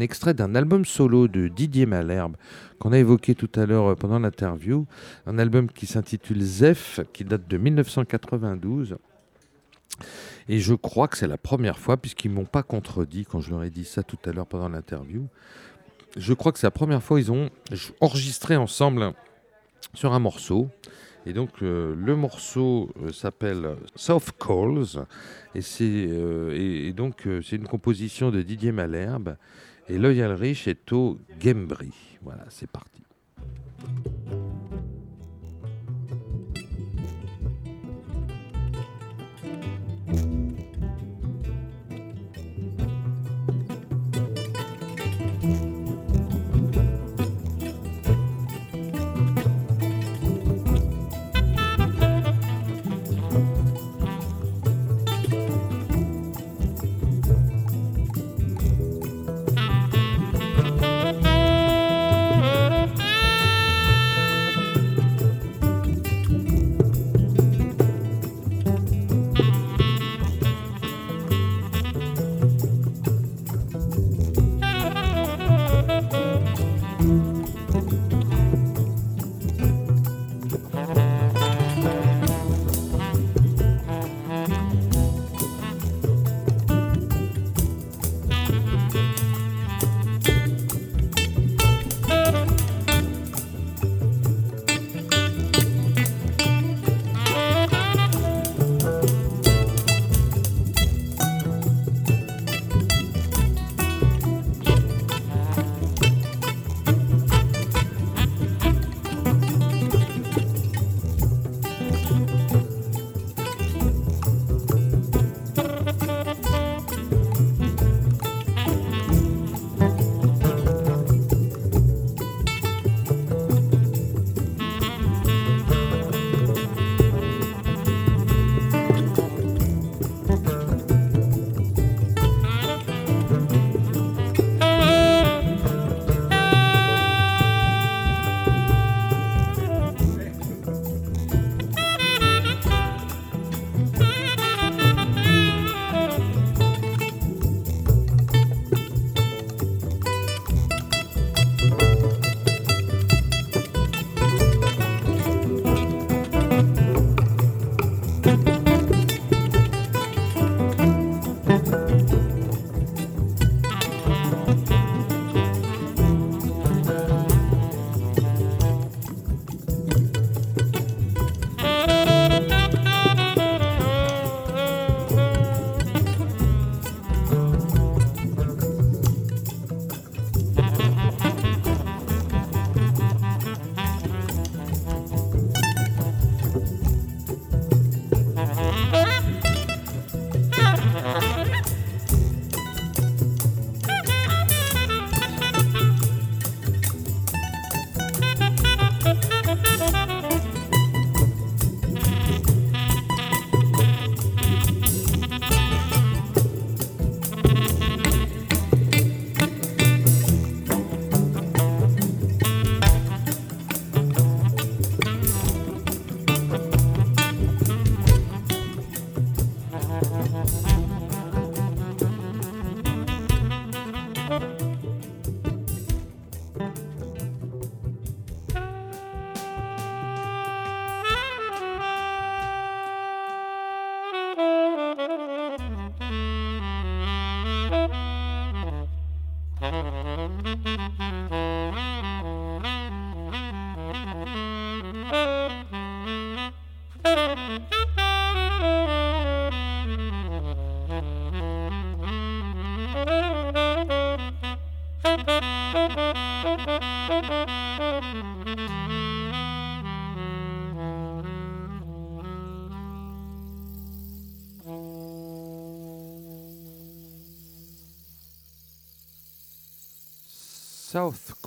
extrait 0.00 0.34
d'un 0.34 0.54
album 0.54 0.84
solo 0.84 1.28
de 1.28 1.48
Didier 1.48 1.86
Malherbe 1.86 2.36
qu'on 2.78 2.92
a 2.92 2.98
évoqué 2.98 3.34
tout 3.34 3.50
à 3.58 3.66
l'heure 3.66 3.96
pendant 3.96 4.18
l'interview. 4.18 4.86
Un 5.26 5.38
album 5.38 5.68
qui 5.68 5.86
s'intitule 5.86 6.40
Zef, 6.40 7.00
qui 7.12 7.24
date 7.24 7.48
de 7.48 7.56
1992. 7.56 8.96
Et 10.48 10.60
je 10.60 10.74
crois 10.74 11.08
que 11.08 11.16
c'est 11.16 11.26
la 11.26 11.38
première 11.38 11.78
fois, 11.78 11.96
puisqu'ils 11.96 12.30
ne 12.30 12.36
m'ont 12.36 12.44
pas 12.44 12.62
contredit 12.62 13.24
quand 13.24 13.40
je 13.40 13.50
leur 13.50 13.64
ai 13.64 13.70
dit 13.70 13.84
ça 13.84 14.02
tout 14.02 14.18
à 14.24 14.32
l'heure 14.32 14.46
pendant 14.46 14.68
l'interview. 14.68 15.26
Je 16.16 16.32
crois 16.32 16.52
que 16.52 16.58
c'est 16.58 16.66
la 16.66 16.70
première 16.70 17.02
fois 17.02 17.18
qu'ils 17.18 17.32
ont 17.32 17.50
enregistré 18.00 18.56
ensemble 18.56 19.12
sur 19.94 20.12
un 20.12 20.18
morceau. 20.18 20.68
Et 21.26 21.32
donc 21.32 21.62
euh, 21.62 21.94
le 21.94 22.16
morceau 22.16 22.90
euh, 23.02 23.12
s'appelle 23.12 23.76
Soft 23.94 24.34
Calls 24.38 25.04
et 25.54 25.60
c'est 25.60 26.06
euh, 26.08 26.92
donc 26.92 27.28
c'est 27.42 27.56
une 27.56 27.66
composition 27.66 28.30
de 28.30 28.42
Didier 28.42 28.72
Malherbe 28.72 29.36
et 29.88 29.98
Loyal 29.98 30.32
Rich 30.32 30.68
est 30.68 30.92
au 30.92 31.18
Gembry. 31.40 31.92
Voilà, 32.22 32.44
c'est 32.48 32.70
parti. 32.70 33.02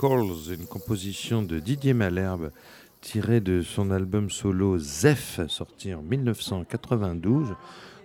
Calls, 0.02 0.52
une 0.60 0.66
composition 0.66 1.44
de 1.44 1.60
Didier 1.60 1.94
Malherbe 1.94 2.50
tirée 3.02 3.40
de 3.40 3.62
son 3.62 3.92
album 3.92 4.32
solo 4.32 4.80
Zeph, 4.80 5.42
sorti 5.48 5.94
en 5.94 6.02
1992, 6.02 7.50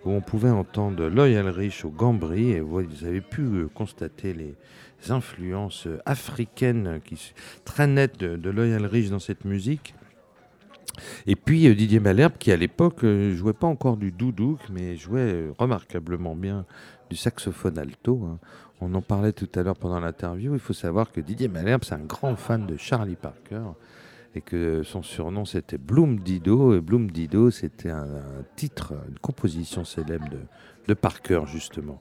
où 0.05 0.11
on 0.11 0.21
pouvait 0.21 0.51
entendre 0.51 1.07
Loyal 1.07 1.49
Rich 1.49 1.87
au 1.87 1.89
gambri, 1.89 2.51
et 2.51 2.61
vous 2.61 2.85
avez 3.03 3.23
pu 3.23 3.41
euh, 3.41 3.69
constater 3.75 4.35
les 4.35 4.57
influences 5.11 5.89
africaines 6.05 7.01
qui 7.03 7.33
très 7.65 7.87
nettes 7.87 8.19
de, 8.19 8.51
Loyal 8.51 8.85
Rich 8.85 9.09
dans 9.09 9.19
cette 9.19 9.47
musique. 9.47 9.95
Et 11.27 11.35
puis 11.35 11.67
euh, 11.67 11.75
Didier 11.75 12.01
Malherbe, 12.01 12.37
qui 12.39 12.53
à 12.53 12.57
l'époque 12.59 13.05
euh, 13.05 13.35
jouait 13.35 13.55
pas 13.55 13.69
encore 13.69 13.97
du 13.97 14.13
doudouk, 14.13 14.61
mais 14.71 14.97
jouait 14.97 15.47
remarquablement 15.59 16.37
bien 16.37 16.67
du 17.11 17.17
saxophone 17.17 17.79
alto. 17.79 18.23
Hein. 18.25 18.39
On 18.81 18.95
en 18.95 19.03
parlait 19.03 19.33
tout 19.33 19.49
à 19.55 19.63
l'heure 19.63 19.77
pendant 19.77 20.01
l'interview. 20.01 20.55
Il 20.55 20.61
faut 20.61 20.75
savoir 20.75 21.11
que 21.11 21.21
Didier 21.21 21.49
Malherbe, 21.49 21.85
c'est 21.85 21.95
un 21.95 22.05
grand 22.05 22.37
fan 22.37 22.67
de 22.67 22.77
Charlie 22.77 23.17
Parker 23.17 23.63
et 24.35 24.43
que 24.43 24.83
son 24.83 25.03
surnom 25.03 25.45
c'était 25.45 25.79
Bloom 25.79 26.21
Dido. 26.21 26.77
Et 26.77 26.81
Bloom 26.81 27.11
Dido, 27.11 27.51
c'était 27.51 27.91
un, 27.91 28.07
titre, 28.55 28.95
une 29.09 29.19
composition 29.19 29.85
célèbre 29.85 30.29
de, 30.87 30.95
Parker, 30.95 31.43
justement. 31.47 32.01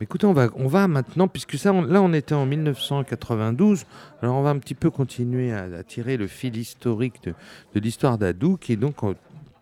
Écoutez, 0.00 0.26
on 0.26 0.32
va, 0.32 0.48
on 0.54 0.68
va 0.68 0.88
maintenant, 0.88 1.28
puisque 1.28 1.58
ça, 1.58 1.72
là 1.72 2.00
on 2.00 2.12
était 2.14 2.34
en 2.34 2.46
1992, 2.46 3.84
alors 4.22 4.36
on 4.36 4.42
va 4.42 4.50
un 4.50 4.58
petit 4.58 4.74
peu 4.74 4.90
continuer 4.90 5.52
à, 5.52 5.82
tirer 5.82 6.16
le 6.16 6.26
fil 6.26 6.56
historique 6.56 7.22
de, 7.24 7.34
de 7.74 7.80
l'histoire 7.80 8.16
d'Adou, 8.16 8.56
qui 8.56 8.72
est 8.72 8.76
donc 8.76 8.96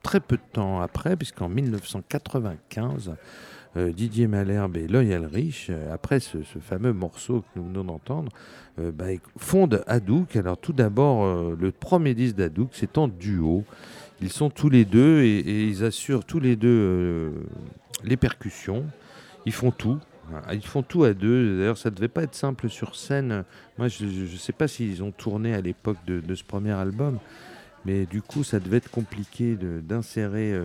très 0.05 0.21
peu 0.21 0.37
de 0.37 0.43
temps 0.53 0.81
après, 0.81 1.17
puisqu'en 1.17 1.49
1995, 1.49 3.17
euh, 3.77 3.93
Didier 3.93 4.29
Malherbe 4.29 4.77
et 4.77 4.87
Loyal 4.87 5.27
Rich, 5.27 5.67
euh, 5.69 5.93
après 5.93 6.21
ce, 6.21 6.39
fameux 6.61 6.93
morceau 6.93 7.41
que 7.41 7.59
nous 7.59 7.65
venons 7.65 7.83
d'entendre, 7.83 8.31
euh, 8.79 8.93
bah, 8.93 9.07
fondent 9.37 9.83
Hadouk. 9.89 10.37
Alors 10.37 10.59
tout 10.59 10.73
d'abord, 10.73 11.57
le 11.57 11.73
premier 11.73 12.15
disque 12.15 12.37
d'Hadouk, 12.37 12.71
c'est 12.73 12.99
en 12.99 13.09
duo. 13.09 13.65
Ils 14.21 14.31
sont 14.31 14.49
tous 14.49 14.69
les 14.69 14.85
deux 14.85 15.23
et, 15.23 15.65
ils 15.65 15.83
assurent 15.85 16.25
tous 16.25 16.39
les 16.39 16.55
deux 16.55 17.33
les 18.05 18.17
percussions. 18.17 18.85
Ils 19.45 19.53
font 19.53 19.73
tout. 19.73 19.99
Ils 20.53 20.65
font 20.65 20.83
tout 20.83 21.05
à 21.05 21.13
deux. 21.13 21.59
D'ailleurs, 21.59 21.77
ça 21.77 21.91
ne 21.91 21.97
devait 21.97 22.09
pas 22.09 22.23
être 22.23 22.35
simple 22.35 22.69
sur 22.69 22.95
scène. 22.95 23.45
Moi, 23.77 23.89
je 23.89 24.05
ne 24.05 24.37
sais 24.39 24.53
pas 24.53 24.69
s'ils 24.69 25.03
ont 25.03 25.11
tourné 25.11 25.53
à 25.53 25.61
l'époque 25.61 25.99
de, 26.07 26.35
ce 26.35 26.45
premier 26.45 26.71
album. 26.71 27.19
Mais 27.85 28.07
du 28.07 28.23
coup, 28.23 28.45
ça 28.45 28.61
devait 28.61 28.79
être 28.79 28.91
compliqué 28.91 29.57
d'insérer 29.83 30.59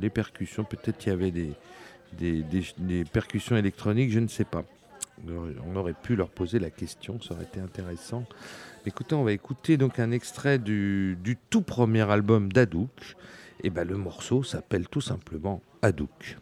les 0.00 0.10
percussions. 0.10 0.64
Peut-être 0.64 0.98
qu'il 0.98 1.10
y 1.10 1.14
avait 1.14 1.30
des, 1.30 1.52
des, 2.12 3.04
percussions 3.04 3.56
électroniques, 3.56 4.10
je 4.10 4.20
ne 4.20 4.28
sais 4.28 4.44
pas. 4.44 4.64
On 5.28 5.76
aurait 5.76 5.94
pu 5.94 6.14
leur 6.14 6.28
poser 6.28 6.58
la 6.58 6.70
question, 6.70 7.20
ça 7.20 7.34
aurait 7.34 7.44
été 7.44 7.60
intéressant. 7.60 8.24
Écoutez, 8.84 9.14
on 9.14 9.24
va 9.24 9.32
écouter 9.32 9.76
donc 9.76 9.98
un 9.98 10.10
extrait 10.10 10.58
du, 10.58 11.38
tout 11.50 11.62
premier 11.62 12.08
album 12.10 12.52
d'Adouk. 12.52 13.16
Et 13.62 13.70
ben 13.70 13.88
le 13.88 13.96
morceau 13.96 14.42
s'appelle 14.42 14.86
tout 14.88 15.00
simplement 15.00 15.62
Adouk. 15.80 16.36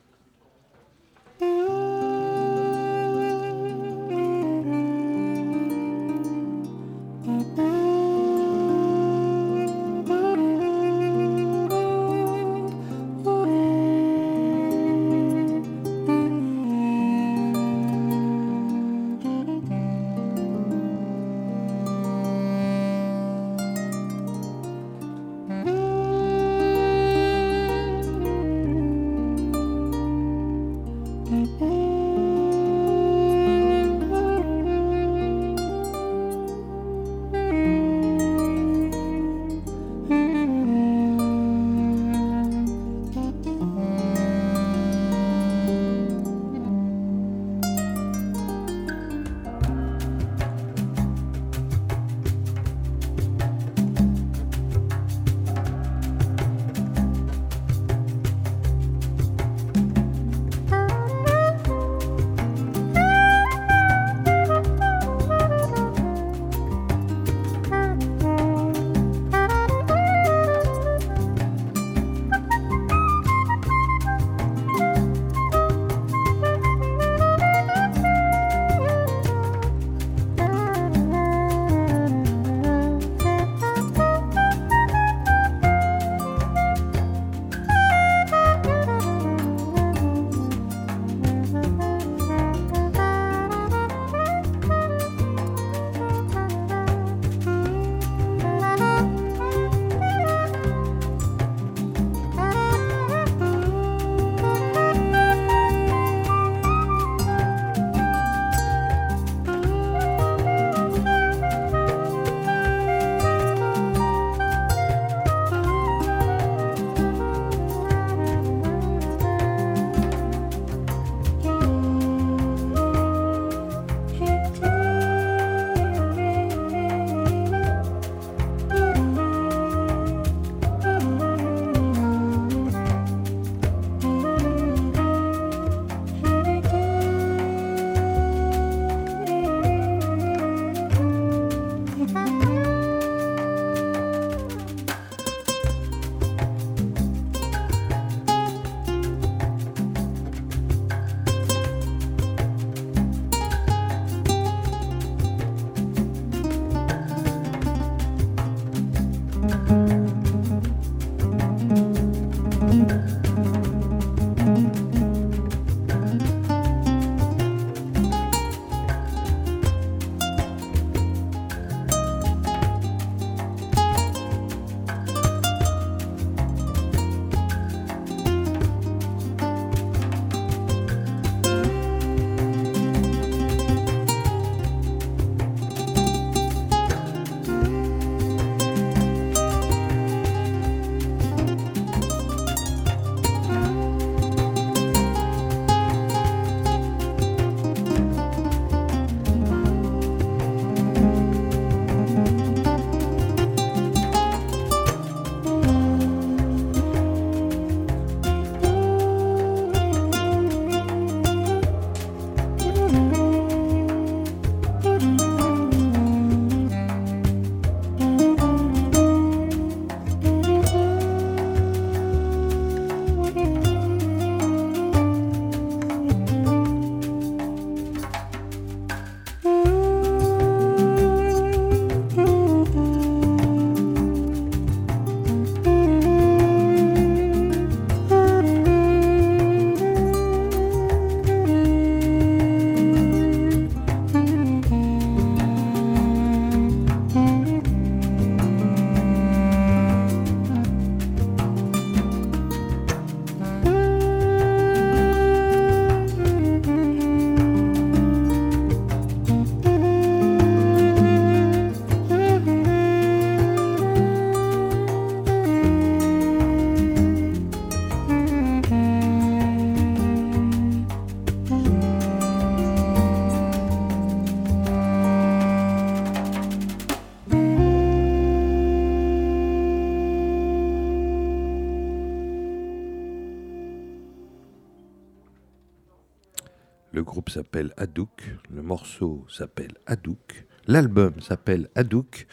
S'appelle 287.34 287.74
Hadouk, 287.76 288.22
le 288.54 288.62
morceau 288.62 289.26
s'appelle 289.28 289.72
Hadouk, 289.86 290.46
l'album 290.68 291.20
s'appelle 291.20 291.68
Hadouk. 291.74 292.28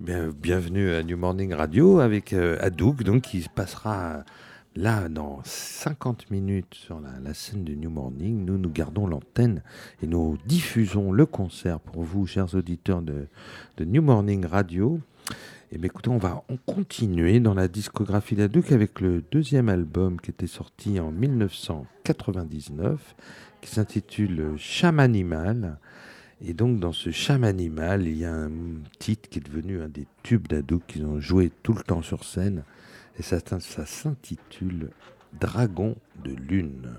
bienvenue 0.00 0.90
à 0.90 1.02
New 1.02 1.16
Morning 1.16 1.54
Radio 1.54 2.00
avec 2.00 2.34
euh, 2.34 2.58
Hadouk, 2.60 3.04
donc 3.04 3.22
qui 3.22 3.46
passera 3.54 4.22
là 4.76 5.08
dans 5.08 5.40
50 5.44 6.30
minutes 6.30 6.74
sur 6.74 7.00
la, 7.00 7.32
scène 7.32 7.64
de 7.64 7.72
New 7.72 7.88
Morning. 7.88 8.44
Nous, 8.44 8.58
nous 8.58 8.68
gardons 8.68 9.06
l'antenne 9.06 9.62
et 10.02 10.06
nous 10.06 10.36
diffusons 10.44 11.10
le 11.10 11.24
concert 11.24 11.80
pour 11.80 12.02
vous, 12.02 12.26
chers 12.26 12.54
auditeurs 12.54 13.00
de, 13.00 13.28
New 13.80 14.02
Morning 14.02 14.44
Radio. 14.44 15.00
Et 15.72 15.78
bien 15.78 15.86
écoutez, 15.86 16.10
on 16.10 16.18
va 16.18 16.44
continuer 16.66 17.40
dans 17.40 17.54
la 17.54 17.66
discographie 17.66 18.34
d'Adouk 18.34 18.72
avec 18.72 19.00
le 19.00 19.22
deuxième 19.30 19.70
album 19.70 20.20
qui 20.20 20.32
était 20.32 20.46
sorti 20.46 21.00
en 21.00 21.10
1999, 21.10 23.14
qui 23.64 23.70
s'intitule 23.70 24.56
Chamanimal. 24.58 25.78
Et 26.46 26.52
donc 26.52 26.80
dans 26.80 26.92
ce 26.92 27.10
Chamanimal, 27.10 28.06
il 28.06 28.18
y 28.18 28.24
a 28.26 28.34
un 28.34 28.50
titre 28.98 29.28
qui 29.30 29.38
est 29.38 29.42
devenu 29.42 29.80
un 29.80 29.88
des 29.88 30.06
tubes 30.22 30.46
d'Adouk 30.46 30.82
qu'ils 30.86 31.06
ont 31.06 31.18
joué 31.18 31.50
tout 31.62 31.72
le 31.72 31.82
temps 31.82 32.02
sur 32.02 32.24
scène. 32.24 32.64
Et 33.18 33.22
ça 33.22 33.38
s'intitule 33.58 34.90
Dragon 35.40 35.96
de 36.22 36.32
Lune. 36.32 36.90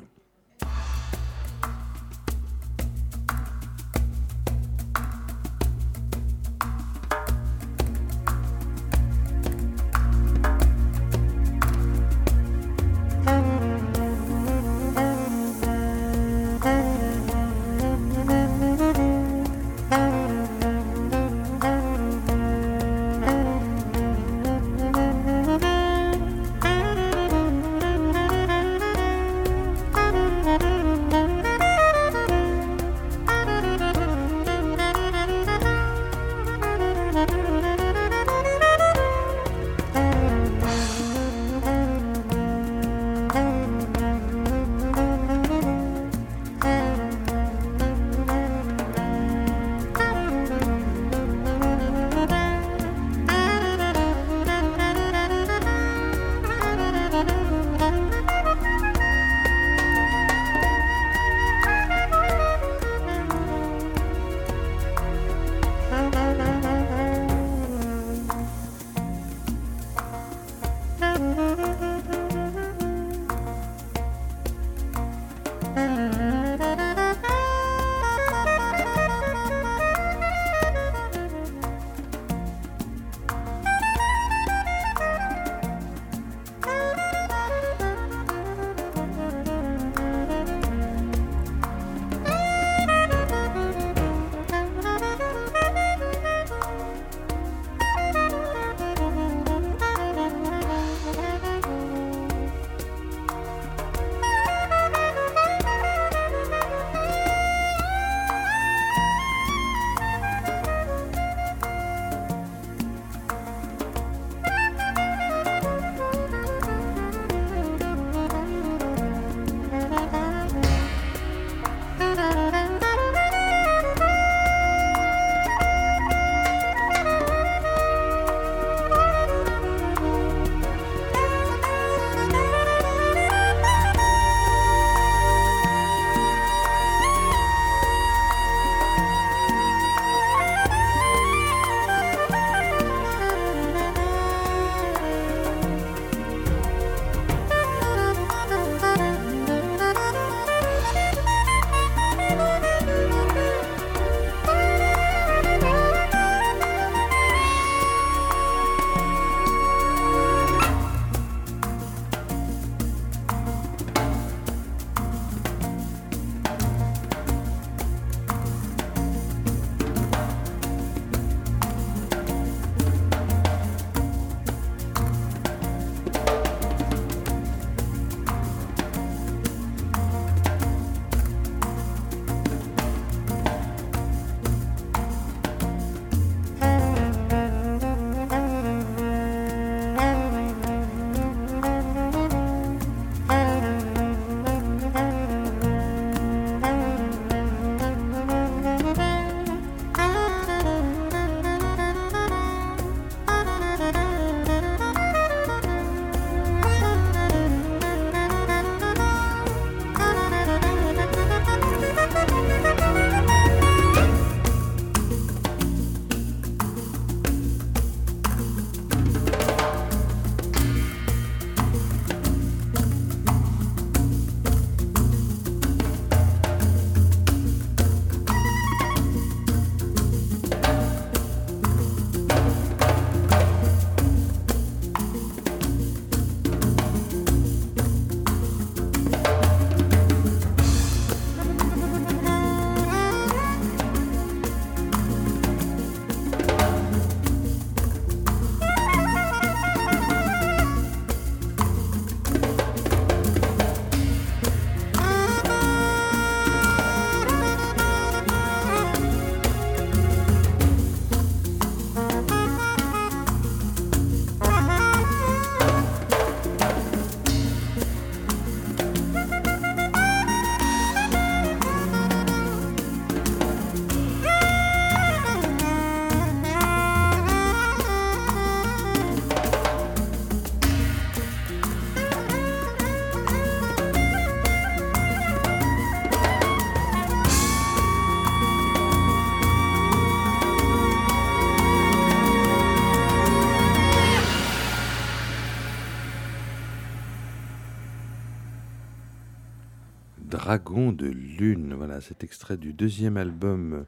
Dragon 300.55 300.93
de 300.93 301.07
Lune. 301.07 301.73
Voilà, 301.77 301.99
cet 301.99 302.23
extrait 302.23 302.55
du 302.55 302.71
deuxième 302.71 303.17
album 303.17 303.83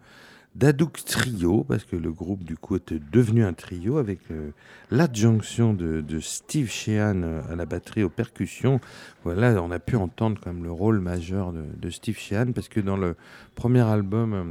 d'Adouk 0.53 1.05
Trio, 1.05 1.63
parce 1.63 1.85
que 1.85 1.95
le 1.95 2.11
groupe 2.11 2.43
du 2.43 2.57
coup 2.57 2.75
était 2.75 2.99
devenu 3.09 3.45
un 3.45 3.53
trio 3.53 3.99
avec 3.99 4.19
euh, 4.31 4.49
l'adjonction 4.91 5.73
de, 5.73 6.03
Steve 6.19 6.69
Sheehan 6.69 7.21
euh, 7.23 7.41
à 7.49 7.55
la 7.55 7.65
batterie 7.65 8.03
aux 8.03 8.09
percussions. 8.09 8.81
Voilà, 9.23 9.63
on 9.63 9.71
a 9.71 9.79
pu 9.79 9.95
entendre 9.95 10.41
comme 10.41 10.61
le 10.65 10.71
rôle 10.71 10.99
majeur 10.99 11.53
de, 11.53 11.89
Steve 11.89 12.17
Sheehan, 12.17 12.51
parce 12.51 12.67
que 12.67 12.81
dans 12.81 12.97
le 12.97 13.15
premier 13.55 13.87
album, 13.87 14.33
euh, 14.33 14.43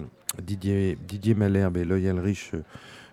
Didier, 0.42 0.96
Didier 1.06 1.34
Malherbe 1.34 1.76
et 1.76 1.84
Loyal 1.84 2.18
Rich 2.18 2.52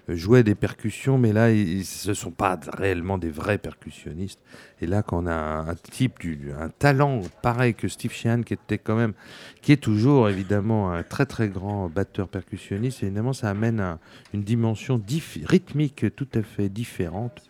jouaient 0.07 0.43
des 0.43 0.55
percussions, 0.55 1.17
mais 1.17 1.31
là, 1.31 1.51
ils 1.51 1.85
ne 2.07 2.13
sont 2.13 2.31
pas 2.31 2.59
réellement 2.73 3.17
des 3.17 3.29
vrais 3.29 3.57
percussionnistes. 3.57 4.39
Et 4.81 4.85
là, 4.85 5.01
quand 5.01 5.23
on 5.23 5.27
a 5.27 5.33
un, 5.33 5.75
type, 5.75 6.19
du, 6.19 6.51
un 6.59 6.69
talent 6.69 7.21
pareil 7.41 7.73
que 7.73 7.87
Steve 7.87 8.11
Sheehan, 8.11 8.43
qui 8.43 8.53
était 8.53 8.77
quand 8.77 8.95
même, 8.95 9.13
qui 9.61 9.71
est 9.71 9.77
toujours 9.77 10.29
évidemment 10.29 10.91
un 10.91 11.03
très 11.03 11.25
très 11.25 11.47
grand 11.47 11.87
batteur 11.89 12.27
percussionniste, 12.27 13.03
évidemment, 13.03 13.33
ça 13.33 13.49
amène 13.49 13.97
une 14.33 14.43
dimension 14.43 15.01
rythmique 15.45 16.05
tout 16.15 16.27
à 16.33 16.41
fait 16.41 16.69
différente. 16.69 17.41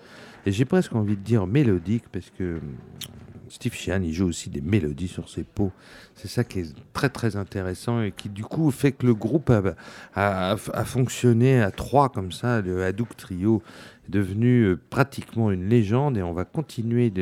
Et 0.45 0.51
j'ai 0.51 0.65
presque 0.65 0.93
envie 0.93 1.15
de 1.15 1.21
dire 1.21 1.47
mélodique, 1.47 2.03
parce 2.11 2.29
que 2.29 2.59
Steve 3.53 3.75
Sheehan, 3.75 4.01
il 4.01 4.13
joue 4.13 4.25
aussi 4.25 4.49
des 4.49 4.61
mélodies 4.61 5.07
sur 5.07 5.29
ses 5.29 5.43
peaux. 5.43 5.71
C'est 6.15 6.27
ça 6.27 6.43
qui 6.43 6.61
est 6.61 6.75
très 6.91 7.09
très 7.09 7.35
intéressant 7.35 8.01
et 8.01 8.11
qui 8.11 8.27
du 8.27 8.43
coup 8.43 8.71
fait 8.71 8.93
que 8.93 9.05
le 9.05 9.13
groupe 9.13 9.51
a, 10.15 10.57
fonctionné 10.57 11.61
à 11.61 11.69
trois 11.69 12.09
comme 12.09 12.31
ça. 12.31 12.61
Le 12.61 12.83
Hadouk 12.83 13.15
Trio 13.15 13.61
est 14.07 14.11
devenu 14.11 14.63
euh, 14.63 14.79
pratiquement 14.89 15.51
une 15.51 15.69
légende 15.69 16.17
et 16.17 16.23
on 16.23 16.33
va 16.33 16.45
continuer 16.45 17.13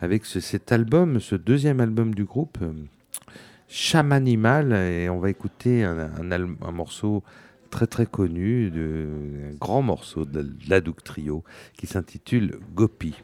avec 0.00 0.26
cet 0.26 0.72
album, 0.72 1.20
ce 1.20 1.36
deuxième 1.36 1.78
album 1.78 2.12
du 2.12 2.24
groupe, 2.24 2.58
euh, 2.60 2.72
Chamanimal, 3.68 4.72
et 4.72 5.08
on 5.08 5.20
va 5.20 5.30
écouter 5.30 5.84
un, 5.84 6.10
un, 6.20 6.72
morceau 6.72 7.22
très 7.70 7.86
très 7.86 8.06
connu, 8.06 8.72
de, 8.72 9.06
un 9.52 9.54
grand 9.54 9.82
morceau 9.82 10.24
de, 10.24 10.44
l'Hadouk 10.68 11.04
Trio 11.04 11.44
qui 11.76 11.86
s'intitule 11.86 12.58
Gopi. 12.74 13.14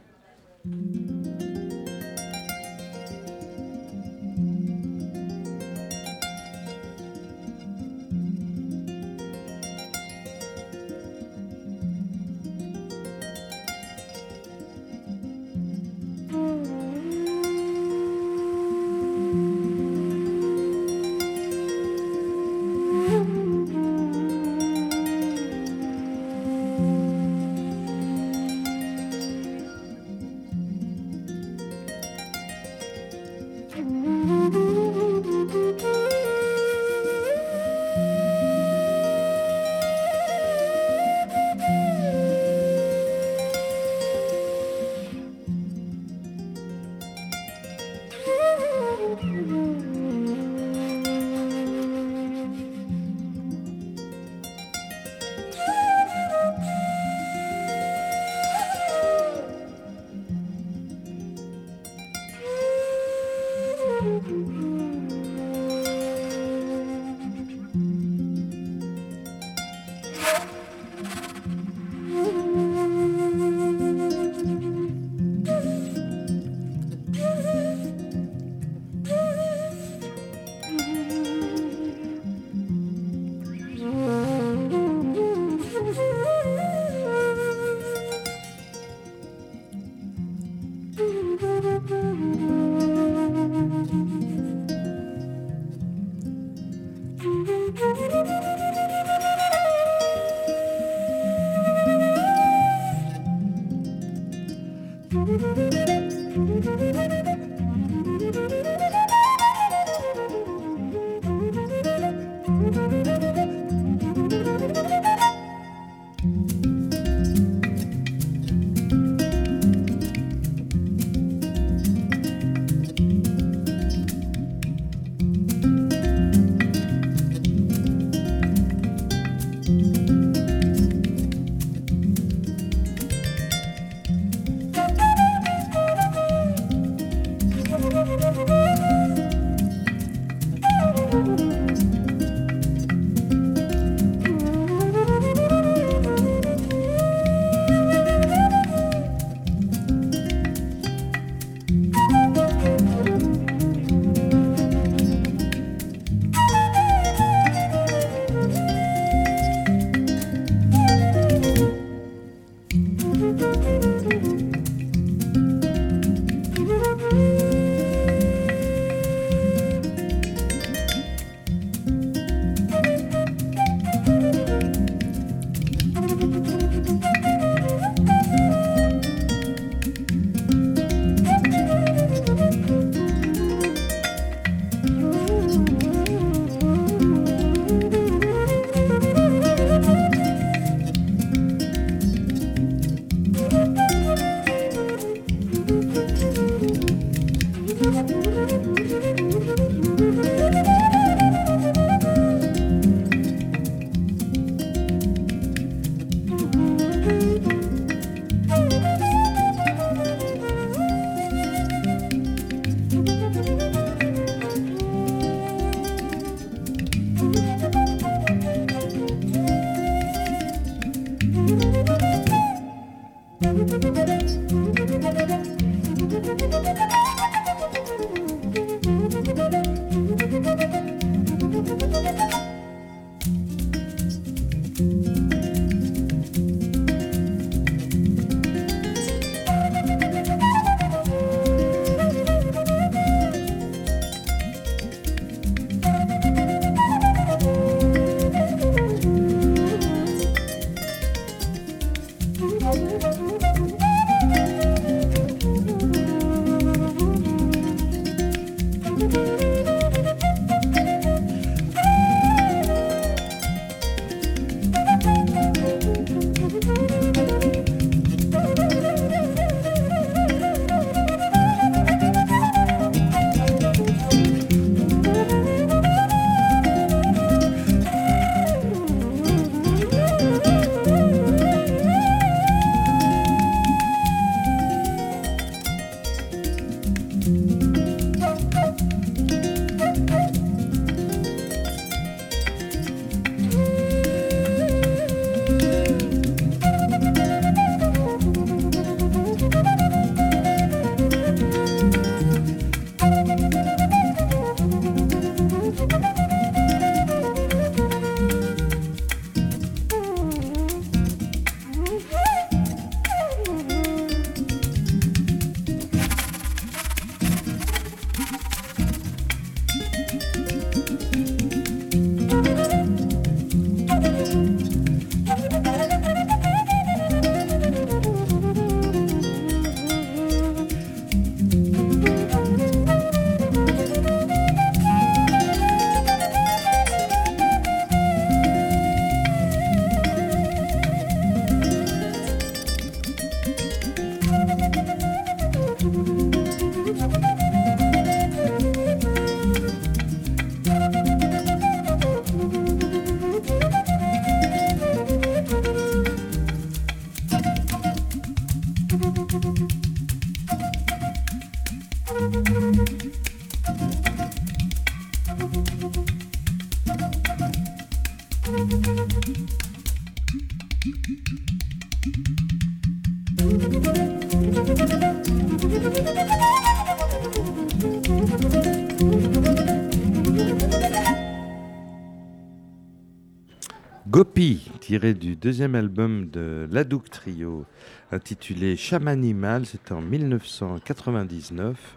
Gopi, 384.15 384.71
tiré 384.79 385.13
du 385.13 385.35
deuxième 385.35 385.75
album 385.75 386.31
de 386.31 386.69
l'Adouk 386.71 387.11
Trio, 387.11 387.65
intitulé 388.13 388.77
Chamanimal, 388.77 389.67
c'était 389.67 389.91
en 389.91 390.03
1999. 390.03 391.97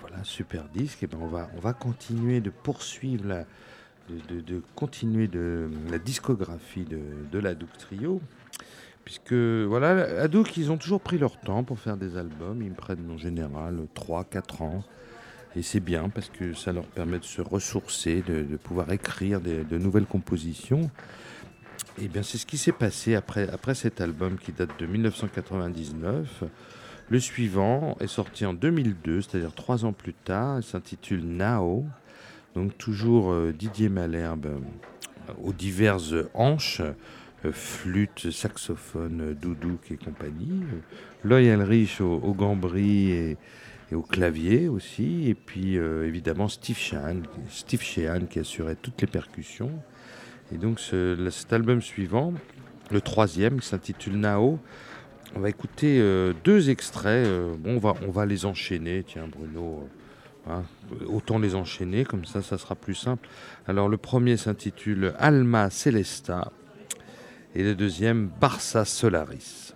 Voilà, 0.00 0.24
super 0.24 0.64
disque. 0.70 1.02
Et 1.02 1.06
ben 1.06 1.18
on, 1.20 1.26
va, 1.26 1.50
on 1.54 1.60
va 1.60 1.74
continuer 1.74 2.40
de 2.40 2.48
poursuivre 2.48 3.26
la, 3.26 3.44
discographie 5.98 6.84
de, 6.84 7.00
de 7.30 7.38
l'Adouk 7.38 7.76
Trio. 7.76 8.22
Puisque, 9.04 9.34
voilà, 9.34 10.22
Adouk, 10.22 10.56
ils 10.56 10.72
ont 10.72 10.78
toujours 10.78 11.02
pris 11.02 11.18
leur 11.18 11.38
temps 11.40 11.62
pour 11.62 11.78
faire 11.78 11.98
des 11.98 12.16
albums. 12.16 12.62
Ils 12.62 12.70
me 12.70 12.74
prennent 12.74 13.10
en 13.10 13.18
général 13.18 13.86
3-4 13.94 14.62
ans. 14.62 14.82
Et 15.56 15.62
c'est 15.62 15.80
bien 15.80 16.08
parce 16.08 16.30
que 16.30 16.54
ça 16.54 16.72
leur 16.72 16.86
permet 16.86 17.18
de 17.18 17.24
se 17.24 17.42
ressourcer, 17.42 18.22
de, 18.26 18.56
pouvoir 18.56 18.90
écrire 18.92 19.40
de 19.40 19.78
nouvelles 19.78 20.06
compositions. 20.06 20.90
Et 22.00 22.08
bien 22.08 22.22
c'est 22.22 22.38
ce 22.38 22.46
qui 22.46 22.56
s'est 22.56 22.72
passé 22.72 23.14
après, 23.14 23.48
après 23.50 23.74
cet 23.74 24.00
album 24.00 24.38
qui 24.38 24.52
date 24.52 24.78
de 24.78 24.86
1999. 24.86 26.44
Le 27.08 27.20
suivant 27.20 27.96
est 28.00 28.06
sorti 28.06 28.46
en 28.46 28.54
2002, 28.54 29.20
c'est-à-dire 29.20 29.52
trois 29.52 29.84
ans 29.84 29.92
plus 29.92 30.14
tard. 30.14 30.58
Il 30.58 30.62
s'intitule 30.62 31.24
Nao. 31.24 31.84
Donc 32.54 32.76
toujours 32.78 33.32
euh, 33.32 33.52
Didier 33.52 33.88
Malherbe 33.88 34.46
euh, 34.46 34.58
aux 35.42 35.52
diverses 35.52 36.14
hanches, 36.34 36.80
euh, 37.44 37.52
flûte, 37.52 38.30
saxophone, 38.30 39.34
doudouk 39.40 39.90
et 39.90 39.96
compagnie. 39.96 40.62
Loyal 41.24 41.62
Rich 41.62 42.00
au, 42.00 42.20
au 42.22 42.32
gambris 42.32 43.10
et, 43.10 43.36
au 43.94 44.02
clavier 44.02 44.68
aussi, 44.68 45.28
et 45.28 45.34
puis 45.34 45.78
euh, 45.78 46.06
évidemment 46.06 46.48
Steve 46.48 46.78
Sheehan, 46.78 47.22
Steve 47.48 47.80
qui 47.80 48.38
assurait 48.38 48.76
toutes 48.76 49.00
les 49.00 49.06
percussions. 49.06 49.72
Et 50.52 50.58
donc 50.58 50.80
cet 50.80 51.52
album 51.52 51.80
suivant, 51.80 52.34
le 52.90 53.00
troisième, 53.00 53.60
qui 53.60 53.66
s'intitule 53.66 54.16
Nao, 54.16 54.58
on 55.34 55.40
va 55.40 55.48
écouter 55.48 55.98
euh, 56.00 56.34
deux 56.44 56.68
extraits. 56.68 57.26
Euh, 57.26 57.54
bon, 57.58 57.76
on 57.76 57.78
va, 57.78 57.94
on 58.06 58.10
va 58.10 58.26
les 58.26 58.44
enchaîner, 58.44 59.04
tiens 59.06 59.28
Bruno. 59.28 59.88
Hein, 60.48 60.64
autant 61.06 61.38
les 61.38 61.54
enchaîner, 61.54 62.04
comme 62.04 62.24
ça, 62.24 62.42
ça 62.42 62.58
sera 62.58 62.74
plus 62.74 62.96
simple. 62.96 63.28
Alors 63.66 63.88
le 63.88 63.96
premier 63.96 64.36
s'intitule 64.36 65.14
Alma 65.18 65.70
Celesta 65.70 66.50
et 67.54 67.62
le 67.62 67.74
deuxième 67.74 68.28
Barça 68.40 68.84
Solaris. 68.84 69.71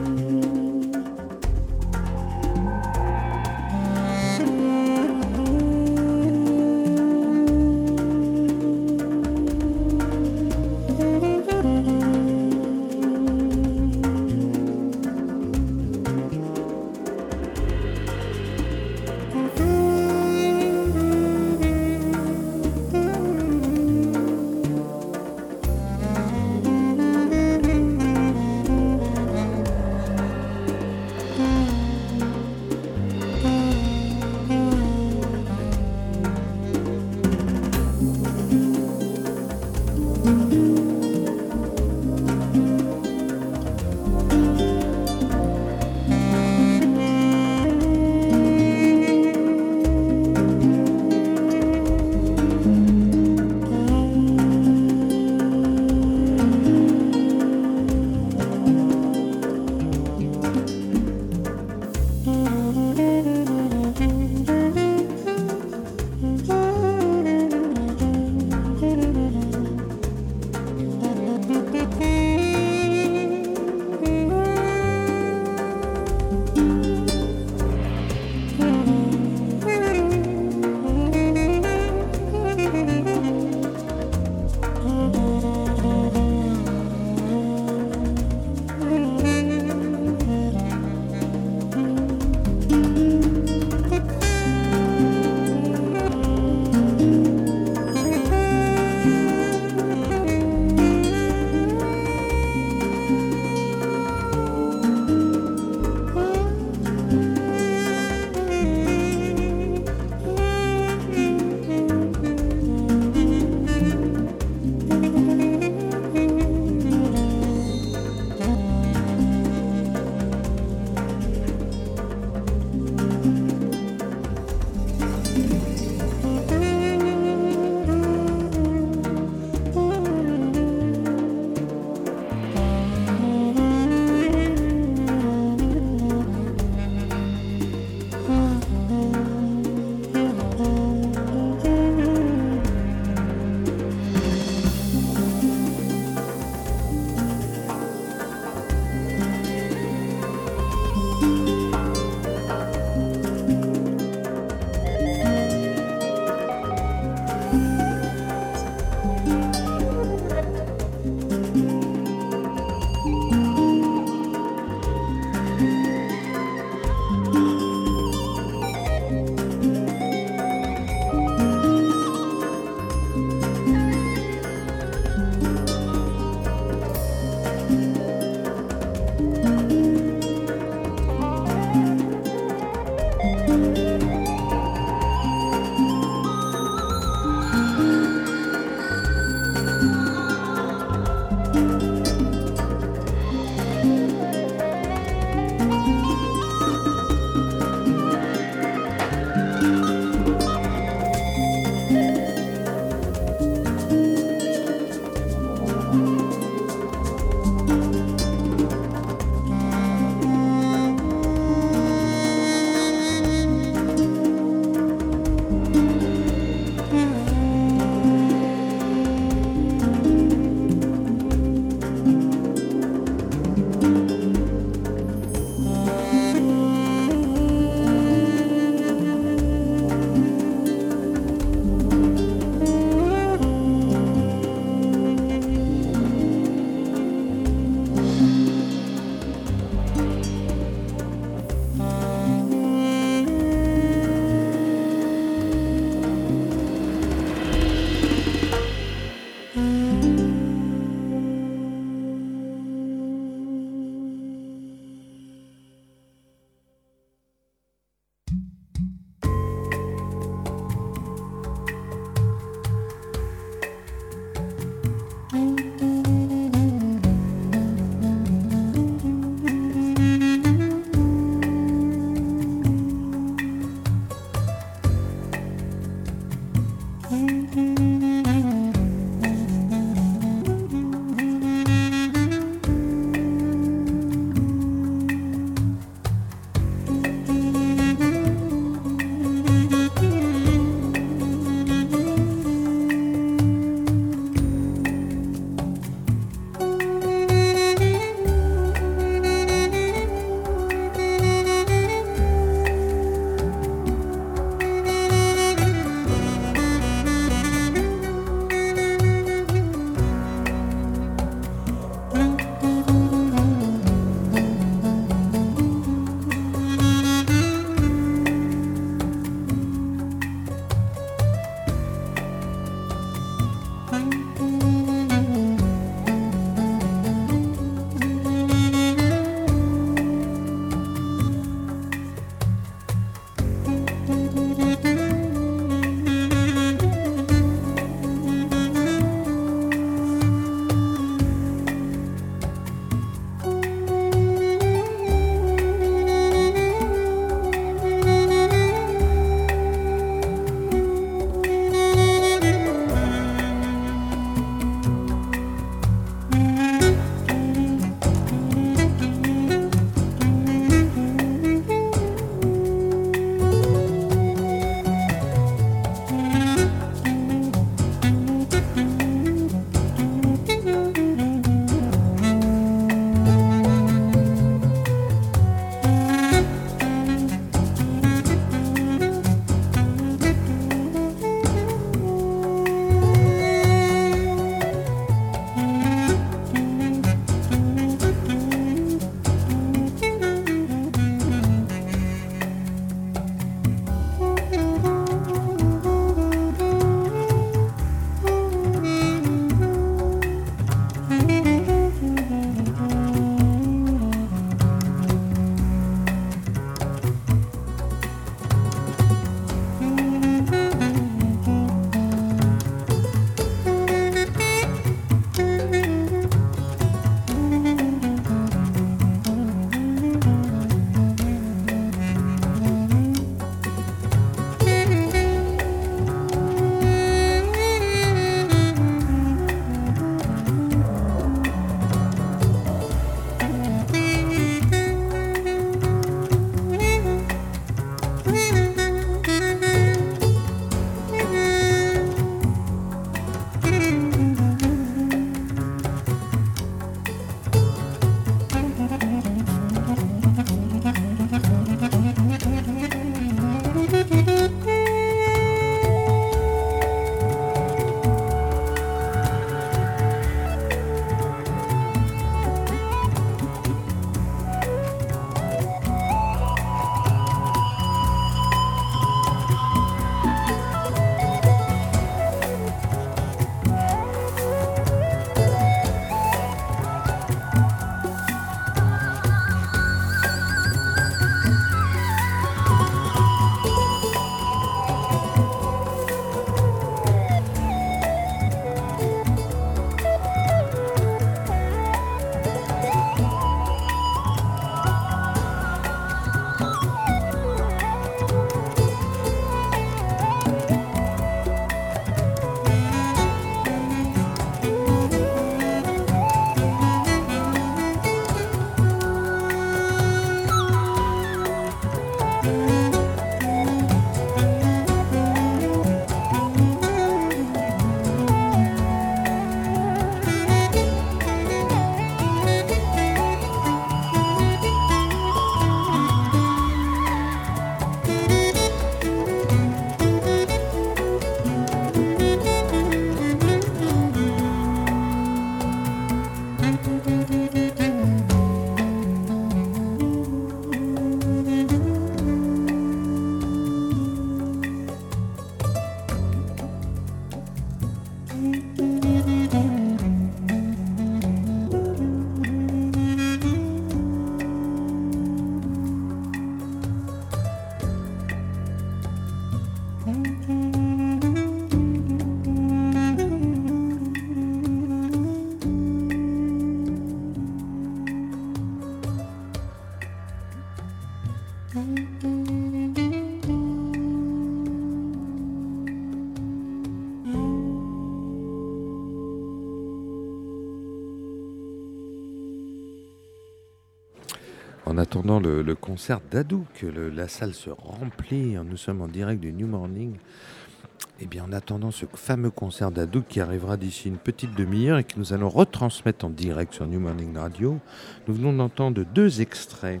Attendant 585.12 585.40
le, 585.40 585.74
concert 585.74 586.22
d'Adouk, 586.30 586.86
la 587.14 587.28
salle 587.28 587.52
se 587.52 587.68
remplit. 587.68 588.56
Nous 588.64 588.78
sommes 588.78 589.02
en 589.02 589.08
direct 589.08 589.42
du 589.42 589.52
New 589.52 589.66
Morning. 589.66 590.14
Et 590.14 591.24
eh 591.24 591.26
bien, 591.26 591.44
en 591.44 591.52
attendant 591.52 591.90
ce 591.90 592.06
fameux 592.14 592.48
concert 592.48 592.90
d'Adouk 592.90 593.26
qui 593.28 593.38
arrivera 593.38 593.76
d'ici 593.76 594.08
une 594.08 594.16
petite 594.16 594.54
demi-heure 594.54 594.96
et 594.96 595.04
que 595.04 595.18
nous 595.18 595.34
allons 595.34 595.50
retransmettre 595.50 596.24
en 596.24 596.30
direct 596.30 596.72
sur 596.72 596.86
New 596.86 596.98
Morning 596.98 597.36
Radio, 597.36 597.78
nous 598.26 598.32
venons 598.32 598.54
d'entendre 598.54 599.04
deux 599.04 599.42
extraits 599.42 600.00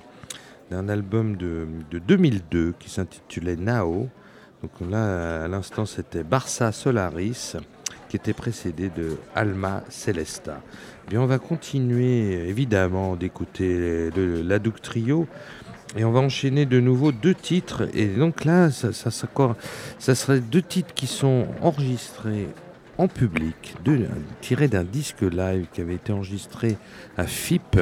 d'un 0.70 0.88
album 0.88 1.36
de, 1.36 1.68
de 1.90 1.98
2002 1.98 2.72
qui 2.78 2.88
s'intitulait 2.88 3.56
Nao. 3.56 4.08
Donc 4.62 4.90
là, 4.90 5.44
à 5.44 5.48
l'instant, 5.48 5.84
c'était 5.84 6.24
Barça 6.24 6.72
Solaris 6.72 7.56
qui 8.12 8.16
était 8.16 8.34
précédé 8.34 8.90
de 8.94 9.16
Alma 9.34 9.82
Celesta. 9.88 10.60
Bien, 11.08 11.22
on 11.22 11.26
va 11.26 11.38
continuer 11.38 12.46
évidemment 12.46 13.16
d'écouter 13.16 14.10
l'Adouk 14.14 14.82
Trio 14.82 15.26
et 15.96 16.04
on 16.04 16.12
va 16.12 16.20
enchaîner 16.20 16.66
de 16.66 16.78
nouveau 16.78 17.10
deux 17.10 17.34
titres. 17.34 17.88
Et 17.94 18.08
donc 18.08 18.44
là, 18.44 18.70
ça, 18.70 18.92
ça, 18.92 19.10
ça, 19.10 20.14
serait 20.14 20.40
deux 20.40 20.60
titres 20.60 20.92
qui 20.92 21.06
sont 21.06 21.46
enregistrés 21.62 22.48
en 22.98 23.08
public, 23.08 23.76
tirés 24.42 24.68
d'un 24.68 24.84
disque 24.84 25.22
live 25.22 25.68
qui 25.72 25.80
avait 25.80 25.94
été 25.94 26.12
enregistré 26.12 26.76
à 27.16 27.26
FIP, 27.26 27.80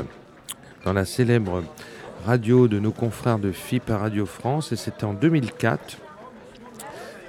dans 0.85 0.93
la 0.93 1.07
célèbre 1.07 1.65
radio 2.25 2.69
de 2.69 2.79
nos 2.79 2.93
confrères 2.93 3.41
de 3.41 3.51
FIP 3.51 3.91
à 3.91 3.99
Radio 3.99 4.27
France. 4.27 4.71
Et 4.71 4.77
c'était 4.77 5.03
en 5.03 5.13
2004. 5.13 5.99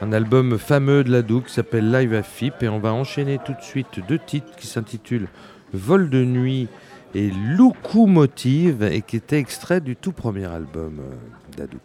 Un 0.01 0.13
album 0.13 0.57
fameux 0.57 1.03
de 1.03 1.11
la 1.11 1.21
Douk 1.21 1.45
qui 1.45 1.53
s'appelle 1.53 1.91
Live 1.91 2.15
à 2.15 2.23
FIP. 2.23 2.63
Et 2.63 2.69
on 2.69 2.79
va 2.79 2.91
enchaîner 2.91 3.37
tout 3.45 3.53
de 3.53 3.61
suite 3.61 3.99
deux 4.07 4.17
titres 4.17 4.55
qui 4.57 4.65
s'intitulent 4.65 5.27
Vol 5.73 6.09
de 6.09 6.25
nuit 6.25 6.67
et 7.13 7.29
Locomotive 7.55 8.81
et 8.81 9.03
qui 9.03 9.17
était 9.17 9.37
extrait 9.37 9.79
du 9.79 9.95
tout 9.95 10.11
premier 10.11 10.45
album 10.45 10.99
euh, 10.99 11.55
d'Adouk. 11.55 11.81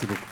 Merci 0.00 0.06
beaucoup. 0.06 0.27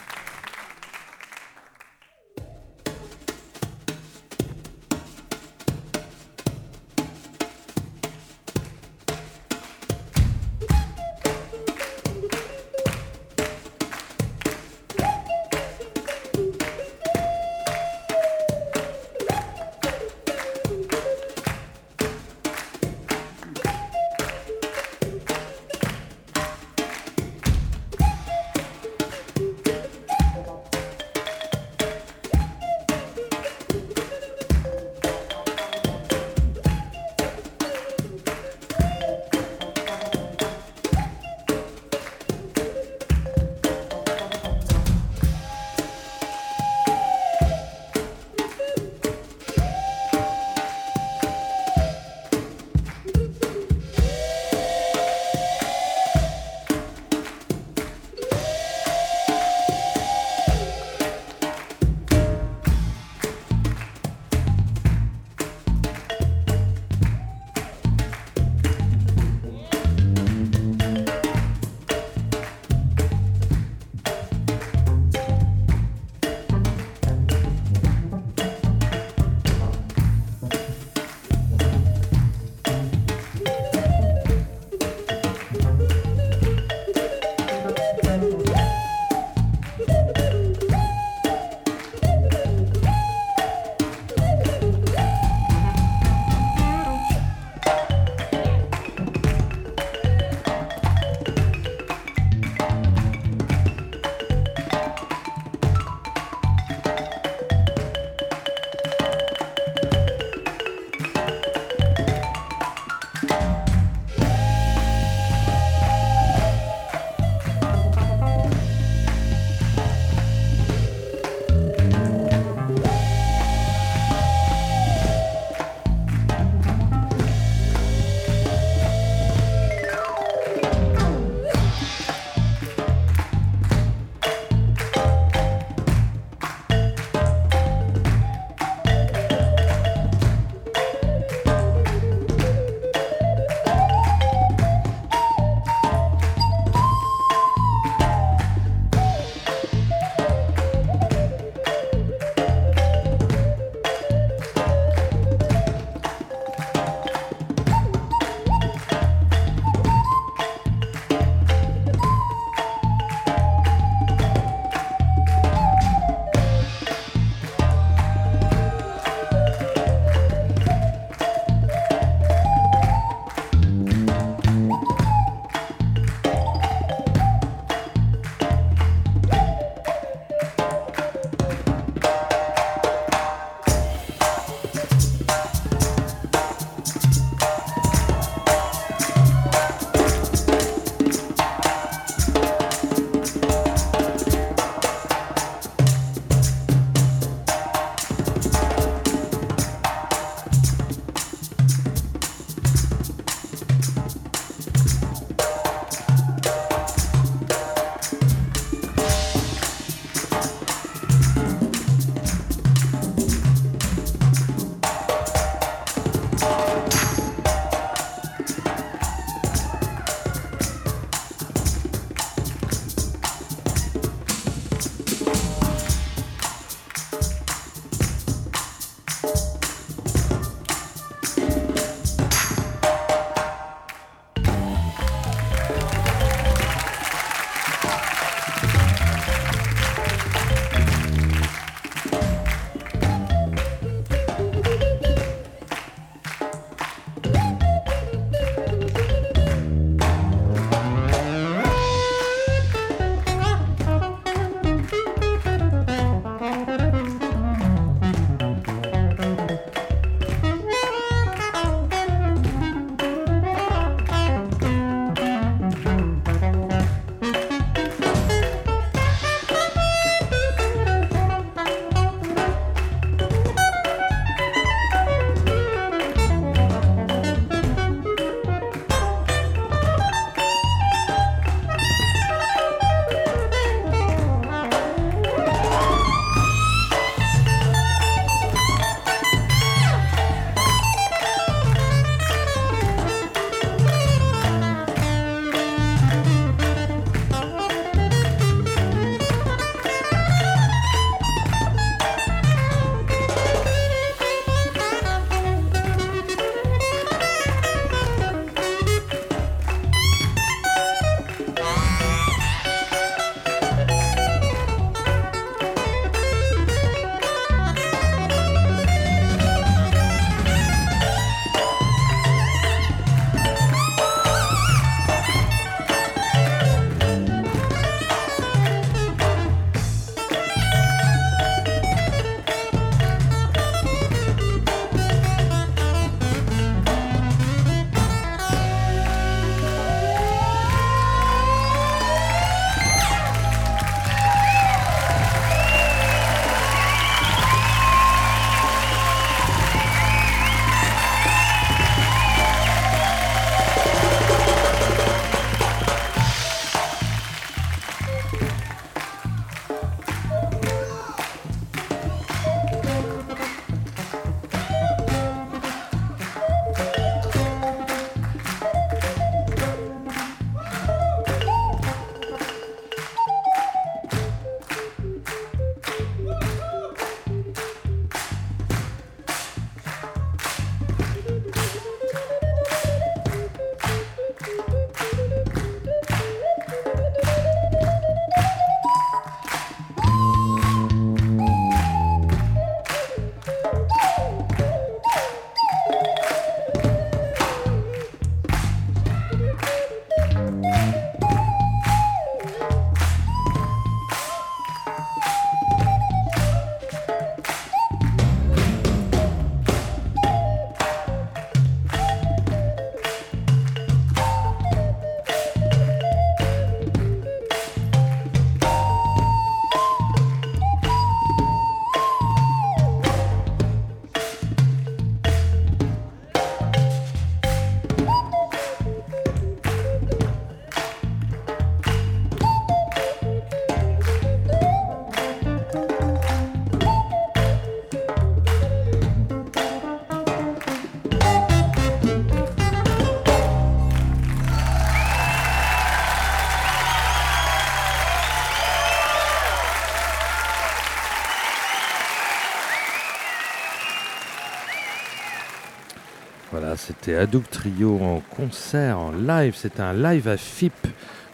C'était 457.06 457.18
Hadouk 457.18 457.48
Trio 457.50 458.00
en 458.02 458.20
concert, 458.34 458.98
en 458.98 459.12
live. 459.12 459.54
C'était 459.54 459.80
un 459.80 459.92
live 459.92 460.26
à 460.26 460.36
FIP 460.36 460.88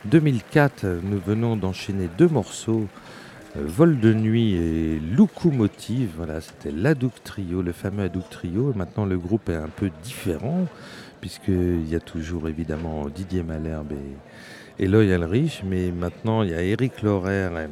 2004. 0.05 0.85
Nous 1.03 1.19
venons 1.19 1.57
d'enchaîner 1.57 2.11
deux 2.19 2.29
morceaux. 2.29 2.89
Euh, 3.57 3.63
Vol 3.65 3.99
de 3.99 4.13
nuit 4.13 4.53
et 4.53 5.01
Locomotive, 5.01 6.11
voilà, 6.19 6.43
c'était 6.43 6.71
l'Adouk 6.71 7.15
Trio, 7.25 7.63
le 7.63 7.73
fameux 7.73 8.03
Hadouk 8.05 8.29
Trio. 8.29 8.75
Maintenant, 8.77 9.07
le 9.07 9.17
groupe 9.17 9.49
est 9.49 9.57
un 9.57 9.71
peu 9.75 9.91
différent, 10.03 10.67
puisqu'il 11.23 11.89
y 11.89 11.97
a 11.97 12.01
toujours 12.01 12.51
évidemment 12.51 13.09
Didier 13.09 13.43
Malherbe 13.43 13.93
et, 13.93 14.85
et 14.85 14.87
Loyal 14.87 15.25
Rich, 15.25 15.63
mais 15.65 15.91
maintenant 15.91 16.43
il 16.43 16.51
y 16.51 16.55
a 16.55 16.61
Eric 16.61 17.01
Laurer 17.01 17.49
et, 17.57 17.69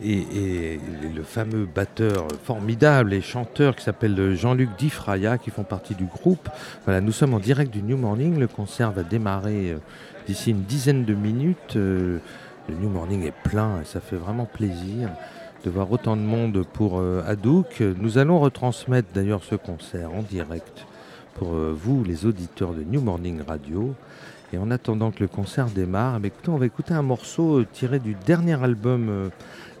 le 0.00 1.22
fameux 1.22 1.66
batteur 1.66 2.28
formidable 2.44 3.14
et 3.14 3.20
chanteur 3.20 3.76
qui 3.76 3.84
s'appelle 3.84 4.34
Jean-Luc 4.34 4.70
Difraya 4.78 5.38
qui 5.38 5.50
font 5.50 5.64
partie 5.64 5.94
du 5.94 6.04
groupe. 6.04 6.48
Voilà, 6.84 7.00
nous 7.00 7.12
sommes 7.12 7.34
en 7.34 7.38
direct 7.38 7.72
du 7.72 7.82
New 7.82 7.96
Morning. 7.96 8.38
Le 8.38 8.46
concert 8.46 8.92
va 8.92 9.02
démarrer 9.02 9.70
euh, 9.70 9.78
d'ici 10.26 10.50
une 10.50 10.62
dizaine 10.62 11.04
de 11.04 11.14
minutes. 11.14 11.76
Euh, 11.76 12.18
le 12.68 12.74
New 12.74 12.90
Morning 12.90 13.24
est 13.24 13.34
plein 13.48 13.80
et 13.80 13.84
ça 13.84 14.00
fait 14.00 14.16
vraiment 14.16 14.44
plaisir 14.44 15.08
de 15.64 15.70
voir 15.70 15.90
autant 15.90 16.16
de 16.16 16.22
monde 16.22 16.64
pour 16.74 16.98
euh, 16.98 17.22
Hadouk. 17.26 17.80
Nous 17.80 18.18
allons 18.18 18.38
retransmettre 18.38 19.08
d'ailleurs 19.14 19.44
ce 19.44 19.54
concert 19.54 20.12
en 20.12 20.22
direct 20.22 20.84
pour 21.34 21.48
vous, 21.48 22.02
les 22.02 22.24
auditeurs 22.24 22.72
de 22.72 22.82
New 22.82 23.02
Morning 23.02 23.42
Radio. 23.46 23.94
Et 24.54 24.58
en 24.58 24.70
attendant 24.70 25.10
que 25.10 25.20
le 25.20 25.28
concert 25.28 25.66
démarre, 25.66 26.18
eh 26.22 26.28
écoutez, 26.28 26.48
on 26.48 26.56
va 26.56 26.64
écouter 26.64 26.94
un 26.94 27.02
morceau 27.02 27.62
tiré 27.64 27.98
du 27.98 28.16
dernier 28.26 28.62
album 28.64 29.30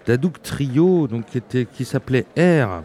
d'Adouk 0.06 0.40
Trio, 0.42 1.08
donc, 1.08 1.24
qui, 1.72 1.84
s'appelait 1.84 2.26
R, 2.38 2.82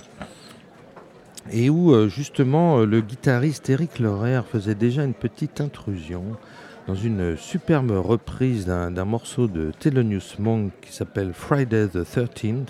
et 1.51 1.69
où 1.69 1.93
euh, 1.93 2.07
justement 2.09 2.79
euh, 2.79 2.85
le 2.85 3.01
guitariste 3.01 3.69
Eric 3.69 3.99
Lorer 3.99 4.41
faisait 4.51 4.75
déjà 4.75 5.03
une 5.03 5.13
petite 5.13 5.61
intrusion 5.61 6.23
dans 6.87 6.95
une 6.95 7.37
superbe 7.37 7.91
reprise 7.91 8.65
d'un 8.65 9.05
morceau 9.05 9.47
de 9.47 9.71
Thelonious 9.79 10.39
Monk 10.39 10.71
qui 10.81 10.91
s'appelle 10.91 11.31
Friday 11.33 11.87
the 11.87 11.97
13th. 11.97 12.69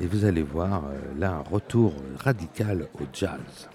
Et 0.00 0.06
vous 0.06 0.24
allez 0.24 0.42
voir 0.42 0.84
euh, 0.84 1.18
là 1.18 1.32
un 1.32 1.52
retour 1.52 1.94
radical 2.18 2.86
au 3.00 3.04
jazz. 3.12 3.68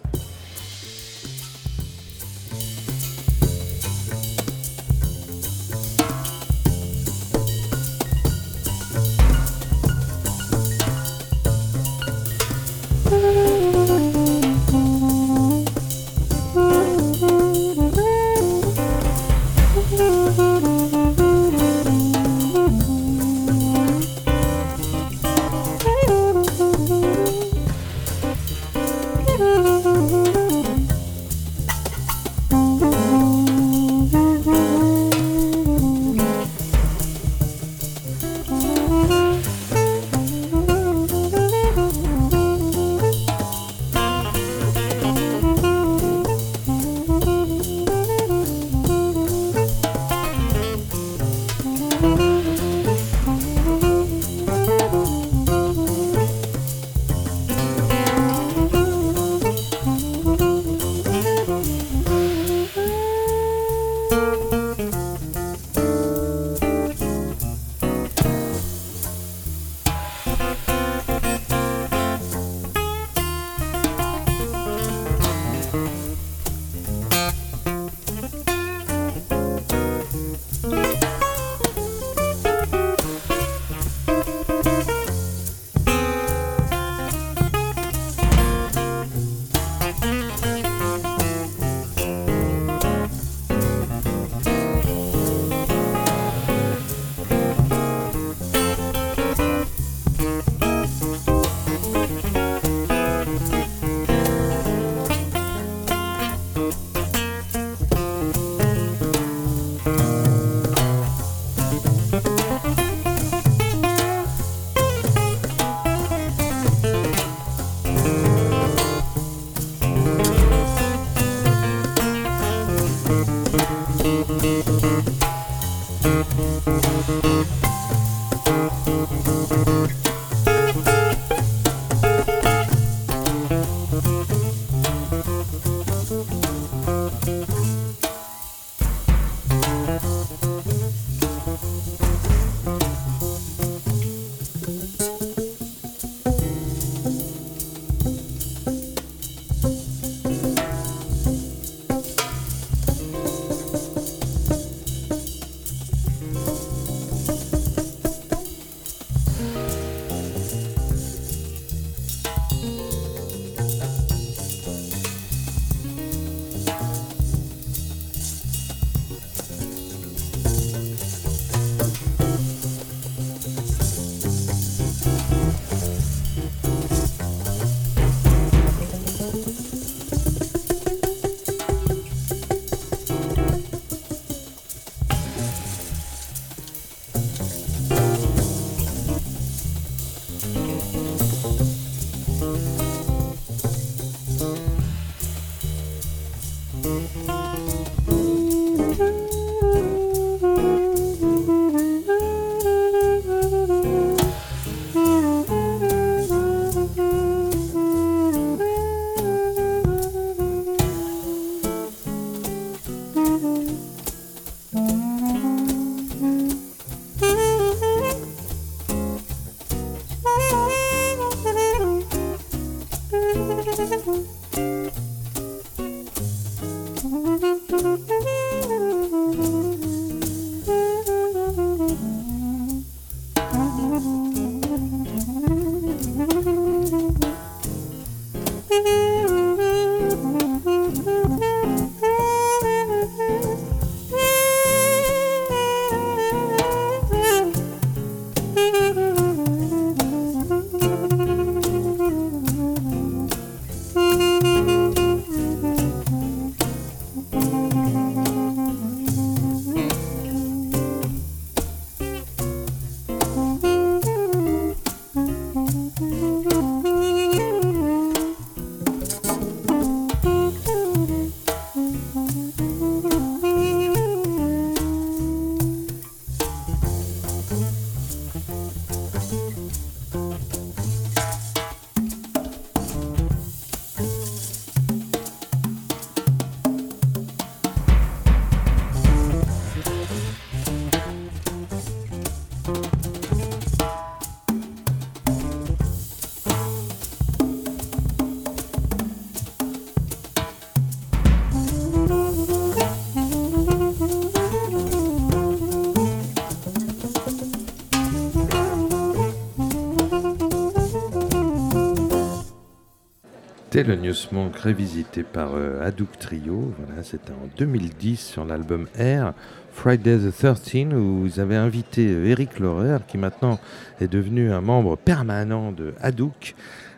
Le 313.74 313.96
News 313.96 314.14
Monk 314.34 314.58
révisité 314.58 315.24
par 315.24 315.56
euh, 315.56 315.82
Hadouk 315.82 316.20
Trio. 316.20 316.74
Voilà, 316.78 317.04
c'était 317.04 317.32
en 317.32 317.48
2010 317.58 318.20
sur 318.20 318.44
l'album 318.44 318.88
Air, 318.96 319.34
Friday 319.72 320.18
the 320.18 320.32
13, 320.32 320.94
où 320.94 321.22
vous 321.22 321.40
avez 321.40 321.56
invité 321.56 322.06
euh, 322.08 322.26
Eric 322.26 322.60
Laurer, 322.60 322.98
qui 323.08 323.18
maintenant 323.18 323.60
est 324.02 324.10
devenu 324.10 324.52
un 324.52 324.60
membre 324.60 324.98
permanent 324.98 325.72
de 325.72 325.94
Hadouk, 326.02 326.54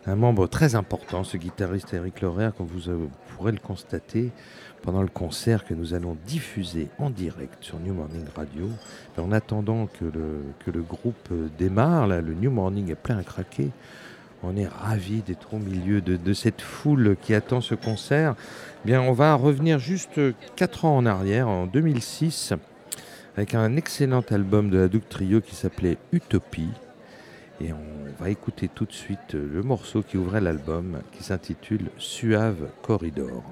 un 0.08 0.16
membre 0.16 0.48
très 0.48 0.74
important, 0.74 1.24
ce 1.24 1.38
guitariste 1.38 1.94
Eric 1.94 2.22
Laurer, 2.22 2.50
comme 2.58 2.68
vous 2.68 2.90
euh, 2.90 3.08
pourrez 3.28 3.52
le 3.52 3.60
constater 3.60 4.32
pendant 4.82 5.04
le 5.04 5.10
concert 5.10 5.66
que 5.66 5.76
nous 5.76 5.94
allons 5.94 6.18
diffuser 6.26 6.90
en 6.98 7.12
direct 7.12 7.58
sur 7.62 7.80
New 7.80 7.94
Morning 7.94 8.26
Radio. 8.36 8.68
En 9.18 9.32
attendant 9.32 9.86
que 9.86 10.06
le, 10.06 10.82
groupe 10.82 11.30
démarre, 11.58 12.08
le 12.08 12.34
New 12.34 12.52
Morning 12.52 12.90
est 12.92 12.96
plein 12.96 13.20
à 13.20 13.24
craquer. 13.24 13.70
On 14.46 14.58
est 14.58 14.68
ravis 14.68 15.22
d'être 15.22 15.54
au 15.54 15.58
milieu 15.58 16.02
de, 16.02 16.34
cette 16.34 16.62
foule 16.62 17.16
qui 17.22 17.34
attend 17.34 17.62
ce 17.62 17.76
concert. 17.76 18.36
Bien, 18.84 19.02
on 19.02 19.14
va 19.14 19.36
revenir 19.36 19.80
juste 19.80 20.20
4 20.58 20.86
ans 20.86 20.98
en 20.98 21.06
arrière, 21.06 21.48
en 21.48 21.66
2006, 21.66 22.54
avec 23.38 23.56
un 23.56 23.78
excellent 23.78 24.24
album 24.32 24.70
de 24.70 24.80
la 24.80 24.88
Duke 24.90 25.08
Trio 25.08 25.40
qui 25.40 25.56
s'appelait 25.56 25.98
Utopie. 26.12 26.70
Et 27.62 27.72
on 27.72 28.22
va 28.22 28.30
écouter 28.30 28.68
tout 28.68 28.86
de 28.86 28.92
suite 28.92 29.34
le 29.34 29.64
morceau 29.64 30.02
qui 30.02 30.18
ouvrait 30.18 30.42
l'album, 30.42 31.00
qui 31.14 31.24
s'intitule 31.24 31.90
Suave 31.98 32.68
Corridor. 32.82 33.44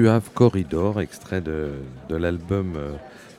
Suave 0.00 0.30
Corridor, 0.32 0.98
extrait 1.02 1.42
de, 1.42 1.72
l'album 2.08 2.72
euh, 2.74 2.92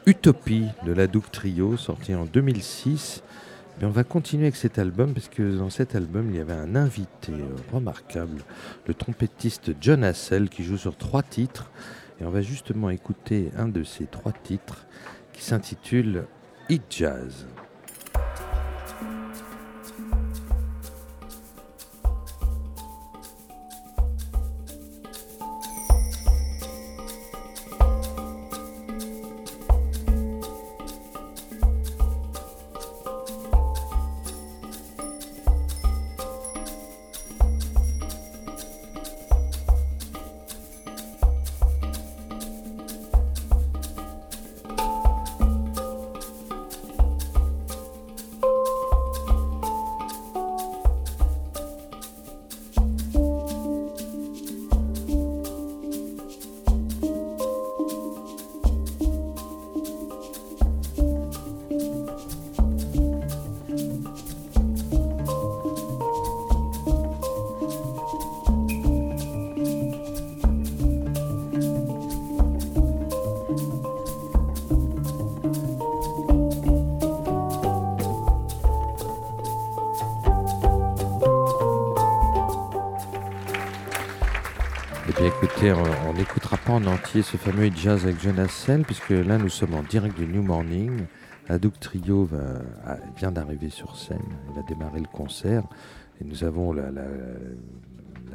Utopie 0.06 0.68
de 0.86 0.92
la 0.92 1.08
Trio, 1.08 1.76
sorti 1.76 2.14
en 2.14 2.26
2006. 2.26 3.24
Mais 3.80 3.88
on 3.88 3.90
va 3.90 4.04
continuer 4.04 4.44
avec 4.44 4.56
cet 4.56 4.78
album 4.78 5.16
parce 5.16 5.28
que 5.28 5.58
dans 5.58 5.72
cet 5.72 5.96
album, 5.96 6.28
il 6.30 6.36
y 6.36 6.40
avait 6.40 6.54
un 6.54 6.76
invité 6.76 7.34
remarquable, 7.74 8.44
le 8.86 8.94
trompettiste 8.94 9.72
John 9.82 10.04
Hassel, 10.04 10.50
qui 10.50 10.64
joue 10.64 10.78
sur 10.78 10.96
trois 10.96 11.24
titres. 11.24 11.72
Et 12.22 12.26
on 12.26 12.30
va 12.30 12.44
justement 12.44 12.92
écouter 12.92 13.50
un 13.58 13.68
de 13.68 13.84
ces 13.84 14.06
trois 14.06 14.32
titres 14.32 14.86
qui 15.34 15.44
s'intitule 15.44 16.26
Hit 16.70 16.84
Jazz. 16.92 17.48
Ce 87.20 87.36
fameux 87.36 87.70
jazz 87.76 88.06
avec 88.06 88.22
Jonas 88.22 88.48
Sell, 88.48 88.84
puisque 88.84 89.10
là 89.10 89.38
nous 89.38 89.50
sommes 89.50 89.74
en 89.74 89.84
direct 89.84 90.18
du 90.18 90.26
New 90.26 90.42
Morning. 90.42 90.92
Adouk 91.50 91.78
Trio 91.78 92.30
vient 93.18 93.34
d'arriver 93.34 93.70
sur 93.70 93.98
scène, 93.98 94.22
il 94.50 94.56
va 94.56 94.62
démarrer 94.66 95.02
le 95.02 95.08
concert, 95.12 95.64
et 96.22 96.24
nous 96.24 96.46
avons 96.46 96.72
la, 96.72 96.90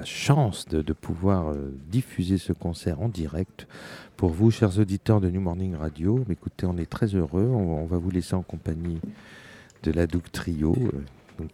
chance 0.04 0.68
de, 0.68 0.92
pouvoir 0.92 1.52
euh, 1.52 1.74
diffuser 1.88 2.36
ce 2.36 2.52
concert 2.52 3.00
en 3.00 3.08
direct 3.08 3.66
pour 4.18 4.28
vous, 4.28 4.50
chers 4.50 4.78
auditeurs 4.78 5.22
de 5.22 5.30
New 5.30 5.40
Morning 5.40 5.74
Radio. 5.74 6.22
écoutez, 6.30 6.66
on 6.66 6.76
est 6.76 6.90
très 6.90 7.14
heureux, 7.14 7.46
on, 7.46 7.86
va 7.86 7.96
vous 7.96 8.10
laisser 8.10 8.34
en 8.34 8.42
compagnie 8.42 9.00
de 9.84 9.90
l'Adouk 9.90 10.30
Trio. 10.30 10.76
Euh, 10.76 11.00
donc 11.38 11.50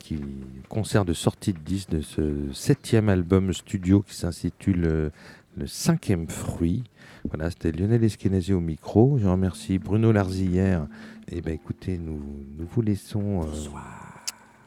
concert 0.68 1.04
de 1.04 1.12
sortie 1.12 1.52
de 1.52 1.58
10 1.58 1.88
de 1.88 2.00
ce 2.00 2.52
septième 2.52 3.08
album 3.08 3.52
studio 3.52 4.02
qui 4.02 4.14
s'intitule 4.14 4.84
euh, 4.84 5.10
le 5.56 5.66
cinquième 5.66 6.28
fruit. 6.28 6.84
Voilà, 7.28 7.50
c'était 7.50 7.72
Lionel 7.72 8.02
Eskenazi 8.04 8.52
au 8.52 8.60
micro. 8.60 9.18
Je 9.18 9.26
remercie 9.26 9.78
Bruno 9.78 10.12
Larzillière. 10.12 10.86
Et 11.28 11.38
eh 11.38 11.40
ben 11.40 11.54
écoutez, 11.54 11.98
nous, 11.98 12.20
vous 12.58 12.82
laissons 12.82 13.42
euh, 13.42 13.46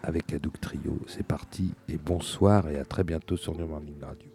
avec 0.03 0.33
Adouk 0.33 0.59
Trio. 0.59 0.99
C'est 1.07 1.25
parti 1.25 1.73
et 1.89 1.97
bonsoir 1.97 2.69
et 2.69 2.77
à 2.77 2.85
très 2.85 3.03
bientôt 3.03 3.37
sur 3.37 3.57
New 3.57 3.67
Morning 3.67 4.01
Radio. 4.01 4.29